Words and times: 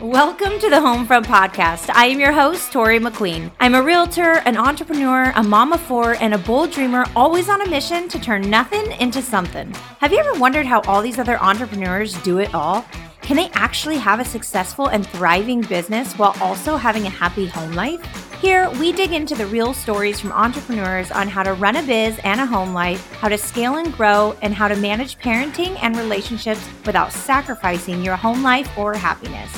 Welcome 0.00 0.58
to 0.60 0.70
the 0.70 0.76
Homefront 0.76 1.26
Podcast. 1.26 1.90
I 1.90 2.06
am 2.06 2.18
your 2.18 2.32
host, 2.32 2.72
Tori 2.72 2.98
McQueen. 2.98 3.52
I'm 3.60 3.74
a 3.74 3.82
realtor, 3.82 4.40
an 4.46 4.56
entrepreneur, 4.56 5.30
a 5.36 5.42
mom 5.42 5.74
of 5.74 5.80
four, 5.82 6.14
and 6.22 6.32
a 6.32 6.38
bold 6.38 6.70
dreamer, 6.70 7.04
always 7.14 7.50
on 7.50 7.60
a 7.60 7.68
mission 7.68 8.08
to 8.08 8.18
turn 8.18 8.48
nothing 8.48 8.92
into 8.92 9.20
something. 9.20 9.70
Have 9.98 10.10
you 10.10 10.18
ever 10.18 10.32
wondered 10.40 10.64
how 10.64 10.80
all 10.86 11.02
these 11.02 11.18
other 11.18 11.38
entrepreneurs 11.42 12.14
do 12.22 12.38
it 12.38 12.54
all? 12.54 12.86
Can 13.20 13.36
they 13.36 13.50
actually 13.50 13.98
have 13.98 14.20
a 14.20 14.24
successful 14.24 14.86
and 14.86 15.06
thriving 15.06 15.60
business 15.60 16.14
while 16.14 16.34
also 16.40 16.78
having 16.78 17.04
a 17.06 17.10
happy 17.10 17.46
home 17.46 17.72
life? 17.72 18.00
Here, 18.40 18.70
we 18.80 18.92
dig 18.92 19.12
into 19.12 19.34
the 19.34 19.46
real 19.48 19.74
stories 19.74 20.18
from 20.18 20.32
entrepreneurs 20.32 21.10
on 21.10 21.28
how 21.28 21.42
to 21.42 21.52
run 21.52 21.76
a 21.76 21.82
biz 21.82 22.18
and 22.24 22.40
a 22.40 22.46
home 22.46 22.72
life, 22.72 23.12
how 23.16 23.28
to 23.28 23.36
scale 23.36 23.76
and 23.76 23.92
grow, 23.92 24.34
and 24.40 24.54
how 24.54 24.66
to 24.66 24.76
manage 24.76 25.18
parenting 25.18 25.78
and 25.82 25.94
relationships 25.94 26.66
without 26.86 27.12
sacrificing 27.12 28.02
your 28.02 28.16
home 28.16 28.42
life 28.42 28.78
or 28.78 28.94
happiness. 28.94 29.52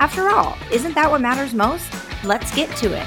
After 0.00 0.28
all, 0.30 0.56
isn't 0.70 0.94
that 0.94 1.10
what 1.10 1.20
matters 1.20 1.52
most? 1.52 1.92
Let's 2.22 2.54
get 2.54 2.70
to 2.76 2.96
it. 2.96 3.06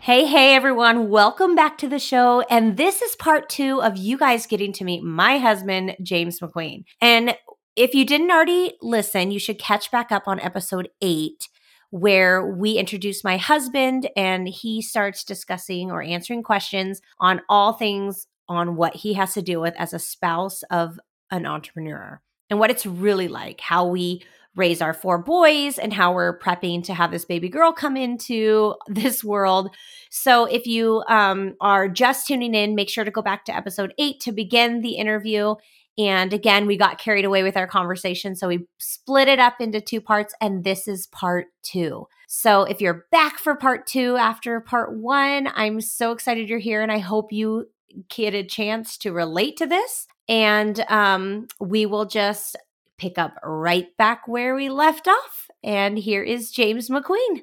Hey, 0.00 0.24
hey, 0.24 0.54
everyone. 0.54 1.10
Welcome 1.10 1.54
back 1.54 1.76
to 1.78 1.88
the 1.88 1.98
show. 1.98 2.40
And 2.48 2.78
this 2.78 3.02
is 3.02 3.14
part 3.16 3.50
two 3.50 3.82
of 3.82 3.98
you 3.98 4.16
guys 4.16 4.46
getting 4.46 4.72
to 4.72 4.84
meet 4.84 5.02
my 5.02 5.36
husband, 5.36 5.96
James 6.02 6.40
McQueen. 6.40 6.84
And 7.02 7.36
if 7.76 7.94
you 7.94 8.06
didn't 8.06 8.30
already 8.30 8.72
listen, 8.80 9.30
you 9.30 9.38
should 9.38 9.58
catch 9.58 9.90
back 9.90 10.10
up 10.10 10.22
on 10.26 10.40
episode 10.40 10.88
eight, 11.02 11.48
where 11.90 12.44
we 12.44 12.78
introduce 12.78 13.22
my 13.22 13.36
husband 13.36 14.08
and 14.16 14.48
he 14.48 14.80
starts 14.80 15.24
discussing 15.24 15.90
or 15.90 16.02
answering 16.02 16.42
questions 16.42 17.02
on 17.18 17.42
all 17.50 17.74
things 17.74 18.26
on 18.48 18.76
what 18.76 18.96
he 18.96 19.14
has 19.14 19.34
to 19.34 19.42
deal 19.42 19.60
with 19.60 19.74
as 19.76 19.92
a 19.92 19.98
spouse 19.98 20.62
of 20.70 20.98
an 21.30 21.46
entrepreneur 21.46 22.20
and 22.50 22.58
what 22.58 22.70
it's 22.70 22.84
really 22.86 23.28
like, 23.28 23.60
how 23.60 23.86
we 23.86 24.22
raise 24.56 24.82
our 24.82 24.92
four 24.92 25.16
boys 25.16 25.78
and 25.78 25.92
how 25.92 26.12
we're 26.12 26.38
prepping 26.38 26.82
to 26.84 26.92
have 26.92 27.12
this 27.12 27.24
baby 27.24 27.48
girl 27.48 27.72
come 27.72 27.96
into 27.96 28.74
this 28.88 29.22
world. 29.22 29.74
So 30.10 30.44
if 30.44 30.66
you 30.66 31.04
um, 31.08 31.54
are 31.60 31.88
just 31.88 32.26
tuning 32.26 32.54
in, 32.54 32.74
make 32.74 32.88
sure 32.88 33.04
to 33.04 33.10
go 33.10 33.22
back 33.22 33.44
to 33.46 33.56
episode 33.56 33.94
eight 33.98 34.20
to 34.20 34.32
begin 34.32 34.82
the 34.82 34.94
interview. 34.94 35.54
And 35.98 36.32
again, 36.32 36.66
we 36.66 36.76
got 36.76 36.98
carried 36.98 37.24
away 37.24 37.42
with 37.42 37.56
our 37.56 37.66
conversation. 37.66 38.34
So 38.34 38.48
we 38.48 38.66
split 38.78 39.28
it 39.28 39.38
up 39.38 39.60
into 39.60 39.80
two 39.80 40.00
parts, 40.00 40.34
and 40.40 40.64
this 40.64 40.88
is 40.88 41.06
part 41.08 41.48
two. 41.62 42.06
So 42.26 42.62
if 42.62 42.80
you're 42.80 43.06
back 43.10 43.38
for 43.38 43.56
part 43.56 43.86
two 43.86 44.16
after 44.16 44.60
part 44.60 44.96
one, 44.96 45.48
I'm 45.52 45.80
so 45.80 46.12
excited 46.12 46.48
you're 46.48 46.58
here, 46.58 46.80
and 46.80 46.92
I 46.92 46.98
hope 46.98 47.32
you 47.32 47.66
get 48.08 48.34
a 48.34 48.44
chance 48.44 48.96
to 48.98 49.12
relate 49.12 49.56
to 49.58 49.66
this 49.66 50.06
and 50.30 50.78
um, 50.88 51.48
we 51.58 51.84
will 51.86 52.06
just 52.06 52.56
pick 52.96 53.18
up 53.18 53.34
right 53.42 53.88
back 53.96 54.28
where 54.28 54.54
we 54.54 54.68
left 54.68 55.08
off. 55.08 55.48
And 55.64 55.98
here 55.98 56.22
is 56.22 56.52
James 56.52 56.88
McQueen. 56.88 57.42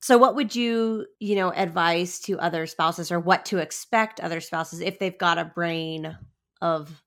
So, 0.00 0.18
what 0.18 0.34
would 0.34 0.54
you, 0.54 1.06
you 1.20 1.36
know, 1.36 1.52
advise 1.54 2.20
to 2.20 2.38
other 2.38 2.66
spouses, 2.66 3.10
or 3.10 3.18
what 3.18 3.46
to 3.46 3.58
expect 3.58 4.20
other 4.20 4.40
spouses 4.40 4.80
if 4.80 4.98
they've 4.98 5.16
got 5.16 5.38
a 5.38 5.44
brain 5.44 6.16
of 6.60 7.02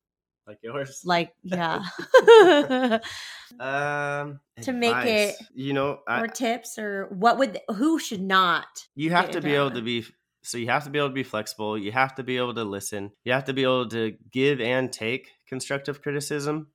like 0.47 0.59
yours? 0.63 1.02
Like, 1.03 1.33
yeah. 1.44 1.83
um, 3.59 4.39
to 4.61 4.72
make 4.72 5.05
it, 5.05 5.35
you 5.53 5.73
know, 5.73 6.00
I, 6.07 6.22
or 6.22 6.27
tips, 6.27 6.79
or 6.79 7.09
what 7.11 7.38
would 7.38 7.59
who 7.75 8.00
should 8.00 8.22
not? 8.22 8.88
You 8.95 9.11
have 9.11 9.29
to 9.31 9.41
be 9.41 9.53
able 9.53 9.72
to 9.72 9.81
be 9.81 10.05
so 10.45 10.57
you 10.57 10.67
have 10.67 10.83
to 10.85 10.89
be 10.89 10.99
able 10.99 11.09
to 11.09 11.13
be 11.13 11.23
flexible. 11.23 11.77
You 11.77 11.91
have 11.91 12.15
to 12.15 12.23
be 12.23 12.38
able 12.38 12.53
to 12.53 12.63
listen. 12.63 13.11
You 13.23 13.33
have 13.33 13.45
to 13.45 13.53
be 13.53 13.63
able 13.63 13.89
to 13.89 14.13
give 14.31 14.61
and 14.61 14.91
take 14.91 15.29
constructive 15.47 16.01
criticism. 16.01 16.67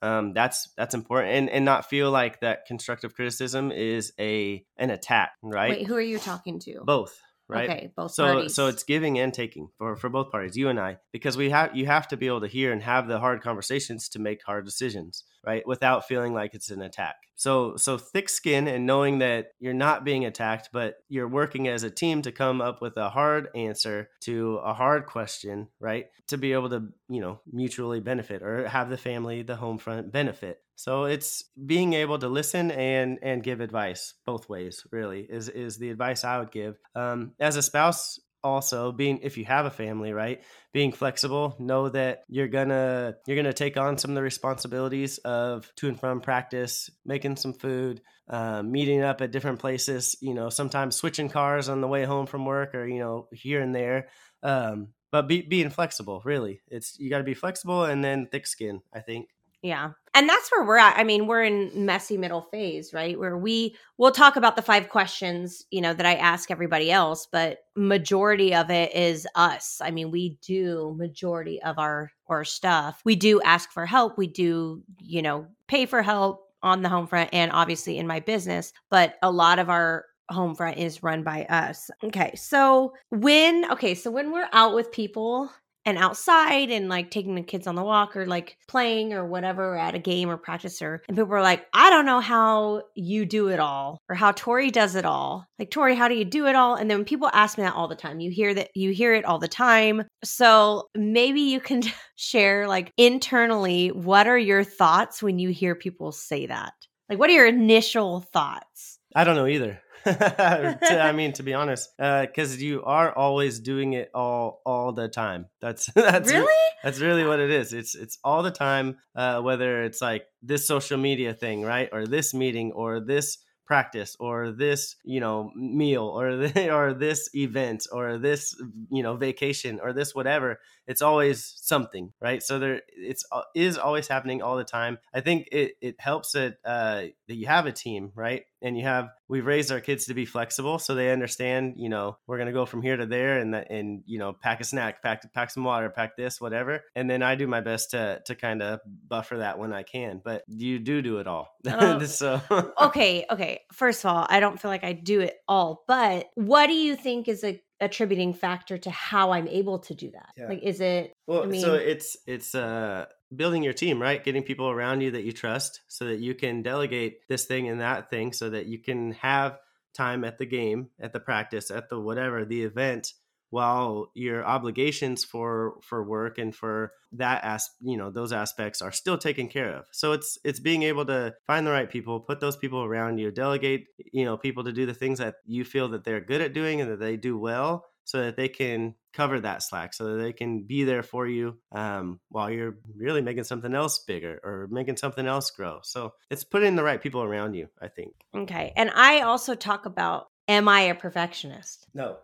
Um, 0.00 0.32
that's 0.32 0.68
that's 0.76 0.94
important, 0.94 1.34
and 1.34 1.50
and 1.50 1.64
not 1.64 1.88
feel 1.88 2.10
like 2.10 2.40
that 2.40 2.66
constructive 2.66 3.14
criticism 3.14 3.72
is 3.72 4.12
a 4.18 4.64
an 4.76 4.90
attack, 4.90 5.32
right? 5.42 5.70
Wait, 5.70 5.86
who 5.86 5.94
are 5.94 6.00
you 6.00 6.18
talking 6.18 6.60
to? 6.60 6.80
Both 6.84 7.20
right? 7.48 7.70
Okay, 7.70 7.90
both 7.96 8.12
so, 8.12 8.24
parties. 8.24 8.54
So 8.54 8.66
it's 8.66 8.84
giving 8.84 9.18
and 9.18 9.32
taking 9.32 9.68
for, 9.78 9.96
for 9.96 10.08
both 10.08 10.30
parties, 10.30 10.56
you 10.56 10.68
and 10.68 10.78
I, 10.78 10.98
because 11.12 11.36
we 11.36 11.50
have 11.50 11.74
you 11.74 11.86
have 11.86 12.08
to 12.08 12.16
be 12.16 12.26
able 12.26 12.42
to 12.42 12.46
hear 12.46 12.72
and 12.72 12.82
have 12.82 13.08
the 13.08 13.18
hard 13.18 13.42
conversations 13.42 14.08
to 14.10 14.18
make 14.18 14.42
hard 14.44 14.64
decisions, 14.64 15.24
right? 15.44 15.66
Without 15.66 16.06
feeling 16.06 16.34
like 16.34 16.54
it's 16.54 16.70
an 16.70 16.82
attack. 16.82 17.16
So 17.36 17.76
so 17.76 17.96
thick 17.96 18.28
skin 18.28 18.68
and 18.68 18.86
knowing 18.86 19.20
that 19.20 19.52
you're 19.60 19.72
not 19.72 20.04
being 20.04 20.24
attacked, 20.24 20.70
but 20.72 20.96
you're 21.08 21.28
working 21.28 21.68
as 21.68 21.82
a 21.82 21.90
team 21.90 22.22
to 22.22 22.32
come 22.32 22.60
up 22.60 22.82
with 22.82 22.96
a 22.96 23.10
hard 23.10 23.48
answer 23.54 24.10
to 24.22 24.56
a 24.56 24.74
hard 24.74 25.06
question, 25.06 25.68
right? 25.80 26.06
To 26.28 26.38
be 26.38 26.52
able 26.52 26.70
to, 26.70 26.88
you 27.08 27.20
know, 27.20 27.40
mutually 27.50 28.00
benefit 28.00 28.42
or 28.42 28.68
have 28.68 28.90
the 28.90 28.98
family, 28.98 29.42
the 29.42 29.56
home 29.56 29.78
front 29.78 30.12
benefit. 30.12 30.60
So 30.78 31.06
it's 31.06 31.42
being 31.66 31.94
able 31.94 32.20
to 32.20 32.28
listen 32.28 32.70
and 32.70 33.18
and 33.20 33.42
give 33.42 33.60
advice 33.60 34.14
both 34.24 34.48
ways. 34.48 34.86
Really 34.92 35.22
is 35.22 35.48
is 35.48 35.76
the 35.76 35.90
advice 35.90 36.22
I 36.22 36.38
would 36.38 36.52
give. 36.52 36.78
Um, 36.94 37.32
as 37.40 37.56
a 37.56 37.62
spouse, 37.62 38.20
also 38.44 38.92
being 38.92 39.18
if 39.22 39.36
you 39.36 39.44
have 39.44 39.66
a 39.66 39.70
family 39.70 40.12
right 40.12 40.40
being 40.72 40.92
flexible 40.92 41.56
know 41.58 41.88
that 41.88 42.22
you're 42.28 42.46
gonna 42.46 43.16
you're 43.26 43.36
gonna 43.36 43.52
take 43.52 43.76
on 43.76 43.98
some 43.98 44.12
of 44.12 44.14
the 44.14 44.22
responsibilities 44.22 45.18
of 45.18 45.68
to 45.74 45.88
and 45.88 45.98
from 45.98 46.20
practice 46.20 46.88
making 47.04 47.34
some 47.34 47.52
food 47.52 48.00
uh, 48.28 48.62
meeting 48.62 49.02
up 49.02 49.20
at 49.20 49.32
different 49.32 49.58
places 49.58 50.14
you 50.20 50.34
know 50.34 50.48
sometimes 50.48 50.94
switching 50.94 51.28
cars 51.28 51.68
on 51.68 51.80
the 51.80 51.88
way 51.88 52.04
home 52.04 52.26
from 52.26 52.44
work 52.44 52.72
or 52.76 52.86
you 52.86 53.00
know 53.00 53.26
here 53.32 53.60
and 53.60 53.74
there 53.74 54.06
um, 54.44 54.90
but 55.10 55.26
be, 55.26 55.42
being 55.42 55.70
flexible 55.70 56.22
really 56.24 56.60
it's 56.68 56.96
you 57.00 57.10
got 57.10 57.18
to 57.18 57.24
be 57.24 57.34
flexible 57.34 57.84
and 57.84 58.04
then 58.04 58.28
thick 58.30 58.46
skin 58.46 58.80
i 58.94 59.00
think 59.00 59.26
yeah. 59.62 59.90
And 60.14 60.28
that's 60.28 60.50
where 60.50 60.64
we're 60.64 60.78
at. 60.78 60.96
I 60.96 61.04
mean, 61.04 61.26
we're 61.26 61.44
in 61.44 61.70
messy 61.74 62.16
middle 62.16 62.42
phase, 62.42 62.92
right? 62.92 63.18
Where 63.18 63.36
we 63.36 63.76
we'll 63.98 64.12
talk 64.12 64.36
about 64.36 64.56
the 64.56 64.62
five 64.62 64.88
questions, 64.88 65.64
you 65.70 65.80
know, 65.80 65.94
that 65.94 66.06
I 66.06 66.14
ask 66.14 66.50
everybody 66.50 66.90
else, 66.90 67.26
but 67.30 67.58
majority 67.76 68.54
of 68.54 68.70
it 68.70 68.94
is 68.94 69.26
us. 69.34 69.80
I 69.82 69.90
mean, 69.90 70.10
we 70.10 70.38
do 70.42 70.94
majority 70.96 71.60
of 71.62 71.78
our 71.78 72.10
our 72.28 72.44
stuff. 72.44 73.00
We 73.04 73.16
do 73.16 73.40
ask 73.42 73.70
for 73.70 73.86
help. 73.86 74.18
We 74.18 74.26
do, 74.26 74.82
you 75.00 75.22
know, 75.22 75.46
pay 75.66 75.86
for 75.86 76.02
help 76.02 76.44
on 76.62 76.82
the 76.82 76.88
home 76.88 77.06
front 77.06 77.30
and 77.32 77.52
obviously 77.52 77.98
in 77.98 78.06
my 78.06 78.20
business, 78.20 78.72
but 78.90 79.14
a 79.22 79.30
lot 79.30 79.58
of 79.58 79.68
our 79.70 80.04
home 80.30 80.54
front 80.54 80.78
is 80.78 81.02
run 81.02 81.22
by 81.22 81.44
us. 81.44 81.90
Okay. 82.04 82.34
So 82.36 82.92
when 83.10 83.70
okay, 83.72 83.94
so 83.94 84.10
when 84.10 84.32
we're 84.32 84.48
out 84.52 84.74
with 84.74 84.92
people 84.92 85.50
and 85.88 85.98
outside 85.98 86.70
and 86.70 86.88
like 86.88 87.10
taking 87.10 87.34
the 87.34 87.42
kids 87.42 87.66
on 87.66 87.74
the 87.74 87.82
walk 87.82 88.16
or 88.16 88.26
like 88.26 88.56
playing 88.68 89.14
or 89.14 89.26
whatever 89.26 89.76
at 89.76 89.94
a 89.94 89.98
game 89.98 90.28
or 90.28 90.36
practice 90.36 90.82
or 90.82 91.02
and 91.08 91.16
people 91.16 91.32
are 91.32 91.42
like 91.42 91.66
i 91.72 91.88
don't 91.88 92.06
know 92.06 92.20
how 92.20 92.82
you 92.94 93.24
do 93.24 93.48
it 93.48 93.58
all 93.58 93.98
or 94.08 94.14
how 94.14 94.32
tori 94.32 94.70
does 94.70 94.94
it 94.94 95.04
all. 95.04 95.46
Like 95.58 95.70
tori 95.70 95.94
how 95.94 96.08
do 96.08 96.14
you 96.14 96.24
do 96.24 96.46
it 96.46 96.54
all? 96.54 96.74
And 96.74 96.90
then 96.90 97.04
people 97.04 97.30
ask 97.32 97.58
me 97.58 97.64
that 97.64 97.74
all 97.74 97.88
the 97.88 97.96
time. 97.96 98.20
You 98.20 98.30
hear 98.30 98.54
that 98.54 98.70
you 98.74 98.92
hear 98.92 99.14
it 99.14 99.24
all 99.24 99.38
the 99.38 99.48
time. 99.48 100.04
So 100.24 100.88
maybe 100.94 101.40
you 101.42 101.60
can 101.60 101.82
share 102.16 102.66
like 102.68 102.92
internally 102.96 103.88
what 103.88 104.26
are 104.26 104.38
your 104.38 104.64
thoughts 104.64 105.22
when 105.22 105.38
you 105.38 105.50
hear 105.50 105.74
people 105.74 106.12
say 106.12 106.46
that? 106.46 106.72
Like 107.08 107.18
what 107.18 107.30
are 107.30 107.34
your 107.34 107.46
initial 107.46 108.20
thoughts? 108.32 108.98
I 109.14 109.24
don't 109.24 109.36
know 109.36 109.46
either 109.46 109.80
to, 110.14 111.00
I 111.02 111.12
mean, 111.12 111.32
to 111.34 111.42
be 111.42 111.54
honest, 111.54 111.90
because 111.96 112.54
uh, 112.54 112.58
you 112.58 112.82
are 112.84 113.12
always 113.12 113.60
doing 113.60 113.92
it 113.92 114.10
all 114.14 114.60
all 114.64 114.92
the 114.92 115.08
time. 115.08 115.46
That's 115.60 115.86
that's 115.94 116.32
really 116.32 116.52
that's 116.82 117.00
really 117.00 117.24
what 117.24 117.40
it 117.40 117.50
is. 117.50 117.72
It's 117.72 117.94
it's 117.94 118.18
all 118.24 118.42
the 118.42 118.50
time. 118.50 118.96
Uh, 119.14 119.40
whether 119.40 119.82
it's 119.82 120.00
like 120.00 120.26
this 120.42 120.66
social 120.66 120.98
media 120.98 121.34
thing, 121.34 121.62
right, 121.62 121.88
or 121.92 122.06
this 122.06 122.34
meeting, 122.34 122.72
or 122.72 123.00
this 123.00 123.38
practice 123.68 124.16
or 124.18 124.50
this 124.50 124.96
you 125.04 125.20
know 125.20 125.52
meal 125.54 126.04
or 126.04 126.36
the, 126.36 126.70
or 126.74 126.94
this 126.94 127.28
event 127.34 127.86
or 127.92 128.16
this 128.16 128.56
you 128.90 129.02
know 129.02 129.14
vacation 129.14 129.78
or 129.80 129.92
this 129.92 130.14
whatever 130.14 130.58
it's 130.88 131.02
always 131.02 131.54
something 131.56 132.12
right? 132.20 132.42
So 132.42 132.58
there 132.58 132.80
it's 132.96 133.24
uh, 133.30 133.42
is 133.54 133.78
always 133.78 134.08
happening 134.08 134.42
all 134.42 134.56
the 134.56 134.64
time. 134.64 134.98
I 135.14 135.20
think 135.20 135.48
it, 135.52 135.72
it 135.80 135.96
helps 136.00 136.32
that 136.32 136.56
uh, 136.64 137.02
that 137.28 137.34
you 137.34 137.46
have 137.46 137.66
a 137.66 137.72
team 137.72 138.10
right? 138.14 138.44
And 138.60 138.76
you 138.76 138.84
have 138.84 139.10
we've 139.28 139.46
raised 139.46 139.70
our 139.70 139.80
kids 139.80 140.06
to 140.06 140.14
be 140.14 140.24
flexible 140.24 140.80
so 140.80 140.94
they 140.94 141.12
understand 141.12 141.74
you 141.76 141.88
know 141.88 142.16
we're 142.26 142.38
going 142.38 142.48
to 142.48 142.52
go 142.52 142.66
from 142.66 142.82
here 142.82 142.96
to 142.96 143.06
there 143.06 143.38
and 143.38 143.54
that 143.54 143.70
and 143.70 144.02
you 144.06 144.18
know 144.18 144.32
pack 144.32 144.60
a 144.60 144.64
snack 144.64 145.02
pack 145.02 145.32
pack 145.32 145.50
some 145.50 145.62
water 145.62 145.90
pack 145.90 146.16
this 146.16 146.40
whatever. 146.40 146.82
And 146.96 147.08
then 147.08 147.22
i 147.22 147.34
do 147.34 147.46
my 147.46 147.60
best 147.60 147.90
to 147.90 148.20
to 148.24 148.34
kind 148.34 148.62
of 148.62 148.80
buffer 149.06 149.38
that 149.38 149.58
when 149.58 149.72
i 149.72 149.82
can 149.82 150.20
but 150.24 150.42
you 150.48 150.78
do 150.78 151.02
do 151.02 151.18
it 151.18 151.26
all. 151.26 151.48
Oh. 151.66 151.98
so 152.04 152.40
okay 152.80 153.26
okay. 153.30 153.60
First 153.72 154.04
of 154.04 154.10
all 154.10 154.26
i 154.28 154.40
don't 154.40 154.60
feel 154.60 154.70
like 154.70 154.84
i 154.84 154.92
do 154.92 155.20
it 155.20 155.36
all 155.46 155.84
but 155.86 156.26
what 156.34 156.66
do 156.66 156.74
you 156.74 156.96
think 156.96 157.28
is 157.28 157.44
a 157.44 157.60
attributing 157.80 158.34
factor 158.34 158.76
to 158.76 158.90
how 158.90 159.30
i'm 159.32 159.46
able 159.48 159.78
to 159.78 159.94
do 159.94 160.10
that 160.10 160.30
yeah. 160.36 160.48
like 160.48 160.62
is 160.62 160.80
it 160.80 161.12
well 161.26 161.42
I 161.44 161.46
mean, 161.46 161.60
so 161.60 161.74
it's 161.74 162.16
it's 162.26 162.54
uh 162.54 163.06
building 163.34 163.62
your 163.62 163.72
team, 163.72 164.00
right? 164.00 164.22
Getting 164.22 164.42
people 164.42 164.68
around 164.68 165.00
you 165.00 165.10
that 165.12 165.24
you 165.24 165.32
trust 165.32 165.82
so 165.88 166.06
that 166.06 166.18
you 166.18 166.34
can 166.34 166.62
delegate 166.62 167.28
this 167.28 167.44
thing 167.44 167.68
and 167.68 167.80
that 167.80 168.10
thing 168.10 168.32
so 168.32 168.50
that 168.50 168.66
you 168.66 168.78
can 168.78 169.12
have 169.12 169.58
time 169.94 170.24
at 170.24 170.38
the 170.38 170.46
game, 170.46 170.88
at 171.00 171.12
the 171.12 171.20
practice, 171.20 171.70
at 171.70 171.88
the 171.88 172.00
whatever, 172.00 172.44
the 172.44 172.62
event 172.62 173.12
while 173.50 174.10
your 174.14 174.44
obligations 174.44 175.24
for 175.24 175.74
for 175.82 176.02
work 176.04 176.38
and 176.38 176.54
for 176.54 176.92
that 177.12 177.42
as 177.44 177.68
you 177.80 177.96
know 177.96 178.10
those 178.10 178.32
aspects 178.32 178.82
are 178.82 178.92
still 178.92 179.18
taken 179.18 179.48
care 179.48 179.74
of. 179.74 179.86
So 179.92 180.12
it's 180.12 180.38
it's 180.44 180.60
being 180.60 180.82
able 180.82 181.06
to 181.06 181.34
find 181.46 181.66
the 181.66 181.70
right 181.70 181.90
people 181.90 182.20
put 182.20 182.40
those 182.40 182.56
people 182.56 182.82
around 182.82 183.18
you 183.18 183.30
delegate 183.30 183.86
you 184.12 184.24
know 184.24 184.36
people 184.36 184.64
to 184.64 184.72
do 184.72 184.86
the 184.86 184.94
things 184.94 185.18
that 185.18 185.36
you 185.46 185.64
feel 185.64 185.88
that 185.88 186.04
they're 186.04 186.20
good 186.20 186.40
at 186.40 186.52
doing 186.52 186.80
and 186.80 186.90
that 186.90 187.00
they 187.00 187.16
do 187.16 187.38
well 187.38 187.84
so 188.04 188.22
that 188.22 188.36
they 188.36 188.48
can 188.48 188.94
cover 189.12 189.38
that 189.38 189.62
slack 189.62 189.92
so 189.92 190.04
that 190.06 190.22
they 190.22 190.32
can 190.32 190.62
be 190.62 190.84
there 190.84 191.02
for 191.02 191.26
you 191.26 191.58
um, 191.72 192.18
while 192.30 192.50
you're 192.50 192.78
really 192.96 193.20
making 193.20 193.44
something 193.44 193.74
else 193.74 193.98
bigger 194.06 194.40
or 194.42 194.66
making 194.70 194.96
something 194.96 195.26
else 195.26 195.50
grow. 195.50 195.80
So 195.82 196.14
it's 196.30 196.42
putting 196.42 196.74
the 196.74 196.82
right 196.82 197.02
people 197.02 197.22
around 197.22 197.54
you 197.54 197.68
i 197.80 197.88
think. 197.88 198.14
Okay 198.34 198.72
and 198.76 198.90
i 198.94 199.20
also 199.20 199.54
talk 199.54 199.86
about 199.86 200.28
am 200.46 200.68
i 200.68 200.80
a 200.82 200.94
perfectionist? 200.94 201.86
No 201.94 202.18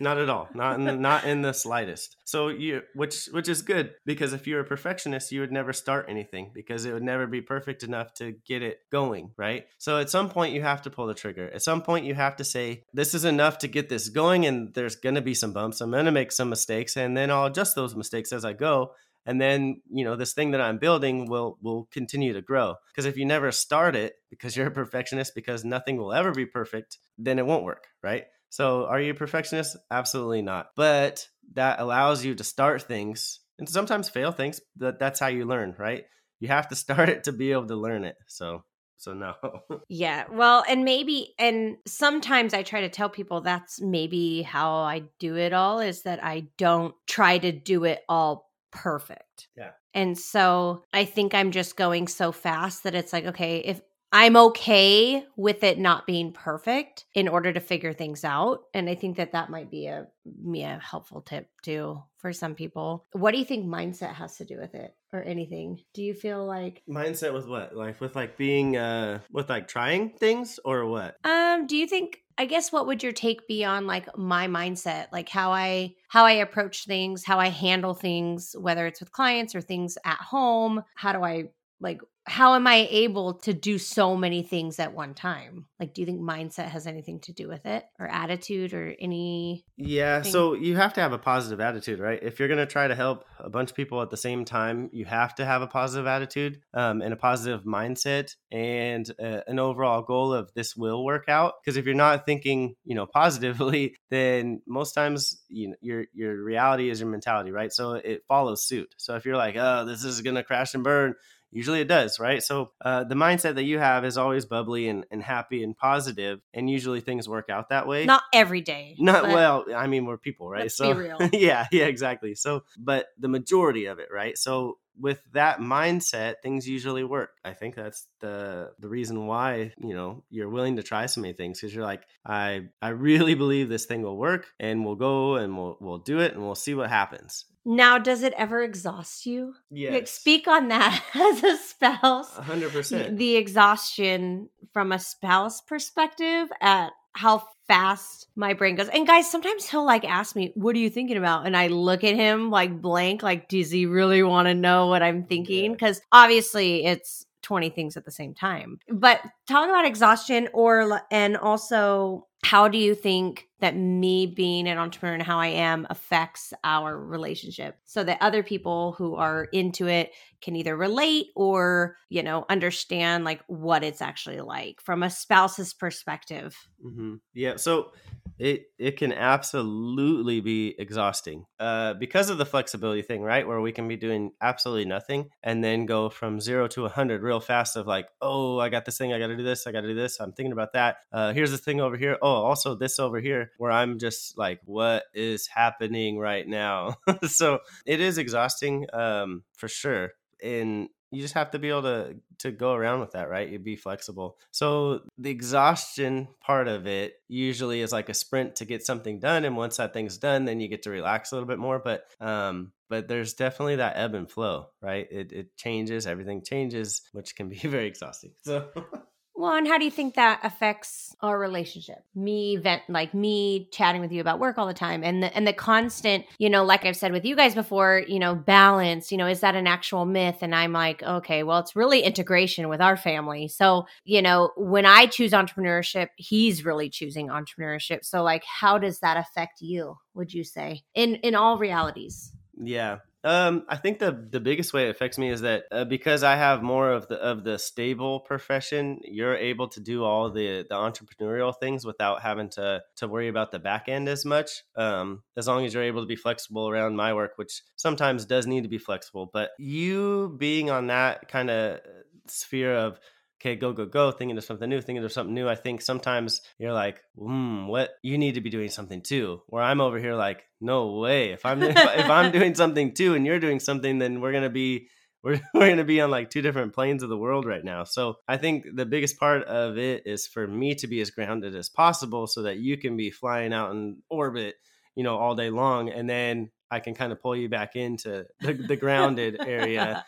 not 0.00 0.18
at 0.18 0.28
all. 0.28 0.48
Not 0.54 0.80
in, 0.80 1.02
not 1.02 1.24
in 1.24 1.42
the 1.42 1.52
slightest. 1.52 2.16
So 2.24 2.48
you 2.48 2.82
which 2.94 3.26
which 3.32 3.48
is 3.48 3.62
good 3.62 3.94
because 4.04 4.32
if 4.32 4.46
you're 4.46 4.60
a 4.60 4.64
perfectionist 4.64 5.32
you 5.32 5.40
would 5.40 5.52
never 5.52 5.72
start 5.72 6.06
anything 6.08 6.52
because 6.54 6.84
it 6.84 6.92
would 6.92 7.02
never 7.02 7.26
be 7.26 7.40
perfect 7.40 7.82
enough 7.82 8.14
to 8.14 8.34
get 8.46 8.62
it 8.62 8.78
going 8.90 9.32
right? 9.36 9.66
So 9.78 9.98
at 9.98 10.10
some 10.10 10.30
point 10.30 10.54
you 10.54 10.62
have 10.62 10.82
to 10.82 10.90
pull 10.90 11.06
the 11.06 11.14
trigger. 11.14 11.50
At 11.52 11.62
some 11.62 11.82
point 11.82 12.04
you 12.04 12.14
have 12.14 12.36
to 12.36 12.44
say 12.44 12.84
this 12.92 13.14
is 13.14 13.24
enough 13.24 13.58
to 13.58 13.68
get 13.68 13.88
this 13.88 14.08
going 14.08 14.46
and 14.46 14.72
there's 14.74 14.96
going 14.96 15.16
to 15.16 15.20
be 15.20 15.34
some 15.34 15.52
bumps. 15.52 15.80
I'm 15.80 15.90
going 15.90 16.04
to 16.04 16.12
make 16.12 16.32
some 16.32 16.50
mistakes 16.50 16.96
and 16.96 17.16
then 17.16 17.30
i'll 17.30 17.46
adjust 17.46 17.74
those 17.74 17.96
mistakes 17.96 18.32
as 18.32 18.44
i 18.44 18.52
go 18.52 18.92
and 19.26 19.40
then 19.40 19.80
you 19.90 20.04
know 20.04 20.16
this 20.16 20.32
thing 20.32 20.52
that 20.52 20.60
i'm 20.60 20.78
building 20.78 21.28
will 21.28 21.58
will 21.60 21.88
continue 21.90 22.32
to 22.32 22.42
grow. 22.42 22.74
Because 22.92 23.06
if 23.06 23.16
you 23.16 23.26
never 23.26 23.50
start 23.50 23.96
it 23.96 24.14
because 24.30 24.56
you're 24.56 24.68
a 24.68 24.70
perfectionist 24.70 25.34
because 25.34 25.64
nothing 25.64 25.96
will 25.96 26.12
ever 26.12 26.32
be 26.32 26.46
perfect 26.46 26.98
then 27.18 27.38
it 27.38 27.46
won't 27.46 27.64
work 27.64 27.88
right 28.02 28.24
so, 28.50 28.86
are 28.86 29.00
you 29.00 29.12
a 29.12 29.14
perfectionist? 29.14 29.76
Absolutely 29.90 30.42
not. 30.42 30.68
But 30.76 31.28
that 31.54 31.80
allows 31.80 32.24
you 32.24 32.34
to 32.34 32.44
start 32.44 32.82
things 32.82 33.40
and 33.58 33.68
sometimes 33.68 34.08
fail 34.08 34.32
things. 34.32 34.60
But 34.76 34.98
that's 34.98 35.20
how 35.20 35.28
you 35.28 35.44
learn, 35.44 35.74
right? 35.78 36.04
You 36.40 36.48
have 36.48 36.68
to 36.68 36.76
start 36.76 37.08
it 37.08 37.24
to 37.24 37.32
be 37.32 37.52
able 37.52 37.66
to 37.66 37.76
learn 37.76 38.04
it. 38.04 38.16
So, 38.26 38.64
so 38.96 39.12
no. 39.12 39.34
yeah. 39.88 40.24
Well, 40.30 40.64
and 40.68 40.84
maybe, 40.84 41.34
and 41.38 41.76
sometimes 41.86 42.54
I 42.54 42.62
try 42.62 42.82
to 42.82 42.88
tell 42.88 43.08
people 43.08 43.40
that's 43.40 43.80
maybe 43.80 44.42
how 44.42 44.76
I 44.76 45.02
do 45.18 45.36
it 45.36 45.52
all 45.52 45.80
is 45.80 46.02
that 46.02 46.24
I 46.24 46.48
don't 46.56 46.94
try 47.06 47.38
to 47.38 47.52
do 47.52 47.84
it 47.84 48.00
all 48.08 48.50
perfect. 48.70 49.48
Yeah. 49.56 49.70
And 49.94 50.16
so 50.18 50.84
I 50.92 51.04
think 51.04 51.34
I'm 51.34 51.50
just 51.50 51.76
going 51.76 52.08
so 52.08 52.30
fast 52.30 52.84
that 52.84 52.94
it's 52.94 53.12
like, 53.12 53.26
okay, 53.26 53.58
if 53.58 53.80
I'm 54.12 54.36
okay 54.36 55.24
with 55.36 55.62
it 55.64 55.78
not 55.78 56.06
being 56.06 56.32
perfect 56.32 57.04
in 57.14 57.28
order 57.28 57.52
to 57.52 57.60
figure 57.60 57.92
things 57.92 58.24
out. 58.24 58.62
And 58.72 58.88
I 58.88 58.94
think 58.94 59.16
that 59.16 59.32
that 59.32 59.50
might 59.50 59.70
be 59.70 59.86
a 59.86 60.06
me 60.42 60.64
a 60.64 60.78
helpful 60.78 61.20
tip 61.20 61.48
too 61.62 62.02
for 62.18 62.32
some 62.32 62.54
people. 62.54 63.06
What 63.12 63.32
do 63.32 63.38
you 63.38 63.44
think 63.44 63.66
mindset 63.66 64.14
has 64.14 64.36
to 64.36 64.44
do 64.44 64.58
with 64.58 64.74
it 64.74 64.94
or 65.12 65.22
anything? 65.22 65.80
Do 65.94 66.02
you 66.02 66.14
feel 66.14 66.44
like 66.44 66.82
mindset 66.88 67.32
with 67.32 67.46
what? 67.46 67.76
Like 67.76 68.00
with 68.00 68.16
like 68.16 68.36
being 68.36 68.76
uh 68.76 69.20
with 69.30 69.48
like 69.48 69.68
trying 69.68 70.10
things 70.10 70.58
or 70.64 70.86
what? 70.86 71.16
Um, 71.24 71.66
do 71.66 71.76
you 71.76 71.86
think 71.86 72.22
I 72.40 72.44
guess 72.44 72.70
what 72.70 72.86
would 72.86 73.02
your 73.02 73.12
take 73.12 73.48
be 73.48 73.64
on 73.64 73.88
like 73.88 74.16
my 74.16 74.46
mindset, 74.46 75.06
like 75.12 75.28
how 75.28 75.50
I 75.50 75.94
how 76.08 76.24
I 76.24 76.32
approach 76.32 76.84
things, 76.84 77.24
how 77.24 77.40
I 77.40 77.48
handle 77.48 77.94
things, 77.94 78.54
whether 78.58 78.86
it's 78.86 79.00
with 79.00 79.10
clients 79.10 79.56
or 79.56 79.60
things 79.60 79.98
at 80.04 80.18
home? 80.18 80.84
How 80.94 81.12
do 81.12 81.24
I 81.24 81.48
like 81.80 82.00
how 82.28 82.54
am 82.54 82.66
I 82.66 82.86
able 82.90 83.34
to 83.34 83.54
do 83.54 83.78
so 83.78 84.14
many 84.14 84.42
things 84.42 84.78
at 84.78 84.92
one 84.92 85.14
time? 85.14 85.66
Like, 85.80 85.94
do 85.94 86.02
you 86.02 86.06
think 86.06 86.20
mindset 86.20 86.68
has 86.68 86.86
anything 86.86 87.20
to 87.20 87.32
do 87.32 87.48
with 87.48 87.64
it 87.64 87.84
or 87.98 88.06
attitude 88.06 88.74
or 88.74 88.94
any? 89.00 89.64
Yeah. 89.76 90.22
Thing? 90.22 90.32
So 90.32 90.52
you 90.52 90.76
have 90.76 90.92
to 90.94 91.00
have 91.00 91.12
a 91.12 91.18
positive 91.18 91.60
attitude, 91.60 92.00
right? 92.00 92.18
If 92.22 92.38
you're 92.38 92.48
going 92.48 92.58
to 92.58 92.66
try 92.66 92.86
to 92.86 92.94
help 92.94 93.24
a 93.38 93.48
bunch 93.48 93.70
of 93.70 93.76
people 93.76 94.02
at 94.02 94.10
the 94.10 94.16
same 94.16 94.44
time, 94.44 94.90
you 94.92 95.06
have 95.06 95.34
to 95.36 95.46
have 95.46 95.62
a 95.62 95.66
positive 95.66 96.06
attitude 96.06 96.60
um, 96.74 97.00
and 97.00 97.12
a 97.14 97.16
positive 97.16 97.64
mindset 97.64 98.34
and 98.52 99.10
uh, 99.22 99.40
an 99.46 99.58
overall 99.58 100.02
goal 100.02 100.34
of 100.34 100.52
this 100.54 100.76
will 100.76 101.04
work 101.04 101.28
out. 101.28 101.54
Because 101.64 101.78
if 101.78 101.86
you're 101.86 101.94
not 101.94 102.26
thinking, 102.26 102.74
you 102.84 102.94
know, 102.94 103.06
positively, 103.18 103.96
then 104.10 104.60
most 104.66 104.92
times 104.92 105.40
you 105.48 105.68
know, 105.68 105.76
your 105.80 106.04
your 106.12 106.42
reality 106.42 106.90
is 106.90 107.00
your 107.00 107.08
mentality, 107.08 107.52
right? 107.52 107.72
So 107.72 107.92
it 107.92 108.22
follows 108.28 108.66
suit. 108.66 108.94
So 108.98 109.16
if 109.16 109.24
you're 109.24 109.36
like, 109.36 109.56
oh, 109.56 109.86
this 109.86 110.04
is 110.04 110.20
going 110.20 110.36
to 110.36 110.42
crash 110.42 110.74
and 110.74 110.84
burn 110.84 111.14
usually 111.50 111.80
it 111.80 111.88
does 111.88 112.18
right? 112.18 112.42
So 112.42 112.72
uh, 112.80 113.04
the 113.04 113.14
mindset 113.14 113.54
that 113.56 113.64
you 113.64 113.78
have 113.78 114.04
is 114.04 114.18
always 114.18 114.44
bubbly 114.44 114.88
and, 114.88 115.04
and 115.10 115.22
happy 115.22 115.62
and 115.62 115.76
positive 115.76 116.40
and 116.54 116.68
usually 116.70 117.00
things 117.00 117.28
work 117.28 117.50
out 117.50 117.70
that 117.70 117.86
way. 117.86 118.04
Not 118.04 118.22
every 118.32 118.60
day 118.60 118.96
not 118.98 119.24
well 119.24 119.64
i 119.74 119.86
mean 119.86 120.04
we're 120.04 120.16
people 120.16 120.48
right? 120.48 120.70
so 120.70 120.84
yeah 121.32 121.66
yeah 121.72 121.86
exactly. 121.86 122.34
So 122.34 122.64
but 122.76 123.06
the 123.18 123.28
majority 123.28 123.86
of 123.86 123.98
it 123.98 124.08
right? 124.12 124.36
So 124.36 124.78
with 125.00 125.20
that 125.32 125.60
mindset 125.60 126.34
things 126.42 126.68
usually 126.68 127.04
work 127.04 127.30
i 127.44 127.52
think 127.52 127.74
that's 127.74 128.06
the 128.20 128.70
the 128.78 128.88
reason 128.88 129.26
why 129.26 129.72
you 129.78 129.94
know 129.94 130.24
you're 130.30 130.48
willing 130.48 130.76
to 130.76 130.82
try 130.82 131.06
so 131.06 131.20
many 131.20 131.32
things 131.32 131.60
because 131.60 131.74
you're 131.74 131.84
like 131.84 132.02
i 132.24 132.62
i 132.82 132.88
really 132.88 133.34
believe 133.34 133.68
this 133.68 133.86
thing 133.86 134.02
will 134.02 134.16
work 134.16 134.46
and 134.58 134.84
we'll 134.84 134.96
go 134.96 135.36
and 135.36 135.56
we'll 135.56 135.76
we'll 135.80 135.98
do 135.98 136.18
it 136.18 136.34
and 136.34 136.42
we'll 136.42 136.54
see 136.54 136.74
what 136.74 136.88
happens 136.88 137.44
now, 137.70 137.98
does 137.98 138.22
it 138.22 138.32
ever 138.38 138.62
exhaust 138.62 139.26
you? 139.26 139.52
Yeah. 139.70 139.90
Like, 139.90 140.08
speak 140.08 140.48
on 140.48 140.68
that 140.68 141.04
as 141.14 141.44
a 141.44 141.58
spouse. 141.58 142.34
100%. 142.34 143.18
The 143.18 143.36
exhaustion 143.36 144.48
from 144.72 144.90
a 144.90 144.98
spouse 144.98 145.60
perspective 145.60 146.48
at 146.62 146.92
how 147.12 147.46
fast 147.68 148.28
my 148.38 148.54
brain 148.54 148.76
goes. 148.76 148.88
And 148.88 149.06
guys, 149.06 149.30
sometimes 149.30 149.68
he'll 149.68 149.84
like 149.84 150.04
ask 150.04 150.36
me, 150.36 150.52
What 150.54 150.76
are 150.76 150.78
you 150.78 150.88
thinking 150.88 151.16
about? 151.16 151.46
And 151.46 151.56
I 151.56 151.66
look 151.66 152.04
at 152.04 152.14
him 152.14 152.50
like 152.50 152.80
blank, 152.80 153.22
like, 153.22 153.48
Does 153.48 153.70
he 153.70 153.84
really 153.84 154.22
want 154.22 154.46
to 154.46 154.54
know 154.54 154.86
what 154.86 155.02
I'm 155.02 155.24
thinking? 155.24 155.72
Because 155.72 156.00
obviously 156.12 156.84
it's 156.84 157.26
20 157.48 157.70
things 157.70 157.96
at 157.96 158.04
the 158.04 158.10
same 158.10 158.34
time. 158.34 158.78
But 158.92 159.22
talk 159.48 159.70
about 159.70 159.86
exhaustion 159.86 160.50
or, 160.52 161.00
and 161.10 161.34
also, 161.34 162.26
how 162.44 162.68
do 162.68 162.76
you 162.76 162.94
think 162.94 163.48
that 163.60 163.74
me 163.74 164.26
being 164.26 164.68
an 164.68 164.76
entrepreneur 164.76 165.14
and 165.14 165.22
how 165.22 165.40
I 165.40 165.46
am 165.46 165.86
affects 165.88 166.52
our 166.62 166.96
relationship 166.96 167.78
so 167.86 168.04
that 168.04 168.18
other 168.20 168.42
people 168.42 168.92
who 168.92 169.16
are 169.16 169.48
into 169.52 169.88
it 169.88 170.12
can 170.42 170.54
either 170.54 170.76
relate 170.76 171.28
or, 171.34 171.96
you 172.10 172.22
know, 172.22 172.44
understand 172.50 173.24
like 173.24 173.42
what 173.46 173.82
it's 173.82 174.02
actually 174.02 174.40
like 174.40 174.80
from 174.82 175.02
a 175.02 175.08
spouse's 175.08 175.72
perspective. 175.72 176.54
Mm-hmm. 176.84 177.14
Yeah. 177.32 177.56
So 177.56 177.92
it 178.38 178.66
it 178.78 178.96
can 178.96 179.12
absolutely 179.12 180.40
be 180.40 180.74
exhausting 180.78 181.44
uh, 181.58 181.94
because 181.94 182.30
of 182.30 182.38
the 182.38 182.46
flexibility 182.46 183.02
thing, 183.02 183.22
right? 183.22 183.46
Where 183.46 183.60
we 183.60 183.72
can 183.72 183.88
be 183.88 183.96
doing 183.96 184.30
absolutely 184.40 184.84
nothing 184.84 185.30
and 185.42 185.62
then 185.62 185.86
go 185.86 186.08
from 186.08 186.40
zero 186.40 186.68
to 186.68 186.86
a 186.86 186.88
hundred 186.88 187.22
real 187.22 187.40
fast. 187.40 187.76
Of 187.76 187.86
like, 187.86 188.08
oh, 188.20 188.58
I 188.58 188.68
got 188.68 188.84
this 188.84 188.96
thing, 188.98 189.12
I 189.12 189.18
got 189.18 189.28
to 189.28 189.36
do 189.36 189.42
this, 189.42 189.66
I 189.66 189.72
got 189.72 189.82
to 189.82 189.88
do 189.88 189.94
this. 189.94 190.20
I'm 190.20 190.32
thinking 190.32 190.52
about 190.52 190.72
that. 190.74 190.98
Uh, 191.12 191.32
here's 191.32 191.50
the 191.50 191.58
thing 191.58 191.80
over 191.80 191.96
here. 191.96 192.16
Oh, 192.22 192.28
also 192.28 192.74
this 192.74 192.98
over 192.98 193.20
here, 193.20 193.50
where 193.58 193.72
I'm 193.72 193.98
just 193.98 194.38
like, 194.38 194.60
what 194.64 195.04
is 195.14 195.46
happening 195.46 196.18
right 196.18 196.46
now? 196.46 196.94
so 197.26 197.58
it 197.86 198.00
is 198.00 198.18
exhausting 198.18 198.86
um, 198.92 199.42
for 199.56 199.68
sure. 199.68 200.12
And 200.42 200.88
you 201.10 201.22
just 201.22 201.34
have 201.34 201.50
to 201.52 201.58
be 201.58 201.68
able 201.68 201.82
to 201.82 202.16
to 202.38 202.50
go 202.50 202.72
around 202.72 203.00
with 203.00 203.12
that 203.12 203.28
right? 203.28 203.48
You'd 203.48 203.64
be 203.64 203.76
flexible. 203.76 204.38
So 204.50 205.00
the 205.16 205.30
exhaustion 205.30 206.28
part 206.40 206.68
of 206.68 206.86
it 206.86 207.14
usually 207.28 207.80
is 207.80 207.92
like 207.92 208.08
a 208.08 208.14
sprint 208.14 208.56
to 208.56 208.64
get 208.64 208.84
something 208.84 209.18
done 209.18 209.44
and 209.44 209.56
once 209.56 209.78
that 209.78 209.92
thing's 209.92 210.18
done 210.18 210.44
then 210.44 210.60
you 210.60 210.68
get 210.68 210.82
to 210.82 210.90
relax 210.90 211.32
a 211.32 211.34
little 211.34 211.48
bit 211.48 211.58
more 211.58 211.78
but 211.78 212.04
um 212.20 212.72
but 212.88 213.06
there's 213.06 213.34
definitely 213.34 213.76
that 213.76 213.96
ebb 213.96 214.14
and 214.14 214.30
flow 214.30 214.68
right? 214.80 215.06
It, 215.10 215.32
it 215.32 215.56
changes 215.56 216.06
everything 216.06 216.42
changes 216.42 217.02
which 217.12 217.34
can 217.36 217.48
be 217.48 217.56
very 217.64 217.86
exhausting 217.86 218.32
so 218.42 218.68
Well, 219.38 219.52
and 219.52 219.68
how 219.68 219.78
do 219.78 219.84
you 219.84 219.90
think 219.92 220.16
that 220.16 220.40
affects 220.42 221.14
our 221.20 221.38
relationship? 221.38 222.02
Me 222.12 222.56
vent 222.56 222.82
like 222.88 223.14
me 223.14 223.68
chatting 223.70 224.00
with 224.00 224.10
you 224.10 224.20
about 224.20 224.40
work 224.40 224.58
all 224.58 224.66
the 224.66 224.74
time 224.74 225.04
and 225.04 225.22
the 225.22 225.32
and 225.32 225.46
the 225.46 225.52
constant, 225.52 226.24
you 226.38 226.50
know, 226.50 226.64
like 226.64 226.84
I've 226.84 226.96
said 226.96 227.12
with 227.12 227.24
you 227.24 227.36
guys 227.36 227.54
before, 227.54 228.02
you 228.08 228.18
know, 228.18 228.34
balance, 228.34 229.12
you 229.12 229.16
know, 229.16 229.28
is 229.28 229.38
that 229.38 229.54
an 229.54 229.68
actual 229.68 230.06
myth? 230.06 230.38
And 230.42 230.56
I'm 230.56 230.72
like, 230.72 231.04
okay, 231.04 231.44
well, 231.44 231.60
it's 231.60 231.76
really 231.76 232.00
integration 232.00 232.68
with 232.68 232.80
our 232.80 232.96
family. 232.96 233.46
So, 233.46 233.86
you 234.02 234.22
know, 234.22 234.50
when 234.56 234.84
I 234.84 235.06
choose 235.06 235.30
entrepreneurship, 235.30 236.08
he's 236.16 236.64
really 236.64 236.90
choosing 236.90 237.28
entrepreneurship. 237.28 238.04
So 238.04 238.24
like 238.24 238.42
how 238.44 238.76
does 238.76 238.98
that 238.98 239.18
affect 239.18 239.62
you, 239.62 239.98
would 240.14 240.34
you 240.34 240.42
say? 240.42 240.82
In 240.96 241.14
in 241.14 241.36
all 241.36 241.58
realities? 241.58 242.32
Yeah. 242.60 242.96
Um, 243.24 243.64
I 243.68 243.76
think 243.76 243.98
the 243.98 244.12
the 244.30 244.38
biggest 244.38 244.72
way 244.72 244.86
it 244.86 244.90
affects 244.90 245.18
me 245.18 245.28
is 245.28 245.40
that 245.40 245.64
uh, 245.72 245.84
because 245.84 246.22
I 246.22 246.36
have 246.36 246.62
more 246.62 246.92
of 246.92 247.08
the 247.08 247.16
of 247.16 247.42
the 247.42 247.58
stable 247.58 248.20
profession, 248.20 249.00
you're 249.02 249.34
able 249.36 249.66
to 249.68 249.80
do 249.80 250.04
all 250.04 250.30
the 250.30 250.64
the 250.68 250.76
entrepreneurial 250.76 251.52
things 251.58 251.84
without 251.84 252.22
having 252.22 252.48
to 252.50 252.82
to 252.96 253.08
worry 253.08 253.26
about 253.26 253.50
the 253.50 253.58
back 253.58 253.88
end 253.88 254.08
as 254.08 254.24
much. 254.24 254.62
Um, 254.76 255.24
as 255.36 255.48
long 255.48 255.64
as 255.64 255.74
you're 255.74 255.82
able 255.82 256.02
to 256.02 256.06
be 256.06 256.14
flexible 256.14 256.68
around 256.68 256.94
my 256.94 257.12
work, 257.12 257.32
which 257.36 257.62
sometimes 257.74 258.24
does 258.24 258.46
need 258.46 258.62
to 258.62 258.68
be 258.68 258.78
flexible, 258.78 259.28
but 259.32 259.50
you 259.58 260.36
being 260.38 260.70
on 260.70 260.86
that 260.86 261.28
kind 261.28 261.50
of 261.50 261.80
sphere 262.28 262.74
of 262.76 263.00
okay, 263.40 263.56
go, 263.56 263.72
go, 263.72 263.86
go, 263.86 264.10
thinking 264.10 264.36
of 264.36 264.44
something 264.44 264.68
new, 264.68 264.80
thinking 264.80 265.04
of 265.04 265.12
something 265.12 265.34
new. 265.34 265.48
I 265.48 265.54
think 265.54 265.80
sometimes 265.80 266.40
you're 266.58 266.72
like, 266.72 267.00
hmm, 267.16 267.66
what? 267.66 267.90
You 268.02 268.18
need 268.18 268.34
to 268.34 268.40
be 268.40 268.50
doing 268.50 268.70
something 268.70 269.02
too. 269.02 269.42
Where 269.46 269.62
I'm 269.62 269.80
over 269.80 269.98
here 269.98 270.14
like, 270.14 270.44
no 270.60 270.98
way. 270.98 271.30
If 271.30 271.46
I'm 271.46 271.62
if, 271.62 271.76
if 271.76 272.10
I'm 272.10 272.32
doing 272.38 272.54
something 272.54 272.94
too, 272.94 273.14
and 273.14 273.24
you're 273.24 273.40
doing 273.40 273.60
something, 273.60 273.98
then 273.98 274.20
we're 274.20 274.32
gonna 274.32 274.50
be 274.50 274.88
we're, 275.22 275.40
we're 275.52 275.66
going 275.66 275.78
to 275.78 275.84
be 275.84 276.00
on 276.00 276.10
like 276.10 276.30
two 276.30 276.42
different 276.42 276.72
planes 276.72 277.02
of 277.02 277.08
the 277.08 277.18
world 277.18 277.44
right 277.44 277.64
now. 277.64 277.82
So 277.82 278.18
I 278.28 278.36
think 278.36 278.64
the 278.74 278.86
biggest 278.86 279.18
part 279.18 279.42
of 279.44 279.76
it 279.76 280.04
is 280.06 280.28
for 280.28 280.46
me 280.46 280.76
to 280.76 280.86
be 280.86 281.00
as 281.00 281.10
grounded 281.10 281.56
as 281.56 281.68
possible 281.68 282.28
so 282.28 282.42
that 282.42 282.58
you 282.58 282.76
can 282.76 282.96
be 282.96 283.10
flying 283.10 283.52
out 283.52 283.72
in 283.72 283.96
orbit, 284.08 284.54
you 284.94 285.02
know, 285.02 285.18
all 285.18 285.34
day 285.34 285.50
long. 285.50 285.90
And 285.90 286.08
then 286.08 286.50
I 286.70 286.80
can 286.80 286.94
kind 286.94 287.12
of 287.12 287.20
pull 287.20 287.36
you 287.36 287.48
back 287.48 287.76
into 287.76 288.26
the, 288.40 288.52
the 288.52 288.76
grounded 288.76 289.36
area. 289.40 290.04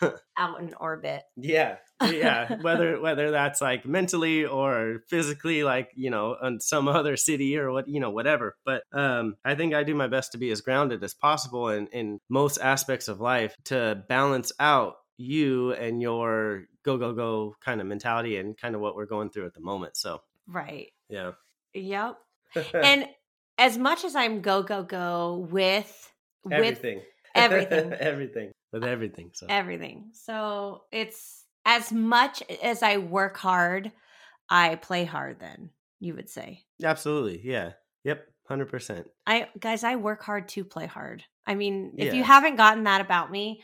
out 0.38 0.60
in 0.60 0.74
orbit. 0.74 1.22
Yeah. 1.36 1.76
Yeah. 2.02 2.56
whether 2.62 3.00
whether 3.00 3.30
that's 3.30 3.60
like 3.60 3.84
mentally 3.84 4.44
or 4.44 5.00
physically, 5.08 5.64
like, 5.64 5.90
you 5.94 6.10
know, 6.10 6.36
on 6.40 6.60
some 6.60 6.88
other 6.88 7.16
city 7.16 7.58
or 7.58 7.70
what, 7.72 7.88
you 7.88 8.00
know, 8.00 8.10
whatever. 8.10 8.56
But 8.64 8.82
um 8.92 9.36
I 9.44 9.54
think 9.54 9.74
I 9.74 9.82
do 9.82 9.94
my 9.94 10.08
best 10.08 10.32
to 10.32 10.38
be 10.38 10.50
as 10.50 10.60
grounded 10.60 11.02
as 11.04 11.14
possible 11.14 11.68
in, 11.68 11.88
in 11.88 12.20
most 12.28 12.58
aspects 12.58 13.08
of 13.08 13.20
life 13.20 13.54
to 13.66 14.02
balance 14.08 14.52
out 14.60 14.96
you 15.16 15.72
and 15.72 16.00
your 16.00 16.64
go 16.84 16.96
go 16.96 17.12
go 17.12 17.56
kind 17.60 17.80
of 17.80 17.86
mentality 17.86 18.36
and 18.36 18.56
kind 18.56 18.74
of 18.74 18.80
what 18.80 18.94
we're 18.94 19.06
going 19.06 19.30
through 19.30 19.46
at 19.46 19.54
the 19.54 19.60
moment. 19.60 19.96
So 19.96 20.22
Right. 20.46 20.92
yeah. 21.08 21.32
Yep. 21.74 22.18
and 22.74 23.06
as 23.58 23.76
much 23.76 24.04
as 24.04 24.14
I'm 24.14 24.40
go 24.40 24.62
go 24.62 24.82
go 24.82 25.46
with 25.50 26.12
everything. 26.50 26.98
with 26.98 27.04
everything. 27.34 27.92
everything. 27.98 28.52
With 28.72 28.84
everything. 28.84 29.30
So 29.34 29.46
everything. 29.48 30.10
So 30.12 30.82
it's 30.92 31.44
as 31.66 31.92
much 31.92 32.42
as 32.62 32.82
I 32.82 32.98
work 32.98 33.36
hard, 33.36 33.92
I 34.48 34.76
play 34.76 35.04
hard 35.04 35.40
then, 35.40 35.70
you 36.00 36.14
would 36.14 36.30
say. 36.30 36.64
Absolutely. 36.82 37.40
Yeah. 37.44 37.72
Yep. 38.04 38.26
100%. 38.48 39.04
I 39.26 39.48
guys, 39.60 39.84
I 39.84 39.96
work 39.96 40.22
hard 40.22 40.48
to 40.50 40.64
play 40.64 40.86
hard. 40.86 41.22
I 41.46 41.54
mean, 41.54 41.92
if 41.98 42.14
you 42.14 42.22
haven't 42.22 42.56
gotten 42.56 42.84
that 42.84 43.02
about 43.02 43.30
me, 43.30 43.62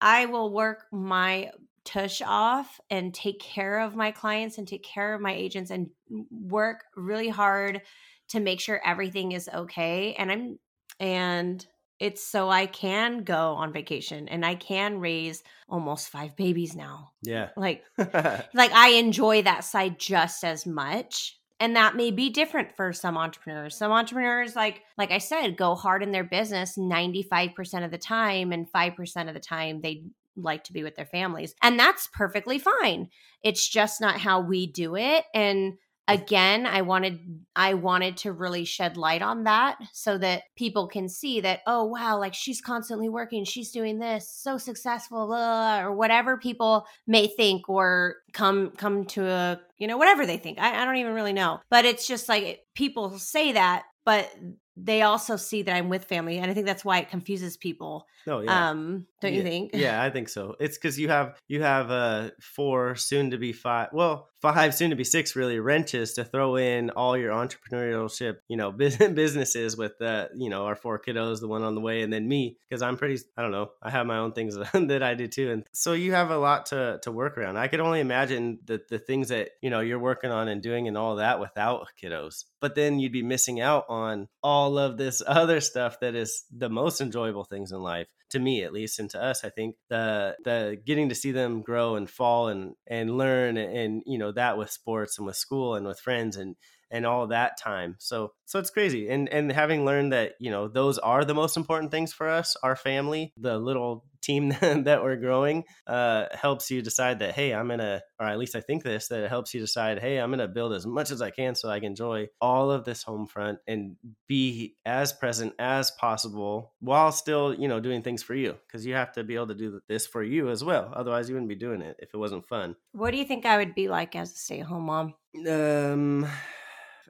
I 0.00 0.26
will 0.26 0.50
work 0.50 0.84
my 0.90 1.50
tush 1.84 2.22
off 2.24 2.80
and 2.90 3.12
take 3.12 3.40
care 3.40 3.80
of 3.80 3.94
my 3.94 4.10
clients 4.10 4.56
and 4.58 4.66
take 4.66 4.82
care 4.82 5.14
of 5.14 5.20
my 5.20 5.34
agents 5.34 5.70
and 5.70 5.90
work 6.30 6.84
really 6.96 7.28
hard 7.28 7.82
to 8.28 8.40
make 8.40 8.60
sure 8.60 8.80
everything 8.84 9.32
is 9.32 9.48
okay 9.52 10.14
and 10.14 10.32
I'm 10.32 10.58
and 10.98 11.66
it's 11.98 12.22
so 12.22 12.50
I 12.50 12.66
can 12.66 13.24
go 13.24 13.54
on 13.54 13.72
vacation 13.72 14.28
and 14.28 14.44
I 14.44 14.54
can 14.54 15.00
raise 15.00 15.42
almost 15.68 16.10
5 16.10 16.36
babies 16.36 16.76
now. 16.76 17.12
Yeah. 17.22 17.48
Like 17.56 17.84
like 17.98 18.72
I 18.72 18.94
enjoy 18.96 19.42
that 19.42 19.64
side 19.64 19.98
just 19.98 20.44
as 20.44 20.66
much. 20.66 21.38
And 21.58 21.76
that 21.76 21.96
may 21.96 22.10
be 22.10 22.28
different 22.28 22.76
for 22.76 22.92
some 22.92 23.16
entrepreneurs. 23.16 23.76
Some 23.76 23.90
entrepreneurs, 23.90 24.54
like 24.54 24.82
like 24.98 25.10
I 25.10 25.18
said, 25.18 25.56
go 25.56 25.74
hard 25.74 26.02
in 26.02 26.12
their 26.12 26.24
business 26.24 26.76
95% 26.76 27.84
of 27.84 27.90
the 27.90 27.96
time, 27.96 28.52
and 28.52 28.70
5% 28.70 29.28
of 29.28 29.34
the 29.34 29.40
time 29.40 29.80
they 29.80 30.04
like 30.36 30.64
to 30.64 30.72
be 30.72 30.82
with 30.82 30.96
their 30.96 31.06
families. 31.06 31.54
And 31.62 31.78
that's 31.78 32.08
perfectly 32.12 32.58
fine. 32.58 33.08
It's 33.42 33.66
just 33.66 34.00
not 34.00 34.20
how 34.20 34.40
we 34.40 34.66
do 34.66 34.96
it. 34.96 35.24
And 35.34 35.78
again 36.08 36.66
i 36.66 36.82
wanted 36.82 37.18
i 37.56 37.74
wanted 37.74 38.16
to 38.16 38.32
really 38.32 38.64
shed 38.64 38.96
light 38.96 39.22
on 39.22 39.44
that 39.44 39.76
so 39.92 40.16
that 40.16 40.42
people 40.56 40.86
can 40.86 41.08
see 41.08 41.40
that 41.40 41.60
oh 41.66 41.84
wow 41.84 42.18
like 42.18 42.34
she's 42.34 42.60
constantly 42.60 43.08
working 43.08 43.44
she's 43.44 43.72
doing 43.72 43.98
this 43.98 44.30
so 44.30 44.56
successful 44.58 45.26
blah, 45.26 45.80
or 45.80 45.92
whatever 45.94 46.36
people 46.36 46.86
may 47.06 47.26
think 47.26 47.68
or 47.68 48.16
come 48.32 48.70
come 48.76 49.04
to 49.04 49.26
a 49.26 49.60
you 49.78 49.86
know 49.86 49.96
whatever 49.96 50.24
they 50.26 50.36
think. 50.38 50.58
I, 50.58 50.82
I 50.82 50.84
don't 50.84 50.96
even 50.96 51.12
really 51.12 51.32
know. 51.32 51.60
But 51.70 51.84
it's 51.84 52.06
just 52.06 52.28
like 52.28 52.42
it- 52.44 52.60
people 52.74 53.18
say 53.18 53.52
that 53.52 53.84
but 54.04 54.30
they 54.76 55.00
also 55.02 55.36
see 55.36 55.62
that 55.62 55.74
i'm 55.74 55.88
with 55.88 56.04
family 56.04 56.36
and 56.38 56.50
i 56.50 56.54
think 56.54 56.66
that's 56.66 56.84
why 56.84 56.98
it 56.98 57.08
confuses 57.10 57.56
people. 57.56 58.06
No, 58.26 58.40
yeah. 58.40 58.70
um 58.70 59.06
don't 59.20 59.34
you 59.34 59.42
think? 59.42 59.70
Yeah, 59.72 60.02
I 60.02 60.10
think 60.10 60.28
so. 60.28 60.54
It's 60.60 60.76
because 60.76 60.98
you 60.98 61.08
have 61.08 61.38
you 61.48 61.62
have 61.62 61.90
uh 61.90 62.30
four, 62.40 62.94
soon 62.96 63.30
to 63.30 63.38
be 63.38 63.52
five, 63.52 63.88
well, 63.92 64.28
five, 64.40 64.74
soon 64.74 64.90
to 64.90 64.96
be 64.96 65.04
six, 65.04 65.34
really 65.34 65.58
wrenches 65.58 66.14
to 66.14 66.24
throw 66.24 66.56
in 66.56 66.90
all 66.90 67.16
your 67.16 67.32
entrepreneurship, 67.32 68.36
you 68.48 68.56
know, 68.56 68.70
businesses 68.72 69.76
with 69.76 69.98
the, 69.98 70.30
you 70.34 70.50
know, 70.50 70.66
our 70.66 70.74
four 70.74 70.98
kiddos, 70.98 71.40
the 71.40 71.48
one 71.48 71.62
on 71.62 71.74
the 71.74 71.80
way, 71.80 72.02
and 72.02 72.12
then 72.12 72.28
me, 72.28 72.56
because 72.68 72.82
I'm 72.82 72.96
pretty, 72.96 73.22
I 73.36 73.42
don't 73.42 73.50
know, 73.50 73.70
I 73.82 73.90
have 73.90 74.06
my 74.06 74.18
own 74.18 74.32
things 74.32 74.56
that 74.72 75.02
I 75.02 75.14
do 75.14 75.26
too, 75.26 75.50
and 75.50 75.64
so 75.72 75.92
you 75.92 76.12
have 76.12 76.30
a 76.30 76.38
lot 76.38 76.66
to 76.66 76.98
to 77.02 77.12
work 77.12 77.38
around. 77.38 77.56
I 77.56 77.68
could 77.68 77.80
only 77.80 78.00
imagine 78.00 78.58
the 78.64 78.80
the 78.88 78.98
things 78.98 79.28
that 79.28 79.50
you 79.62 79.70
know 79.70 79.80
you're 79.80 79.98
working 79.98 80.30
on 80.30 80.48
and 80.48 80.62
doing 80.62 80.88
and 80.88 80.96
all 80.96 81.16
that 81.16 81.40
without 81.40 81.88
kiddos, 82.02 82.44
but 82.60 82.74
then 82.74 82.98
you'd 82.98 83.12
be 83.12 83.22
missing 83.22 83.60
out 83.60 83.86
on 83.88 84.28
all 84.42 84.78
of 84.78 84.96
this 84.96 85.22
other 85.26 85.60
stuff 85.60 86.00
that 86.00 86.14
is 86.14 86.44
the 86.56 86.68
most 86.68 87.00
enjoyable 87.00 87.44
things 87.44 87.72
in 87.72 87.80
life 87.80 88.08
to 88.30 88.38
me 88.38 88.62
at 88.62 88.72
least 88.72 88.98
and 88.98 89.10
to 89.10 89.22
us 89.22 89.44
i 89.44 89.50
think 89.50 89.76
the 89.88 90.36
the 90.44 90.78
getting 90.84 91.08
to 91.08 91.14
see 91.14 91.32
them 91.32 91.62
grow 91.62 91.96
and 91.96 92.10
fall 92.10 92.48
and 92.48 92.74
and 92.86 93.16
learn 93.16 93.56
and 93.56 94.02
you 94.06 94.18
know 94.18 94.32
that 94.32 94.58
with 94.58 94.70
sports 94.70 95.18
and 95.18 95.26
with 95.26 95.36
school 95.36 95.74
and 95.74 95.86
with 95.86 96.00
friends 96.00 96.36
and 96.36 96.56
and 96.90 97.06
all 97.06 97.26
that 97.28 97.58
time. 97.58 97.96
So 97.98 98.32
so 98.44 98.58
it's 98.58 98.70
crazy. 98.70 99.08
And 99.08 99.28
and 99.28 99.50
having 99.50 99.84
learned 99.84 100.12
that 100.12 100.34
you 100.40 100.50
know 100.50 100.68
those 100.68 100.98
are 100.98 101.24
the 101.24 101.34
most 101.34 101.56
important 101.56 101.90
things 101.90 102.12
for 102.12 102.28
us 102.28 102.56
our 102.62 102.76
family 102.76 103.32
the 103.36 103.58
little 103.58 104.04
team 104.22 104.48
that 104.60 105.02
we're 105.02 105.16
growing 105.16 105.62
uh 105.86 106.24
helps 106.32 106.70
you 106.70 106.82
decide 106.82 107.20
that 107.20 107.34
hey 107.34 107.52
i'm 107.52 107.68
gonna 107.68 108.02
or 108.18 108.26
at 108.26 108.38
least 108.38 108.56
i 108.56 108.60
think 108.60 108.82
this 108.82 109.08
that 109.08 109.20
it 109.20 109.28
helps 109.28 109.54
you 109.54 109.60
decide 109.60 110.00
hey 110.00 110.18
i'm 110.18 110.30
gonna 110.30 110.48
build 110.48 110.72
as 110.72 110.86
much 110.86 111.10
as 111.10 111.22
i 111.22 111.30
can 111.30 111.54
so 111.54 111.68
i 111.68 111.78
can 111.78 111.90
enjoy 111.90 112.26
all 112.40 112.70
of 112.70 112.84
this 112.84 113.02
home 113.02 113.26
front 113.26 113.58
and 113.68 113.96
be 114.26 114.74
as 114.84 115.12
present 115.12 115.52
as 115.58 115.90
possible 115.92 116.72
while 116.80 117.12
still 117.12 117.54
you 117.54 117.68
know 117.68 117.80
doing 117.80 118.02
things 118.02 118.22
for 118.22 118.34
you 118.34 118.54
because 118.66 118.84
you 118.84 118.94
have 118.94 119.12
to 119.12 119.24
be 119.24 119.34
able 119.34 119.46
to 119.46 119.54
do 119.54 119.80
this 119.88 120.06
for 120.06 120.22
you 120.22 120.50
as 120.50 120.62
well. 120.62 120.92
Otherwise 120.94 121.28
you 121.28 121.34
wouldn't 121.34 121.48
be 121.48 121.54
doing 121.54 121.80
it 121.82 121.96
if 121.98 122.12
it 122.12 122.16
wasn't 122.16 122.46
fun. 122.46 122.76
What 122.92 123.10
do 123.10 123.18
you 123.18 123.24
think 123.24 123.46
i 123.46 123.56
would 123.56 123.74
be 123.74 123.88
like 123.88 124.14
as 124.16 124.32
a 124.32 124.36
stay-at-home 124.36 124.84
mom? 124.84 125.14
Um 125.48 126.26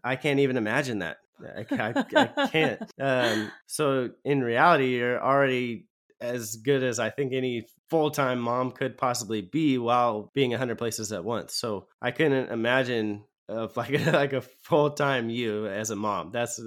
i 0.06 0.16
can't 0.16 0.40
even 0.40 0.56
imagine 0.56 1.00
that. 1.00 1.18
I, 1.40 1.66
I, 1.70 2.04
I 2.16 2.48
can't. 2.52 2.82
Um 3.00 3.50
so 3.66 4.10
in 4.24 4.42
reality 4.42 4.96
you're 4.96 5.22
already 5.22 5.86
as 6.20 6.56
good 6.56 6.82
as 6.82 6.98
i 6.98 7.10
think 7.10 7.32
any 7.32 7.66
full-time 7.90 8.40
mom 8.40 8.72
could 8.72 8.96
possibly 8.96 9.42
be 9.42 9.78
while 9.78 10.30
being 10.34 10.52
a 10.52 10.56
100 10.56 10.76
places 10.78 11.12
at 11.12 11.24
once. 11.24 11.54
So 11.54 11.88
i 12.00 12.10
couldn't 12.10 12.50
imagine 12.50 13.24
of 13.48 13.76
like 13.82 13.92
a, 13.92 14.10
like 14.10 14.32
a 14.32 14.40
full-time 14.40 15.30
you 15.30 15.66
as 15.66 15.90
a 15.90 15.96
mom. 15.96 16.30
That's 16.32 16.58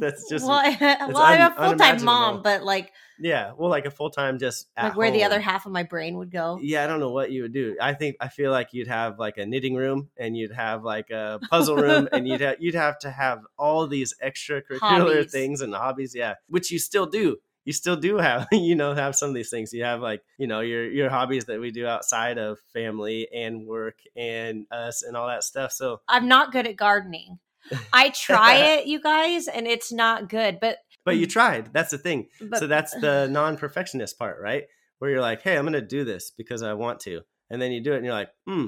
that's 0.00 0.28
just 0.28 0.46
well, 0.46 0.62
well 0.80 1.16
i'm 1.18 1.52
a 1.52 1.54
full-time 1.54 2.04
mom 2.04 2.42
but 2.42 2.62
like 2.64 2.92
yeah 3.18 3.52
well 3.56 3.70
like 3.70 3.84
a 3.86 3.90
full-time 3.90 4.38
just 4.38 4.66
at 4.76 4.84
like 4.84 4.96
where 4.96 5.10
the 5.10 5.24
other 5.24 5.40
half 5.40 5.66
of 5.66 5.72
my 5.72 5.82
brain 5.82 6.16
would 6.16 6.30
go. 6.30 6.58
Yeah 6.62 6.84
i 6.84 6.86
don't 6.86 7.00
know 7.00 7.10
what 7.10 7.30
you 7.30 7.42
would 7.42 7.52
do. 7.52 7.76
I 7.80 7.92
think 7.94 8.16
i 8.20 8.28
feel 8.28 8.50
like 8.50 8.68
you'd 8.72 8.88
have 8.88 9.18
like 9.18 9.36
a 9.36 9.46
knitting 9.46 9.74
room 9.74 10.08
and 10.18 10.36
you'd 10.36 10.52
have 10.52 10.84
like 10.84 11.10
a 11.10 11.38
puzzle 11.50 11.76
room 11.76 12.08
and 12.12 12.26
you'd 12.26 12.40
have 12.46 12.56
you'd 12.60 12.74
have 12.74 12.98
to 13.00 13.10
have 13.10 13.40
all 13.58 13.86
these 13.86 14.14
extracurricular 14.24 14.80
Hobbies. 14.80 15.30
things 15.32 15.60
and 15.60 15.74
hobbies 15.74 16.14
yeah 16.14 16.34
which 16.48 16.70
you 16.70 16.78
still 16.78 17.06
do. 17.06 17.36
You 17.66 17.74
still 17.74 17.96
do 17.96 18.16
have 18.16 18.48
you 18.52 18.74
know 18.74 18.94
have 18.94 19.14
some 19.14 19.28
of 19.28 19.34
these 19.34 19.50
things. 19.50 19.72
You 19.72 19.84
have 19.84 20.00
like 20.00 20.22
you 20.38 20.46
know 20.46 20.60
your 20.60 20.90
your 20.90 21.10
hobbies 21.10 21.44
that 21.44 21.60
we 21.60 21.70
do 21.70 21.86
outside 21.86 22.38
of 22.38 22.58
family 22.72 23.28
and 23.32 23.66
work 23.66 23.96
and 24.16 24.66
us 24.70 25.02
and 25.02 25.16
all 25.16 25.26
that 25.28 25.44
stuff 25.44 25.72
so 25.72 26.00
i'm 26.08 26.28
not 26.28 26.52
good 26.52 26.66
at 26.66 26.76
gardening 26.76 27.38
i 27.92 28.10
try 28.10 28.54
it 28.74 28.86
you 28.86 29.00
guys 29.00 29.48
and 29.48 29.66
it's 29.66 29.92
not 29.92 30.28
good 30.28 30.58
but 30.60 30.78
but 31.04 31.16
you 31.16 31.26
tried 31.26 31.72
that's 31.72 31.90
the 31.90 31.98
thing. 31.98 32.28
But 32.40 32.58
so 32.58 32.66
that's 32.66 32.92
the 32.94 33.26
non-perfectionist 33.30 34.18
part 34.18 34.38
right? 34.40 34.64
Where 34.98 35.10
you're 35.10 35.20
like 35.20 35.42
hey 35.42 35.56
i'm 35.56 35.64
gonna 35.64 35.80
do 35.80 36.04
this 36.04 36.30
because 36.36 36.62
i 36.62 36.74
want 36.74 37.00
to 37.00 37.20
and 37.50 37.60
then 37.60 37.72
you 37.72 37.82
do 37.82 37.92
it 37.92 37.96
and 37.96 38.04
you're 38.04 38.14
like 38.14 38.30
hmm 38.46 38.66